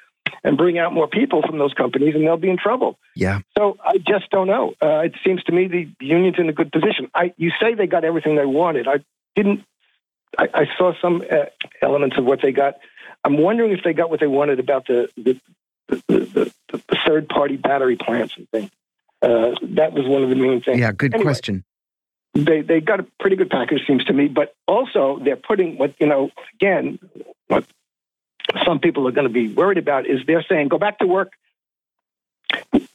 [0.43, 2.97] and bring out more people from those companies, and they'll be in trouble.
[3.15, 3.39] Yeah.
[3.57, 4.73] So I just don't know.
[4.81, 7.09] Uh, it seems to me the union's in a good position.
[7.13, 8.87] I, you say they got everything they wanted.
[8.87, 9.03] I
[9.35, 9.63] didn't.
[10.37, 11.45] I, I saw some uh,
[11.81, 12.75] elements of what they got.
[13.23, 15.39] I'm wondering if they got what they wanted about the the,
[15.87, 16.19] the, the,
[16.71, 18.71] the, the third party battery plants and things.
[19.21, 20.79] Uh, that was one of the main things.
[20.79, 20.91] Yeah.
[20.91, 21.63] Good Anyway, question.
[22.33, 24.27] They they got a pretty good package, seems to me.
[24.27, 26.99] But also they're putting what you know again.
[27.47, 27.65] What
[28.65, 31.33] some people are going to be worried about is they're saying go back to work,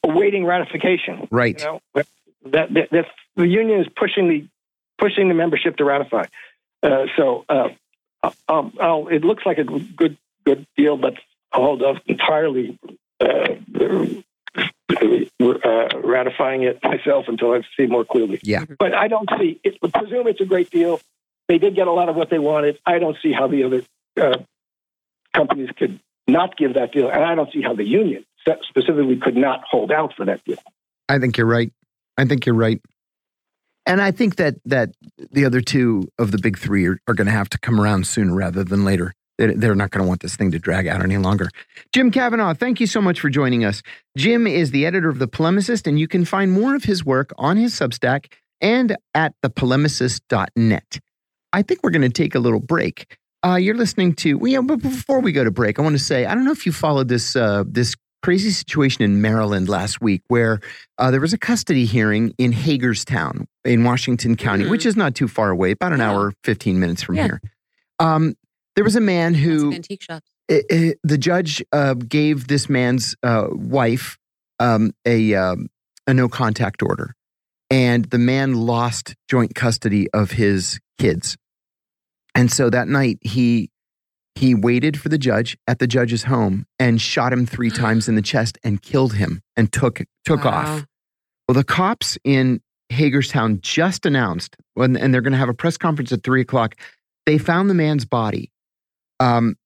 [0.02, 1.28] awaiting ratification.
[1.30, 1.58] Right.
[1.58, 3.06] You know, that, that, that
[3.36, 4.46] the union is pushing the
[4.98, 6.24] pushing the membership to ratify.
[6.82, 7.68] Uh, so uh,
[8.48, 11.14] I'll, I'll, it looks like a good good deal, but
[11.52, 12.78] I'll hold off entirely
[13.20, 13.56] uh,
[14.56, 18.40] uh, ratifying it myself until I see more clearly.
[18.42, 18.64] Yeah.
[18.78, 19.60] But I don't see.
[19.64, 21.00] It, presume it's a great deal.
[21.48, 22.78] They did get a lot of what they wanted.
[22.86, 23.82] I don't see how the other
[24.20, 24.38] uh,
[25.34, 28.24] companies could not give that deal, and I don't see how the union
[28.68, 30.58] specifically could not hold out for that deal.
[31.08, 31.72] I think you're right.
[32.16, 32.80] I think you're right.
[33.86, 34.90] And I think that that
[35.30, 38.06] the other two of the big three are, are going to have to come around
[38.06, 39.12] sooner rather than later.
[39.38, 41.48] They're, they're not going to want this thing to drag out any longer.
[41.92, 43.82] Jim Kavanagh, thank you so much for joining us.
[44.16, 47.32] Jim is the editor of The Polemicist, and you can find more of his work
[47.36, 51.00] on his Substack and at thepolemicist.net.
[51.52, 53.16] I think we're going to take a little break.
[53.44, 56.02] Uh, you're listening to, well, yeah, but before we go to break, I want to
[56.02, 60.00] say, I don't know if you followed this uh, this crazy situation in Maryland last
[60.00, 60.58] week where
[60.96, 64.70] uh, there was a custody hearing in Hagerstown in Washington County, Mhm.
[64.70, 66.10] which is not too far away, about an Yeah.
[66.10, 67.24] hour, 15 minutes from Yeah.
[67.24, 67.40] here.
[67.98, 68.34] Um,
[68.76, 70.30] there was a man who antique shops.
[70.50, 74.16] i- i- the judge uh, gave this man's uh, wife
[74.58, 75.68] um, a um,
[76.06, 77.14] a no contact order,
[77.70, 81.36] and the man lost joint custody of his kids,
[82.34, 83.70] and so that night he
[84.36, 88.16] he waited for the judge at the judge's home and shot him three times in
[88.16, 90.50] the chest and killed him and took took Wow.
[90.50, 90.86] off.
[91.48, 95.76] Well, the cops in Hagerstown just announced, when, and they're going to have a press
[95.76, 96.74] conference at three o'clock.
[97.26, 98.50] They found the man's body.
[99.20, 99.56] Um,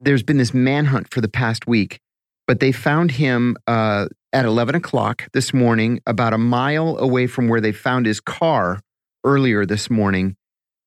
[0.00, 1.98] there's been this manhunt for the past week,
[2.46, 7.48] but they found him uh, at 11 o'clock this morning, about a mile away from
[7.48, 8.80] where they found his car
[9.24, 10.36] earlier this morning.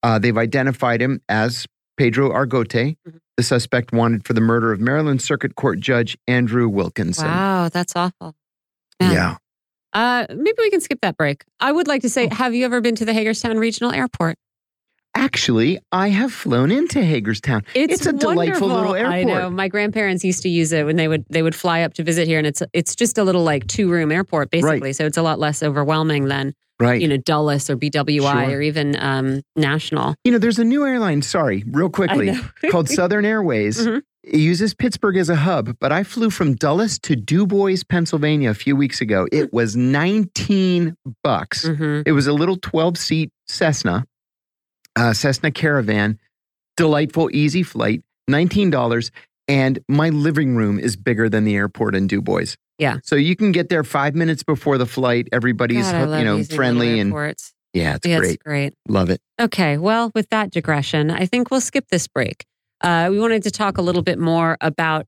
[0.04, 1.66] Uh, they've identified him as
[1.98, 3.20] Pedro Argote, Mhm.
[3.38, 7.28] the suspect wanted for the murder of Maryland Circuit Court Judge Andrew Wilkinson.
[7.28, 8.36] Wow, that's awful.
[9.00, 9.12] Man.
[9.14, 9.36] Yeah.
[9.94, 11.44] Uh, maybe we can skip that break.
[11.60, 12.36] I would like to say, Oh.
[12.36, 14.38] have you ever been to the Hagerstown Regional Airport?
[15.16, 17.64] Actually, I have flown into Hagerstown.
[17.76, 19.12] It's a delightful little wonderful.
[19.12, 19.34] I know.
[19.36, 19.54] airport.
[19.54, 22.28] My grandparents used to use it when they would they would fly up to visit
[22.28, 24.94] here, and it's it's just a little like two room airport basically.
[24.94, 27.00] So it's a lot less overwhelming than Right.
[27.00, 28.58] you know Dulles or BWI Sure.
[28.58, 30.16] or even um, National.
[30.24, 32.32] You know, there's a new airline, sorry, real quickly,
[32.72, 33.86] called Southern Airways.
[33.86, 34.02] Mhm.
[34.24, 38.50] It uses Pittsburgh as a hub, but I flew from Dulles to Du Bois, Pennsylvania
[38.52, 39.28] a few weeks ago.
[39.32, 41.68] It was 19 bucks.
[41.68, 42.04] Mhm.
[42.06, 44.06] It was a little 12 seat Cessna,
[44.96, 46.20] uh, Cessna Caravan,
[46.78, 49.12] delightful, easy flight, $19.
[49.48, 52.56] And my living room is bigger than the airport in Du Bois.
[52.78, 52.98] Yeah.
[53.04, 55.28] So you can get there five minutes before the flight.
[55.32, 57.14] Everybody's, God, you know, friendly and
[57.74, 58.34] yeah, it's Yeah, great.
[58.34, 58.74] It's great.
[58.88, 59.22] Love it.
[59.40, 62.46] Okay, well, with that digression, I think we'll skip this break.
[62.82, 65.06] Uh, we wanted to talk a little bit more about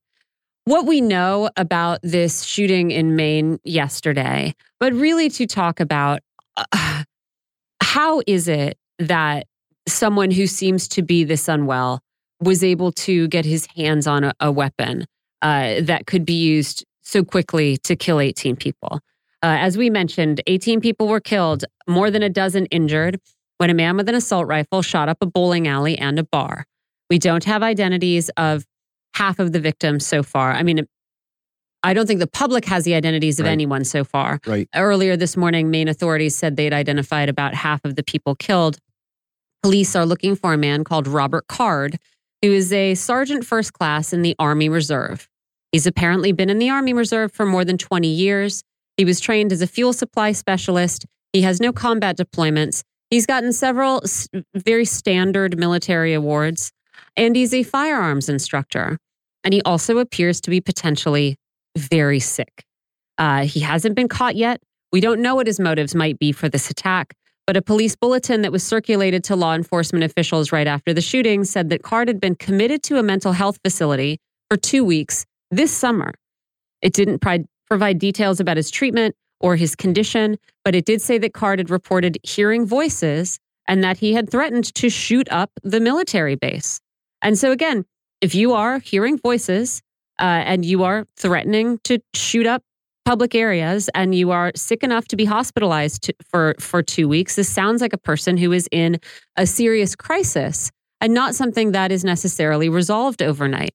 [0.66, 6.22] what we know about this shooting in Maine yesterday, but really to talk about
[6.56, 7.04] uh,
[7.82, 9.48] how is it that
[9.88, 12.00] someone who seems to be this unwell
[12.42, 15.06] was able to get his hands on a, a weapon
[15.42, 19.00] uh, that could be used so quickly to kill 18 people.
[19.42, 23.20] Uh, as we mentioned, 18 people were killed, more than a dozen injured
[23.58, 26.66] when a man with an assault rifle shot up a bowling alley and a bar.
[27.10, 28.66] We don't have identities of
[29.16, 30.54] half of the victims so far.
[30.54, 30.88] I mean,
[31.84, 33.52] I don't think the public has the identities of Right.
[33.52, 34.40] anyone so far.
[34.48, 34.70] Right.
[34.74, 38.78] Earlier this morning, Maine authorities said they'd identified about half of the people killed.
[39.64, 41.98] Police are looking for a man called Robert Card,
[42.41, 45.30] who is a sergeant first class in the Army Reserve.
[45.72, 48.61] He's apparently been in the Army Reserve for more than 20 years.
[48.98, 51.06] He was trained as a fuel supply specialist.
[51.31, 52.84] He has no combat deployments.
[53.10, 54.03] He's gotten several
[54.53, 56.73] very standard military awards,
[57.15, 58.98] and he's a firearms instructor.
[59.45, 61.38] And he also appears to be potentially
[61.77, 62.65] very sick.
[63.18, 64.61] Uh, he hasn't been caught yet.
[64.91, 67.15] We don't know what his motives might be for this attack,
[67.45, 71.44] but a police bulletin that was circulated to law enforcement officials right after the shooting
[71.44, 75.72] said that Card had been committed to a mental health facility for two weeks this
[75.72, 76.14] summer.
[76.82, 77.20] It didn't
[77.68, 81.70] provide details about his treatment or his condition, but it did say that Card had
[81.70, 86.80] reported hearing voices and that he had threatened to shoot up the military base.
[87.22, 87.86] And so, again,
[88.22, 89.82] if you are hearing voices
[90.20, 92.64] uh, and you are threatening to shoot up
[93.06, 97.36] public areas and you are sick enough to be hospitalized to, for for 2 weeks
[97.36, 99.00] this sounds like a person who is in
[99.36, 100.72] a serious crisis
[101.02, 103.72] and not something that is necessarily resolved overnight.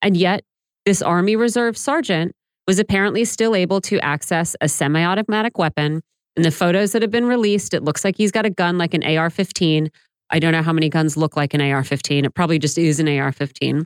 [0.00, 0.42] And yet
[0.86, 2.32] this army reserve sergeant
[2.66, 6.00] was apparently still able to access a semi-automatic weapon.
[6.36, 8.94] In the photos that have been released it looks like he's got a gun like
[8.94, 9.88] an AR-15
[10.30, 13.08] I don't know how many guns look like an AR-15 it probably just is an
[13.08, 13.84] AR-15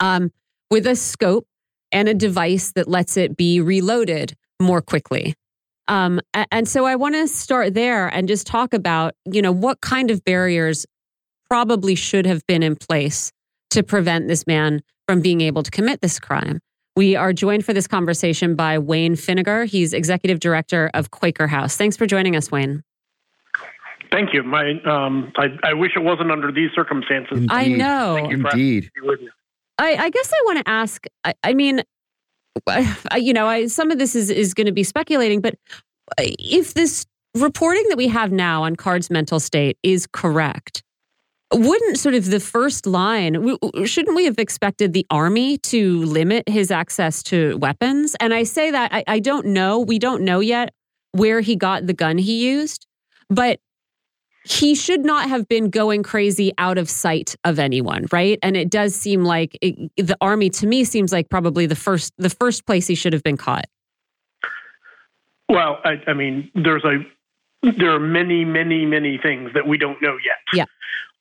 [0.00, 0.30] um,
[0.70, 1.47] with a scope
[1.92, 5.34] and a device that lets it be reloaded more quickly.
[5.88, 6.20] Um,
[6.52, 10.10] and so I want to start there and just talk about, you know, what kind
[10.10, 10.84] of barriers
[11.48, 13.32] probably should have been in place
[13.70, 16.60] to prevent this man from being able to commit this crime.
[16.94, 19.66] We are joined for this conversation by Wayne Finnegar.
[19.66, 21.76] He's executive director of Quaker House.
[21.76, 22.82] Thanks for joining us, Wayne.
[24.10, 24.42] Thank you.
[24.42, 27.46] My, um, I, I wish it wasn't under these circumstances.
[27.50, 28.14] I know.
[28.16, 28.46] Thank you.
[28.46, 28.90] Indeed.
[29.78, 31.06] I, I guess I want to ask.
[31.24, 31.82] I, I mean,
[32.66, 35.54] I, you know, I, some of this is is going to be speculating, but
[36.18, 40.82] uh, if this reporting that we have now on Card's mental state is correct,
[41.52, 46.70] wouldn't sort of the first line shouldn't we have expected the army to limit his
[46.70, 48.14] access to weapons?
[48.20, 49.78] And I say that I, I don't know.
[49.78, 50.74] We don't know yet
[51.12, 52.86] where he got the gun he used,
[53.30, 53.60] but
[54.44, 58.38] he should not have been going crazy out of sight of anyone, right?
[58.42, 62.12] And it does seem like it, the army to me seems like probably the first
[62.18, 63.66] the first place he should have been caught.
[65.48, 66.98] Well, I, I mean, there's a
[67.62, 70.38] there are many, many, many things that we don't know yet.
[70.54, 70.64] Yeah.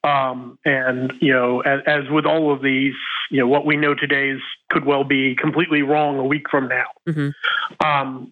[0.04, 2.94] Um, and you know, as, as, with all of these,
[3.32, 6.68] you know, what we know today is could well be completely wrong a week from
[6.68, 6.86] now.
[7.08, 7.86] Mm-hmm.
[7.86, 8.32] Um,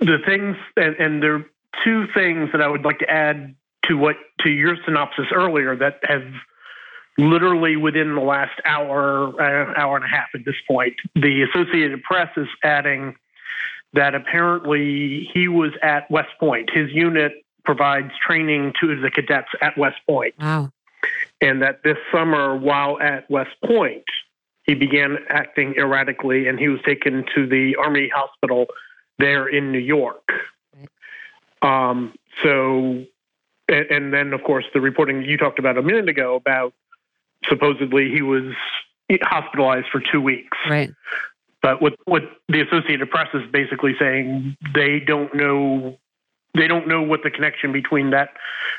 [0.00, 1.46] the things, and, and there are
[1.84, 3.54] two things that I would like to add
[3.88, 6.24] to what to your synopsis earlier that have
[7.16, 10.94] literally within the last hour, uh, hour and a half at this point.
[11.14, 13.14] The Associated Press is adding
[13.92, 16.70] that apparently he was at West Point.
[16.72, 17.32] His unit
[17.64, 20.34] provides training to the cadets at West Point.
[20.40, 20.70] Wow.
[21.40, 24.04] And that this summer, while at West Point,
[24.64, 28.66] he began acting erratically and he was taken to the Army hospital
[29.18, 30.28] there in New York.
[31.62, 33.04] Um, so
[33.68, 36.74] and, and then, of course, the reporting you talked about a minute ago about
[37.48, 38.54] supposedly he was
[39.22, 40.56] hospitalized for two weeks.
[40.68, 40.90] Right.
[41.62, 45.98] But what what the Associated Press is basically saying, they don't know
[46.54, 48.30] they don't know what the connection between that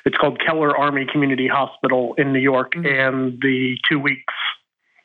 [0.05, 2.85] it's called Keller Army Community Hospital in New York mm-hmm.
[2.85, 4.33] and the two weeks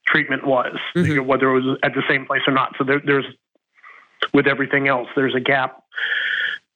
[0.06, 1.26] treatment was, mm-hmm.
[1.26, 2.74] whether it was at the same place or not.
[2.78, 3.24] So there, there's
[4.34, 5.82] with everything else, there's a gap.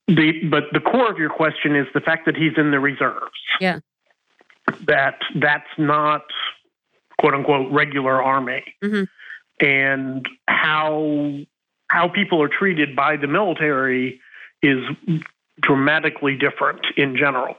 [0.06, 3.32] The but the core of your question is the fact that he's in the reserves.
[3.60, 3.80] Yeah.
[4.86, 6.24] That that's not
[7.18, 8.64] quote unquote regular army.
[8.82, 9.04] Mm-hmm.
[9.64, 11.38] And how
[11.88, 14.20] how people are treated by the military
[14.62, 14.78] is
[15.60, 17.54] dramatically different in general.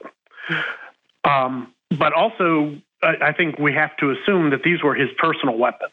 [1.24, 5.56] Um, but also, I, I think we have to assume that these were his personal
[5.56, 5.92] weapons.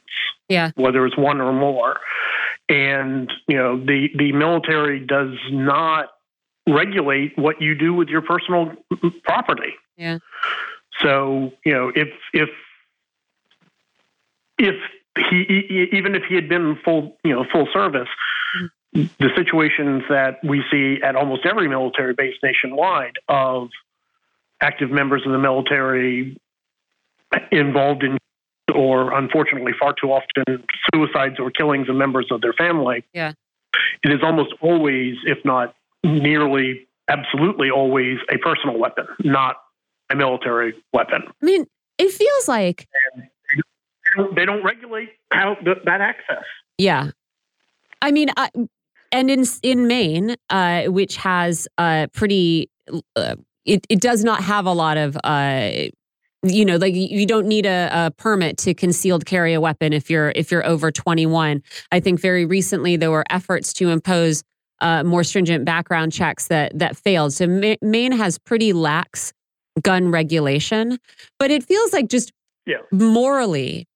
[0.49, 0.71] Yeah.
[0.75, 1.99] Whether it's one or more.
[2.69, 6.09] And, you know, the, the military does not
[6.67, 8.73] regulate what you do with your personal
[9.23, 9.73] property.
[9.97, 10.19] Yeah.
[11.01, 12.49] So you know if if
[14.57, 14.75] if
[15.29, 18.07] he even if he had been full you know full service,
[18.57, 19.05] mm-hmm.
[19.19, 23.69] the situations that we see at almost every military base nationwide of
[24.61, 26.37] active members of the military
[27.51, 28.17] involved in
[28.73, 30.63] or unfortunately far too often
[30.93, 33.03] suicides or killings of members of their family.
[33.13, 33.33] Yeah.
[34.03, 39.57] It is almost always, if not nearly absolutely always a personal weapon, not
[40.09, 41.23] a military weapon.
[41.27, 41.65] I mean,
[41.97, 42.87] it feels like
[44.35, 46.43] they don't regulate how th- that access.
[46.77, 47.11] Yeah,
[48.01, 48.49] I mean, I,
[49.11, 52.69] and in in Maine, uh, which has a pretty,
[53.15, 53.35] uh,
[53.65, 55.17] it it does not have a lot of.
[55.23, 55.89] Uh,
[56.45, 60.09] you know, like you don't need a, a, permit to concealed carry a weapon if
[60.09, 61.63] you're if you're over 21.
[61.89, 64.43] I think very recently there were efforts to impose
[64.81, 67.33] uh, more stringent background checks that that failed.
[67.33, 67.47] So
[67.81, 69.33] Maine has pretty lax
[69.81, 70.99] gun regulation,
[71.39, 72.31] but it feels like just
[72.65, 72.77] yeah.
[72.91, 73.87] morally.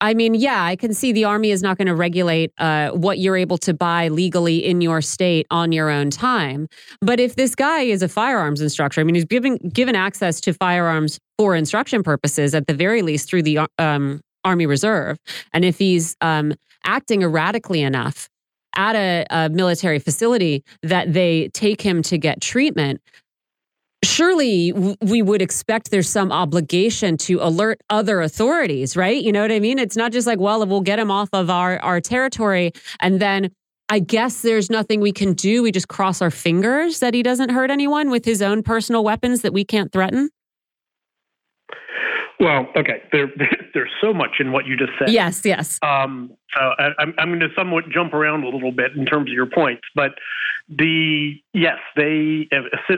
[0.00, 3.18] I mean, yeah, I can see the army is not going to regulate uh, what
[3.18, 6.68] you're able to buy legally in your state on your own time.
[7.00, 10.52] But if this guy is a firearms instructor, I mean, he's given given access to
[10.52, 15.16] firearms for instruction purposes, at the very least through the um, Army Reserve,
[15.54, 16.52] and if he's um,
[16.84, 18.28] acting erratically enough
[18.76, 23.00] at a, a military facility that they take him to get treatment,
[24.04, 29.22] surely we would expect there's some obligation to alert other authorities, right?
[29.22, 29.78] You know what I mean?
[29.78, 33.50] It's not just like, well, we'll get him off of our, our territory and then
[33.88, 35.62] I guess there's nothing we can do.
[35.62, 39.42] We just cross our fingers that he doesn't hurt anyone with his own personal weapons
[39.42, 40.30] that we can't threaten.
[42.38, 43.02] Well, okay.
[43.12, 43.28] There,
[43.74, 45.10] there's so much in what you just said.
[45.10, 45.78] Yes, yes.
[45.82, 49.30] Um, so I, I'm, I'm going to somewhat jump around a little bit in terms
[49.30, 50.12] of your points, but
[50.68, 52.48] the yes, they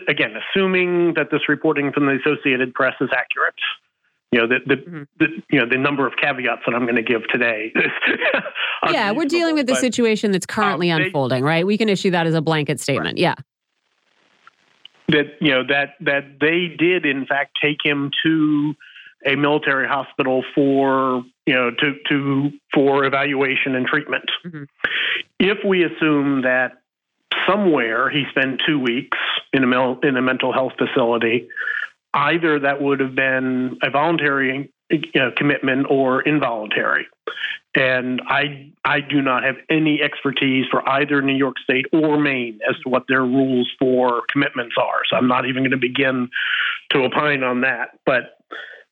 [0.08, 3.54] again, assuming that this reporting from the Associated Press is accurate.
[4.32, 5.02] You know the the, mm-hmm.
[5.18, 7.72] the you know the number of caveats that I'm going to give today.
[8.90, 11.66] yeah, we're dealing with the but, situation that's currently um, they, unfolding, right?
[11.66, 13.16] We can issue that as a blanket statement.
[13.16, 13.18] Right.
[13.18, 13.34] Yeah
[15.08, 18.74] that you know that that they did in fact take him to
[19.26, 24.30] a military hospital for you know to to for evaluation and treatment.
[24.46, 24.64] Mm-hmm.
[25.38, 26.72] If we assume that
[27.48, 29.18] somewhere he spent two weeks
[29.52, 31.48] in a in a mental health facility,
[32.14, 37.06] either that would have been a voluntary you know, commitment or involuntary.
[37.74, 42.58] And I I do not have any expertise for either New York State or Maine
[42.68, 45.02] as to what their rules for commitments are.
[45.08, 46.30] So I'm not even going to begin
[46.90, 47.98] to opine on that.
[48.06, 48.37] But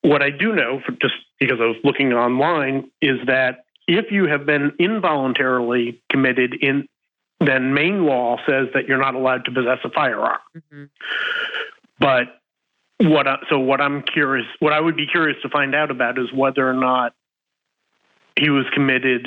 [0.06, 4.46] what I do know, just because I was looking online, is that if you have
[4.46, 6.88] been involuntarily committed in,
[7.40, 10.38] then Maine law says that you're not allowed to possess a firearm.
[10.56, 10.84] Mm-hmm.
[11.98, 12.40] But
[12.98, 16.18] what I, so what I'm curious, what I would be curious to find out about
[16.18, 17.12] is whether or not
[18.38, 19.26] he was committed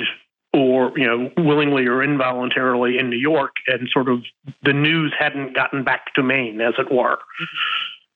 [0.52, 4.22] or you know willingly or involuntarily in New York, and sort of
[4.64, 7.18] the news hadn't gotten back to Maine, as it were.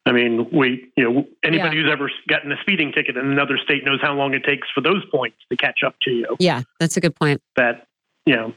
[0.07, 1.83] I mean, we you know anybody Yeah.
[1.85, 4.81] who's ever gotten a speeding ticket in another state knows how long it takes for
[4.81, 6.37] those points to catch up to you.
[6.39, 7.41] Yeah, that's a good point.
[7.57, 7.87] That
[8.27, 8.55] you know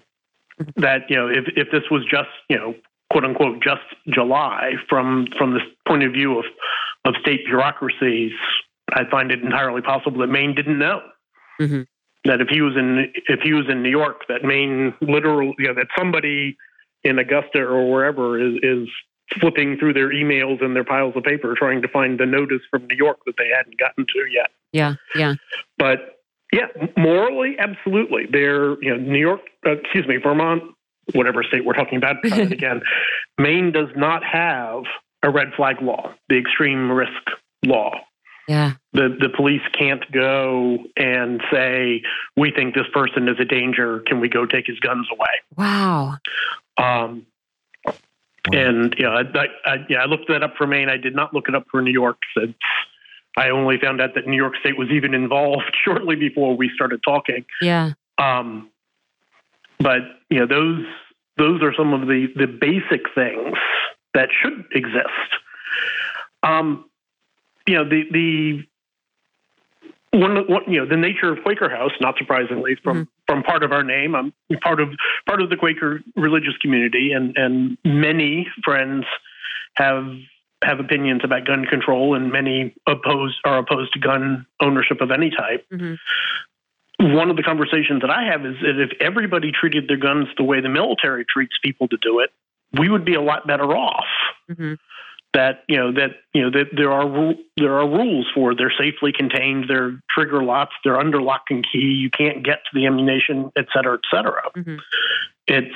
[0.59, 0.81] Mm-hmm.
[0.81, 2.73] that you know if if this was just you know
[3.11, 6.45] quote unquote just July from from the point of view of
[7.05, 8.31] of state bureaucracies,
[8.91, 11.03] I find it entirely possible that Maine didn't know
[11.61, 11.85] Mhm.
[12.25, 15.67] that if he was in if he was in New York, that Maine literally you
[15.67, 16.57] know, that somebody
[17.03, 18.89] in Augusta or wherever is is
[19.39, 22.87] flipping through their emails and their piles of paper trying to find the notice from
[22.87, 24.49] New York that they hadn't gotten to yet.
[24.71, 25.35] Yeah, yeah.
[25.77, 26.19] But
[26.51, 28.25] yeah, morally, absolutely.
[28.31, 30.63] They're you know New York, uh, excuse me, Vermont,
[31.13, 32.81] whatever state we're talking about again.
[33.37, 34.83] Maine does not have
[35.23, 37.11] a red flag law, the extreme risk
[37.65, 37.91] law.
[38.47, 38.73] Yeah.
[38.93, 42.01] The the police can't go and say
[42.37, 43.99] we think this person is a danger.
[44.07, 45.27] Can we go take his guns away?
[45.57, 46.17] Wow.
[46.77, 47.25] Um,
[48.53, 50.89] and you know, I, I, I, yeah, I looked that up for Maine.
[50.89, 52.17] I did not look it up for New York.
[52.37, 52.55] Since
[53.37, 57.01] I only found out that New York State was even involved shortly before we started
[57.03, 57.45] talking.
[57.61, 57.93] Yeah.
[58.17, 58.69] Um,
[59.79, 60.85] but you know, those
[61.37, 63.57] those are some of the the basic things
[64.13, 65.07] that should exist.
[66.43, 66.89] Um,
[67.67, 68.63] you know, the the
[70.11, 73.71] one, one you know the nature of Quaker House, not surprisingly, from from part of
[73.71, 74.89] our name, I'm part of
[75.27, 79.05] part of the Quaker religious community, and and many friends
[79.75, 80.07] have
[80.63, 85.29] have opinions about gun control, and many oppose are opposed to gun ownership of any
[85.29, 85.99] type Mhm.
[86.99, 90.43] one of the conversations that I have is that if everybody treated their guns the
[90.43, 92.31] way the military treats people to do it,
[92.73, 94.07] we would be a lot better off.
[94.49, 94.79] Mhm.
[95.37, 99.11] That you know that you know that there are there are rules for they're safely
[99.11, 101.77] contained, they're trigger locks, they're under lock and key.
[102.03, 104.41] You can't get to the ammunition, et cetera, et cetera.
[104.57, 104.79] Mhm.
[105.45, 105.75] It's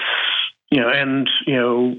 [0.72, 1.96] you know, and you know,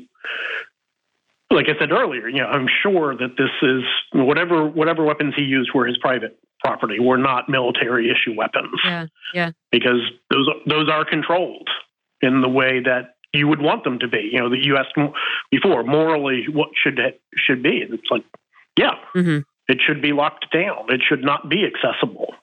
[1.53, 5.45] like I said earlier, you know, I'm sure that this is whatever whatever weapons he
[5.45, 9.51] used were his private property, were not military issue weapons Yeah, Yeah.
[9.71, 11.69] because those those are controlled
[12.23, 14.31] in the way that you would want them to be.
[14.33, 14.95] You know, that you asked
[15.51, 17.85] before morally what should it should be.
[17.89, 18.25] It's like,
[18.77, 20.87] yeah, hmm it should be locked down.
[20.89, 22.35] It should not be accessible.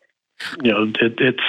[0.63, 1.43] You know, it, it's.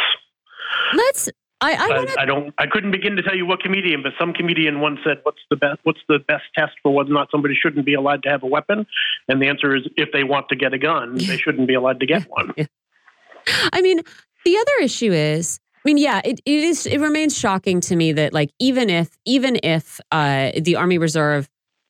[0.94, 1.28] Let's.
[1.62, 2.20] I, I I, want to.
[2.20, 2.54] I don't.
[2.58, 5.56] I couldn't begin to tell you what comedian, but some comedian once said, "What's the
[5.56, 5.78] best?
[5.84, 8.46] What's the best test for whether or not somebody shouldn't be allowed to have a
[8.46, 8.86] weapon?"
[9.28, 12.00] And the answer is, if they want to get a gun, they shouldn't be allowed
[12.00, 12.52] to get one.
[13.72, 14.00] I mean,
[14.44, 15.60] the other issue is.
[15.84, 16.86] I mean, yeah, it, it is.
[16.86, 21.48] It remains shocking to me that, like, even if, even if uh, the Army Reserve,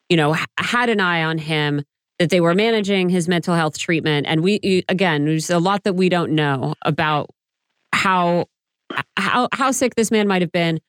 [0.08, 1.82] you know, had an eye on him,
[2.20, 5.94] that they were managing his mental health treatment, and we, again, there's a lot that
[5.94, 7.30] we don't know about
[7.92, 8.46] how
[9.16, 10.80] how how sick this man might have been,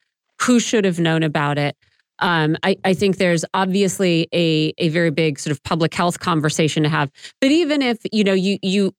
[0.42, 1.76] who should have known about it.
[2.20, 6.84] Um, I, I think there's obviously a a very big sort of public health conversation
[6.84, 7.10] to have.
[7.40, 8.94] But even if you know you you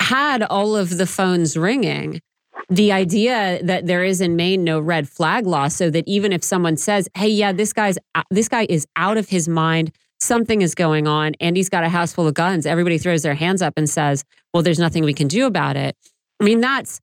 [0.00, 2.20] had all of the phones ringing,
[2.68, 6.42] the idea that there is in Maine no red flag law, so that even if
[6.42, 7.98] someone says, "Hey, yeah, this guy's
[8.30, 11.88] this guy is out of his mind," something is going on, and he's got a
[11.88, 15.14] house full of guns, everybody throws their hands up and says, "Well, there's nothing we
[15.14, 15.96] can do about it."
[16.40, 17.00] I mean, that's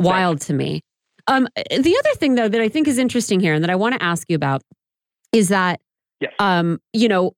[0.00, 0.80] wild to me.
[1.28, 3.94] Um, the other thing, though, that I think is interesting here, and that I want
[3.94, 4.62] to ask you about,
[5.32, 5.80] is that,
[6.20, 6.32] Yes.
[6.38, 7.32] um, you know,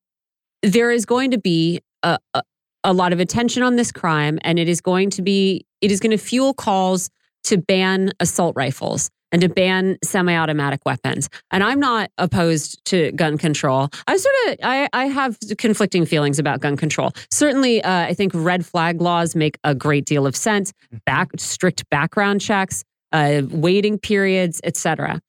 [0.63, 2.43] there is going to be a, a,
[2.85, 6.01] a lot of attention on this crime, and it is going to be, it is
[6.01, 7.09] going to fuel calls
[7.49, 11.29] to ban assault rifles and to ban semi-automatic weapons.
[11.51, 13.91] And I'm not opposed to gun control.
[14.07, 17.13] I sort of, I, I have conflicting feelings about gun control.
[17.31, 20.73] Certainly, uh, I think red flag laws make a great deal of sense.
[21.05, 25.21] Back strict background checks, uh, waiting periods, etc.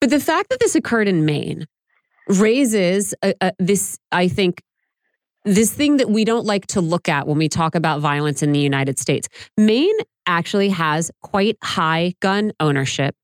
[0.00, 1.66] But the fact that this occurred in Maine
[2.28, 4.62] raises a, a, this, I think,
[5.54, 8.52] this thing that we don't like to look at when we talk about violence in
[8.52, 9.28] the United States.
[9.56, 9.96] Maine
[10.26, 13.14] actually has quite high gun ownership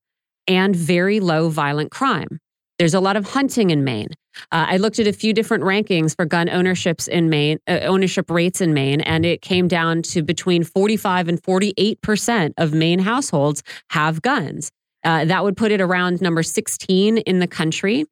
[0.47, 2.39] and very low violent crime.
[2.79, 4.09] There's a lot of hunting in Maine.
[4.51, 8.29] Uh, I looked at a few different rankings for gun ownerships in Maine, uh, ownership
[8.29, 12.99] rates in Maine, and it came down to between 45 and 48 percent of Maine
[12.99, 14.71] households have guns.
[15.05, 18.05] Uh, that would put it around number 16 in the country.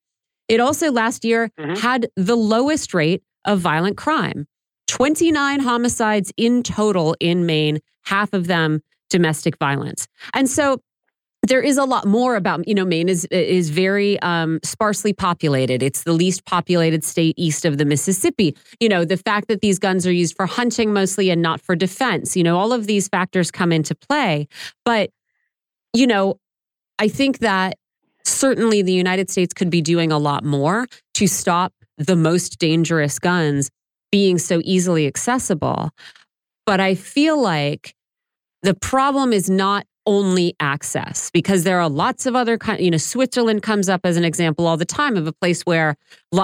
[0.48, 1.80] It also last year Mhm.
[1.80, 4.48] had the lowest rate of violent crime
[4.88, 10.08] 29 homicides in total in Maine, half of them domestic violence.
[10.34, 10.82] And so
[11.44, 15.84] there is a lot more about you know Maine is is very um, sparsely populated.
[15.84, 18.56] It's the least populated state east of the Mississippi.
[18.80, 21.76] You know the fact that these guns are used for hunting mostly and not for
[21.76, 22.38] defense.
[22.38, 24.48] You know all of these factors come into play.
[24.86, 25.10] But
[25.94, 26.40] you know,
[26.98, 27.78] I think that
[28.24, 31.74] certainly the United States could be doing a lot more to stop
[32.06, 33.70] the most dangerous guns
[34.12, 35.90] being so easily accessible.
[36.66, 37.96] But I feel like
[38.62, 43.64] the problem is not only access because there are lots of other you know Switzerland
[43.64, 45.96] comes up as an example all the time of a place where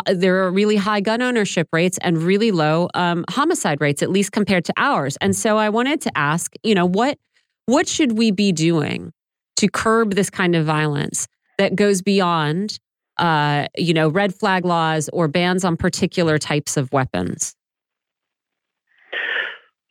[0.08, 4.32] there are really high gun ownership rates and really low um, homicide rates at least
[4.32, 7.18] compared to ours and so I wanted to ask you know what
[7.66, 9.12] what should we be doing
[9.58, 11.28] to curb this kind of violence
[11.58, 12.80] that goes beyond
[13.20, 17.56] uh, you know red flag laws or bans on particular types of weapons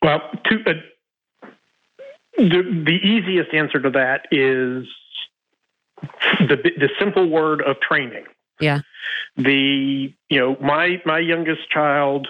[0.01, 0.73] well to, uh,
[2.37, 4.87] the, the easiest answer to that is
[6.39, 8.25] the the simple word of training.
[8.59, 8.79] Yeah.
[9.37, 12.27] The you know my my youngest child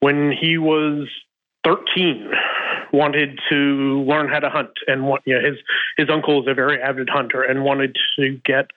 [0.00, 1.08] when he was
[1.64, 2.30] 13
[2.92, 5.58] wanted to learn how to hunt and what you know, his
[5.96, 8.70] his uncle is a very avid hunter and wanted to get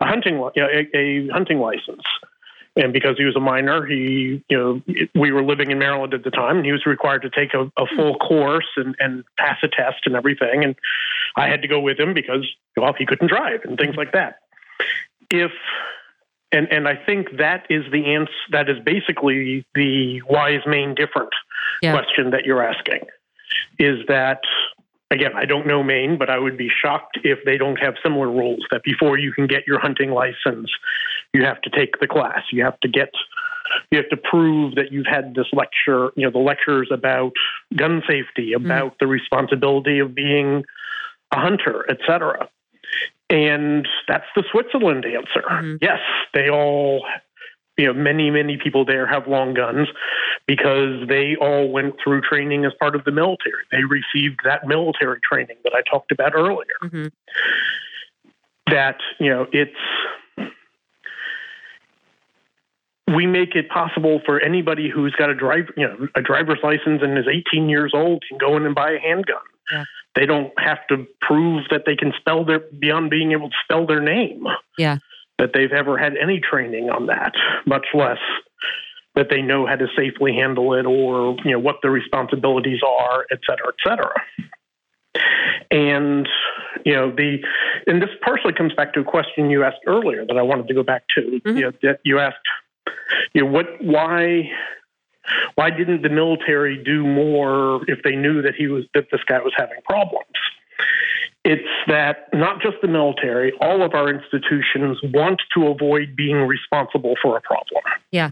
[0.00, 2.02] a hunting you know, a, a hunting license
[2.76, 4.82] and because he was a minor, he, you know,
[5.14, 7.70] we were living in Maryland at the time, and he was required to take a,
[7.76, 7.96] a hmm.
[7.96, 10.64] full course and, and pass a test and everything.
[10.64, 10.74] And
[11.36, 12.46] I had to go with him because,
[12.76, 14.40] well, he couldn't drive and things like that.
[15.30, 15.52] If
[16.54, 18.32] and and I think that is the answer.
[18.52, 21.32] That is basically the why is Maine different
[21.82, 21.92] Yeah.
[21.92, 23.06] question that you're asking.
[23.78, 24.40] Is that
[25.10, 25.32] again?
[25.34, 28.64] I don't know Maine, but I would be shocked if they don't have similar rules.
[28.70, 30.70] That before you can get your hunting license,
[31.32, 32.42] you have to take the class.
[32.52, 33.10] You have to get.
[33.90, 36.12] You have to prove that you've had this lecture.
[36.16, 37.32] You know the lectures about
[37.74, 38.64] gun safety, mm-hmm.
[38.64, 40.64] about the responsibility of being
[41.32, 42.48] a hunter, et cetera.
[43.34, 45.42] And that's the Switzerland answer.
[45.42, 45.78] Mhm.
[45.82, 45.98] Yes,
[46.34, 47.04] they all,
[47.76, 49.88] you know, many, many people there have long guns
[50.46, 53.64] because they all went through training as part of the military.
[53.72, 56.78] They received that military training that I talked about earlier.
[56.84, 57.10] Mhm.
[58.70, 59.74] That, you know, it's,
[63.08, 67.02] we make it possible for anybody who's got a drive, you know, a driver's license
[67.02, 69.42] and is 18 years old can go in and buy a handgun.
[69.72, 69.84] Yeah.
[70.14, 73.86] They don't have to prove that they can spell their beyond being able to spell
[73.86, 74.46] their name.
[74.78, 74.98] Yeah.
[75.38, 77.32] That they've ever had any training on that,
[77.66, 78.18] much less
[79.14, 83.26] that they know how to safely handle it or you know what the responsibilities are,
[83.30, 84.12] et cetera, et cetera.
[85.70, 86.28] And
[86.84, 87.38] you know the
[87.86, 90.74] and this partially comes back to a question you asked earlier that I wanted to
[90.74, 91.40] go back to.
[91.44, 91.56] Mhm.
[91.56, 92.46] You know, that you asked,
[93.32, 94.50] you know, what why
[95.54, 99.38] why didn't the military do more if they knew that he was that this guy
[99.40, 100.26] was having problems?
[101.44, 107.14] It's that not just the military, all of our institutions want to avoid being responsible
[107.22, 107.82] for a problem.
[108.10, 108.30] Yeah.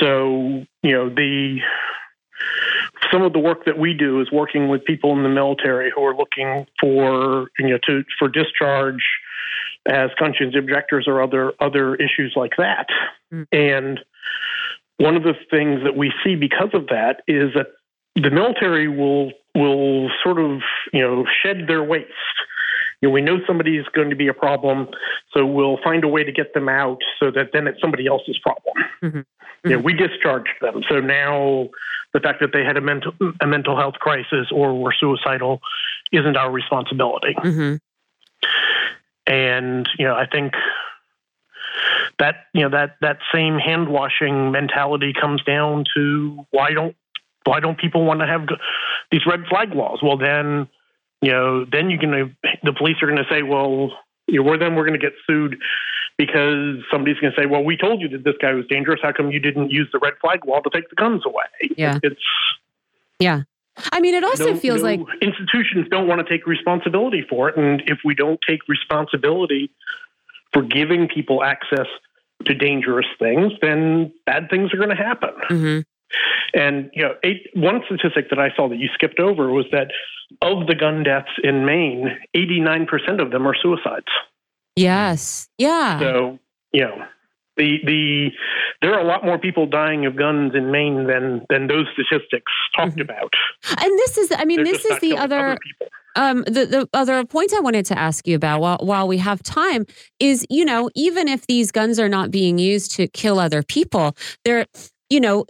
[0.00, 1.58] So, you know, the
[3.12, 6.04] some of the work that we do is working with people in the military who
[6.04, 9.02] are looking for, you know, to for discharge
[9.86, 12.86] as conscience objectors or other other issues like that.
[13.32, 13.46] Mm.
[13.52, 14.00] And
[15.02, 17.66] one of the things that we see because of that is that
[18.14, 20.60] the military will will sort of
[20.92, 22.08] you know shed their waste.
[23.00, 24.88] You know, we know somebody is going to be a problem,
[25.34, 28.38] so we'll find a way to get them out so that then it's somebody else's
[28.38, 28.74] problem.
[29.02, 29.24] Mhm.
[29.64, 31.68] You know, we discharged them, so now
[32.12, 35.60] the fact that they had a mental a mental health crisis or were suicidal
[36.12, 37.34] isn't our responsibility.
[37.36, 37.74] hmm
[39.26, 40.52] And you know, I think
[42.22, 46.94] that you know that that same hand washing mentality comes down to why don't
[47.44, 48.46] why don't people want to have
[49.10, 49.98] these red flag laws?
[50.02, 50.68] Well, then
[51.20, 52.30] you know, then you're gonna
[52.62, 53.90] the police are gonna say, well,
[54.28, 55.56] you know, we're then we're gonna get sued
[56.16, 59.00] because somebody's gonna say, well, we told you that this guy was dangerous.
[59.02, 61.74] How come you didn't use the red flag law to take the guns away?
[61.76, 61.98] Yeah.
[62.04, 62.22] it's
[63.18, 63.42] yeah.
[63.90, 67.48] I mean, it also no- feels no like institutions don't want to take responsibility for
[67.48, 69.72] it, and if we don't take responsibility
[70.52, 71.86] for giving people access
[72.46, 75.30] to dangerous things, then bad things are going to happen.
[75.50, 75.84] Mhm.
[76.54, 79.90] And you know, eight, one statistic that I saw that you skipped over was that
[80.42, 84.06] of the gun deaths in Maine, eighty-nine percent of them are suicides.
[84.76, 86.38] yes, yeah, So
[86.72, 87.04] you know,
[87.56, 88.30] the the
[88.80, 92.50] there are a lot more people dying of guns in Maine than than those statistics
[92.76, 93.02] talked Mhm.
[93.02, 93.32] about.
[93.78, 95.58] and this is, I mean, They're this is the killing other.
[96.14, 99.42] Um, the, the other point I wanted to ask you about while, while we have
[99.42, 99.86] time
[100.20, 104.14] is, you know, even if these guns are not being used to kill other people,
[104.44, 104.66] they're,
[105.08, 105.46] you know,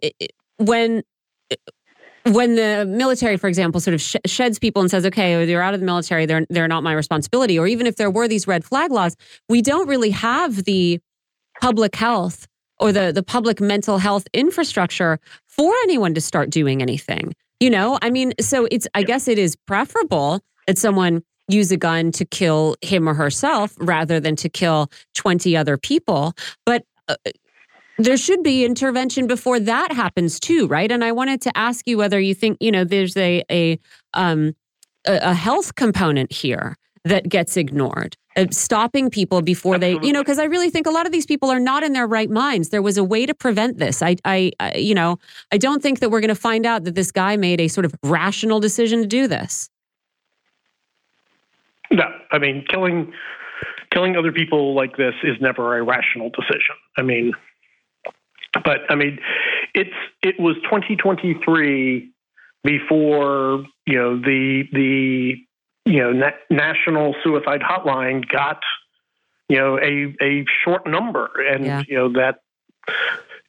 [0.59, 1.03] when
[2.25, 5.75] when the military, for example, sort of sh- sheds people and says, "Okay, they're out
[5.75, 8.65] of the military; they're they're not my responsibility," or even if there were these red
[8.65, 9.17] flag laws,
[9.49, 11.01] we don't really have the
[11.63, 12.49] public health
[12.81, 17.33] or the the public mental health infrastructure for anyone to start doing anything.
[17.61, 21.77] You know, I mean, so it's I guess it is preferable that someone use a
[21.77, 26.35] gun to kill him or herself rather than to kill 20 other people,
[26.65, 27.17] but uh,
[27.99, 30.91] there should be intervention before that happens too, right?
[30.91, 33.79] And I wanted to ask you whether you think, you know, there's a a
[34.15, 34.55] um
[35.07, 38.17] a, a health component here that gets ignored.
[38.51, 40.01] Stopping people before Absolutely.
[40.01, 41.93] they, you know, because I really think a lot of these people are not in
[41.93, 42.71] their right minds.
[42.71, 44.03] There was a way to prevent this.
[44.03, 45.19] I, I, I you know,
[45.53, 47.85] I don't think that we're going to find out that this guy made a sort
[47.85, 49.69] of rational decision to do this.
[51.91, 53.13] No, I mean, killing
[53.93, 56.77] killing other people like this is never a rational decision.
[56.97, 57.33] I mean,
[58.65, 59.19] but I mean,
[59.75, 59.91] it's
[60.23, 62.11] it was 2023
[62.65, 65.35] before you know the the
[65.85, 68.61] you know na- national suicide hotline got
[69.49, 71.83] you know a a short number, and yeah.
[71.87, 72.41] you know that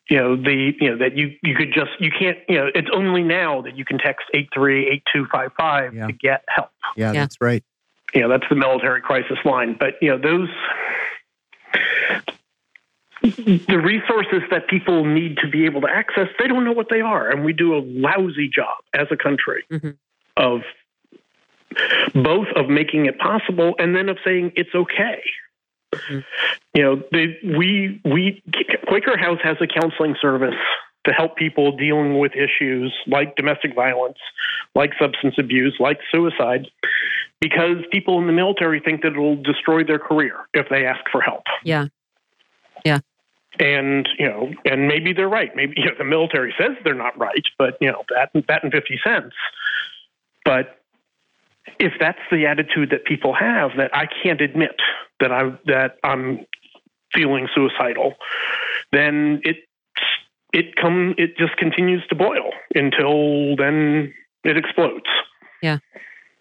[0.09, 2.89] you know the you know that you you could just you can't you know it's
[2.93, 6.69] only now that you can text eight three eight two five five to get help.
[6.95, 7.63] Yeah, yeah, that's right.
[8.13, 10.49] You know that's the military crisis line, but you know those
[13.23, 16.99] the resources that people need to be able to access, they don't know what they
[16.99, 17.29] are.
[17.29, 19.91] And we do a lousy job as a country mm-hmm.
[20.35, 20.61] of
[22.13, 25.21] both of making it possible and then of saying it's okay.
[25.93, 26.19] Mm-hmm.
[26.73, 28.41] You know, they, we we
[28.87, 30.55] Quaker House has a counseling service
[31.05, 34.17] to help people dealing with issues like domestic violence,
[34.73, 36.67] like substance abuse, like suicide,
[37.41, 41.21] because people in the military think that it'll destroy their career if they ask for
[41.21, 41.43] help.
[41.63, 41.87] Yeah.
[42.85, 42.99] Yeah
[43.59, 45.55] and you know, and maybe they're right.
[45.55, 48.71] Maybe you know, the military says they're not right, but you know that that and
[48.71, 49.35] fifty cents.
[50.45, 50.79] But
[51.79, 54.75] if that's the attitude that people have, that I can't admit
[55.19, 56.45] that I that I'm
[57.13, 58.15] feeling suicidal,
[58.91, 59.57] then it
[60.53, 64.13] it come it just continues to boil until then
[64.43, 65.05] it explodes.
[65.61, 65.79] Yeah,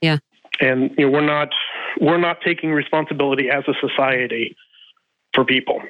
[0.01, 0.19] yeah.
[0.61, 1.49] And you know, we're not
[2.01, 4.57] we're not taking responsibility as a society
[5.35, 5.81] for people.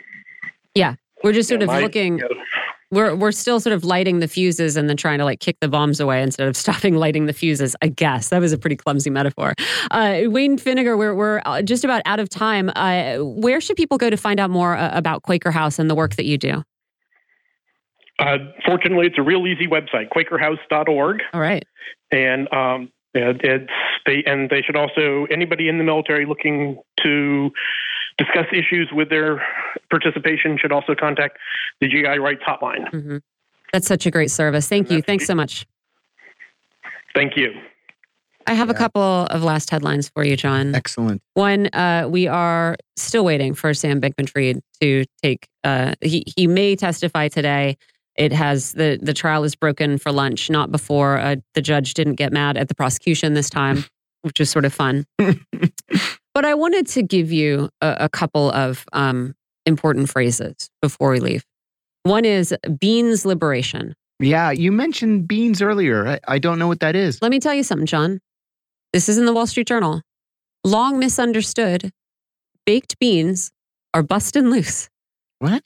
[0.75, 2.19] Yeah, we're just sort yeah, of my, looking.
[2.19, 2.43] You know,
[2.93, 5.69] we're we're still sort of lighting the fuses and then trying to like kick the
[5.69, 7.75] bombs away instead of stopping lighting the fuses.
[7.83, 9.55] I guess that was a pretty clumsy metaphor.
[9.91, 12.71] Uh, Wayne Finnegar, we're we're uh, just about out of time.
[12.77, 15.95] Uh, where should people go to find out more uh, about Quaker House and the
[15.95, 16.63] work that you do?
[18.19, 21.23] Uh, fortunately, it's a real easy website, QuakerHouse.org.
[21.33, 21.65] All right,
[22.13, 23.73] and um, it's
[24.07, 27.51] they and they should also anybody in the military looking to
[28.19, 29.43] discuss issues with their
[29.91, 31.39] participation should also contact
[31.81, 32.91] the GI Rights Hotline.
[32.91, 33.17] Mm-hmm.
[33.73, 34.69] That's such a great service.
[34.69, 35.03] Thank you.
[35.03, 35.67] Thanks so much.
[37.15, 37.53] Thank you.
[38.47, 38.75] I have yeah.
[38.75, 40.75] a couple of last headlines for you, John.
[40.75, 41.23] Excellent.
[41.35, 45.47] One, uh, we are still waiting for Sam Bankman-Fried to take.
[45.65, 47.77] Uh, he he may testify today.
[48.17, 51.19] It has the the trial is broken for lunch, not before.
[51.19, 53.85] Uh, the judge didn't get mad at the prosecution this time,
[54.23, 55.07] which is sort of fun.
[56.35, 59.35] But I wanted to give you a, a couple of um,
[59.67, 61.45] important phrases before we leave.
[62.05, 63.95] One is beans liberation.
[64.19, 66.07] Yeah, you mentioned beans earlier.
[66.07, 67.21] I, I don't know what that is.
[67.21, 68.21] Let me tell you something, John.
[68.93, 70.03] This is in the Wall Street Journal.
[70.65, 71.91] Long misunderstood,
[72.67, 73.51] baked beans
[73.95, 74.89] are busting loose.
[75.39, 75.65] What?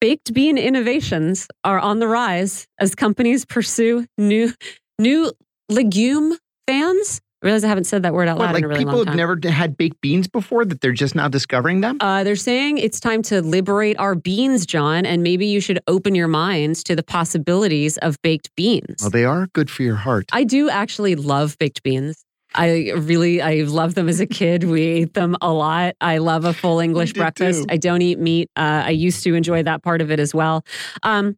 [0.00, 4.52] Baked bean innovations are on the rise as companies pursue new
[4.98, 5.32] new
[5.68, 6.36] legume
[6.66, 9.04] fans I realize I haven't said that word out loud like in a really people
[9.04, 11.98] have never had baked beans before that they're just now discovering them?
[12.00, 16.16] Uh, they're saying it's time to liberate our beans, John, and maybe you should open
[16.16, 18.96] your minds to the possibilities of baked beans.
[19.00, 20.28] Well, they are good for your heart.
[20.32, 22.24] I do actually love baked beans.
[22.56, 24.64] I really, I loved them as a kid.
[24.64, 25.94] We ate them a lot.
[26.00, 27.60] I love a full English breakfast.
[27.60, 27.66] Too.
[27.68, 28.50] I don't eat meat.
[28.56, 30.64] Uh, I used to enjoy that part of it as well.
[31.04, 31.36] Um,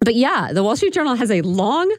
[0.00, 1.94] but yeah, the Wall Street Journal has a long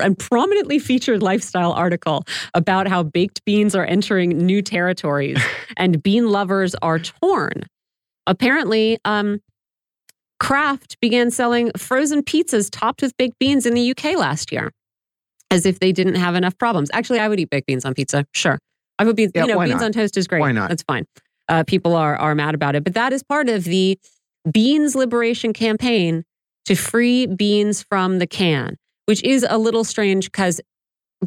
[0.00, 2.24] and prominently featured lifestyle article
[2.54, 5.42] about how baked beans are entering new territories
[5.76, 7.62] and bean lovers are torn.
[8.26, 9.40] Apparently, um,
[10.40, 14.72] Kraft began selling frozen pizzas topped with baked beans in the UK last year,
[15.50, 16.90] as if they didn't have enough problems.
[16.92, 18.24] Actually, I would eat baked beans on pizza.
[18.32, 18.58] Sure,
[18.98, 19.28] I would be.
[19.34, 19.82] Yeah, you know, beans not?
[19.82, 20.40] on toast is great.
[20.40, 20.68] Why not?
[20.68, 21.04] That's fine.
[21.48, 23.98] Uh, people are are mad about it, but that is part of the
[24.50, 26.24] beans liberation campaign
[26.64, 28.76] to free beans from the can
[29.12, 30.58] which is a little strange because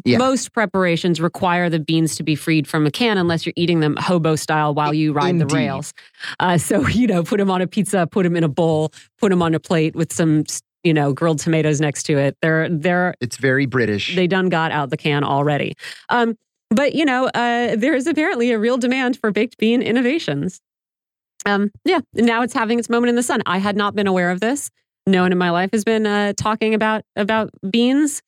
[0.04, 0.18] yeah.
[0.18, 3.94] most preparations require the beans to be freed from a can unless you're eating them
[3.96, 5.48] hobo style while you ride Indeed.
[5.48, 5.94] the rails.
[6.40, 9.28] Uh, so, you know, put them on a pizza, put them in a bowl, put
[9.28, 10.42] them on a plate with some
[10.82, 12.36] you know, grilled tomatoes next to it.
[12.42, 14.16] They're they're It's very British.
[14.16, 15.74] they done got out the can already.
[16.08, 16.36] Um,
[16.70, 20.60] but you know, uh, there is apparently a real demand for baked bean innovations.
[21.44, 23.44] Um, yeah, now it's having its moment in the sun.
[23.46, 24.72] I had not been aware of this.
[25.06, 28.22] No one in my life has been uh, talking about about beans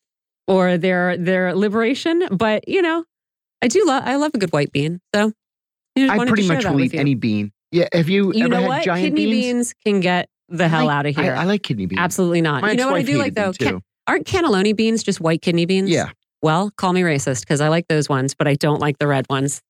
[0.47, 2.23] or their their liberation.
[2.31, 3.03] But you know,
[3.61, 5.01] I do love I love a good white bean.
[5.13, 5.33] So
[5.97, 7.51] I, I pretty much will eat any bean.
[7.71, 7.87] Yeah.
[7.93, 8.83] Have you, You ever know had what?
[8.83, 9.43] giant Kidney beans?
[9.45, 11.35] beans can get the hell like- out of here.
[11.35, 11.99] I, like kidney beans.
[11.99, 12.61] Absolutely not.
[12.61, 13.51] My you know what I do like though?
[13.53, 13.81] Ca- too.
[14.07, 15.89] aren't cannelloni beans just white kidney beans?
[15.89, 16.09] Yeah.
[16.41, 19.25] Well, call me racist because I like those ones, but I don't like the red
[19.29, 19.61] ones.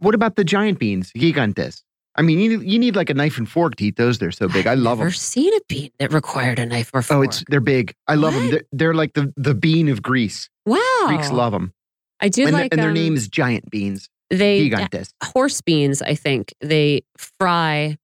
[0.00, 1.10] What about the giant beans?
[1.16, 1.82] Gigantes.
[2.18, 4.18] I mean, you need, you need like a knife and fork to eat those.
[4.18, 4.66] They're so big.
[4.66, 5.16] I love I've Never them.
[5.16, 7.18] seen a bean that required a knife or fork.
[7.18, 7.94] Oh, it's they're big.
[8.08, 8.50] I love them.
[8.50, 10.48] They're, they're like the, the bean of Greece.
[10.64, 10.78] wow.
[11.08, 11.72] Greeks love them.
[12.20, 14.08] I do And, the- like and their um, name is giant beans.
[14.30, 15.10] they Gigantes.
[15.22, 16.00] horse beans.
[16.00, 17.96] I think they fry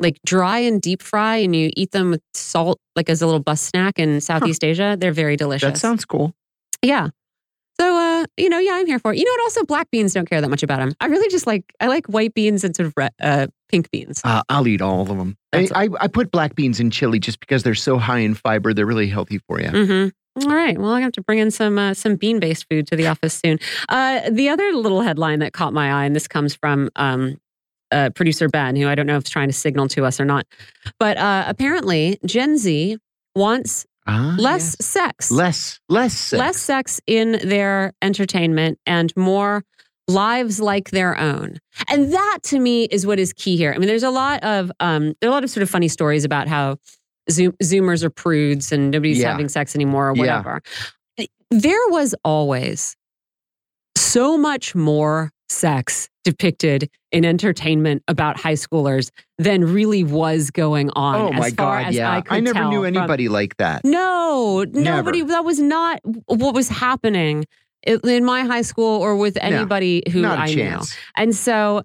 [0.00, 3.40] like dry and deep fry, and you eat them with salt, like as a little
[3.42, 4.96] bus snack in Southeast Asia.
[4.98, 5.72] They're very delicious.
[5.72, 6.32] That sounds cool.
[6.82, 7.08] yeah.
[7.80, 9.18] So, uh, you know, yeah, I'm here for it.
[9.18, 9.40] You know what?
[9.42, 10.94] Also, black beans don't care that much about them.
[11.00, 14.20] I really just like I like white beans and sort of red, uh, pink beans.
[14.24, 15.36] Uh, I'll eat all of them.
[15.52, 18.72] I, I, I put black beans in chili just because they're so high in fiber.
[18.74, 19.68] They're really healthy for you.
[19.68, 20.48] Mm-hmm.
[20.48, 20.78] All right.
[20.78, 23.34] Well, I have to bring in some uh, some bean based food to the office
[23.34, 23.58] soon.
[23.88, 27.40] Uh, the other little headline that caught my eye, and this comes from um,
[27.90, 30.24] uh, producer Ben, who I don't know if he's trying to signal to us or
[30.24, 30.46] not,
[30.98, 32.98] but uh, apparently Gen Z
[33.34, 34.86] wants Ah, less yes.
[34.86, 35.78] sex, Less.
[35.88, 36.14] Less.
[36.16, 36.38] Sex.
[36.38, 39.64] less sex in their entertainment, and more
[40.08, 41.58] lives like their own.
[41.88, 43.72] And that to me is what is key here.
[43.74, 45.88] I mean, there's a lot of um, there are a lot of sort of funny
[45.88, 46.78] stories about how
[47.30, 49.30] Zoom, Zoomers are prudes and nobody's Yeah.
[49.32, 50.38] having sex anymore or Yeah.
[50.38, 50.62] whatever.
[51.50, 52.96] There was always
[53.96, 61.14] so much more sex depicted in entertainment about high schoolers than really was going on.
[61.16, 61.94] Oh my as far God.
[61.94, 62.12] Yeah.
[62.12, 63.84] I, could never knew from- anybody like that.
[63.84, 64.80] no, Never.
[64.96, 65.22] nobody.
[65.22, 67.46] That was not what was happening
[67.84, 70.80] in my high school or with anybody who Not a I knew.
[71.16, 71.82] And so,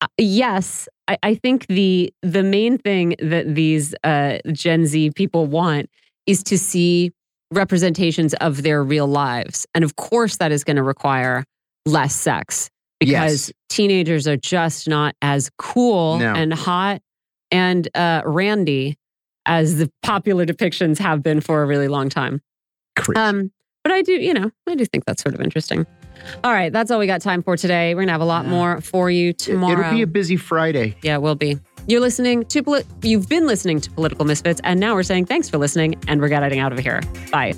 [0.00, 5.46] uh, yes, I, I think the the main thing that these uh, Gen Z people
[5.46, 5.90] want
[6.26, 7.12] is to see
[7.50, 11.44] representations of their real lives, and of course, that is going to require
[11.86, 12.70] less sex
[13.00, 13.52] because Yes.
[13.68, 16.34] teenagers are just not as cool No.
[16.34, 17.00] and hot
[17.50, 18.96] and uh, randy
[19.46, 22.40] as the popular depictions have been for a really long time.
[23.16, 23.50] Um,
[23.82, 25.86] but I do, you know, I do think that's sort of interesting.
[26.44, 27.94] All right, that's all we got time for today.
[27.94, 28.50] We're gonna have a lot Yeah.
[28.50, 29.80] more for you tomorrow.
[29.80, 30.96] It'll be a busy Friday.
[31.02, 31.58] yeah, it will be.
[31.88, 35.48] You're listening to, poli- you've been listening to Political Misfits, and now we're saying thanks
[35.48, 37.00] for listening, and we're getting out of here.
[37.32, 37.54] Bye.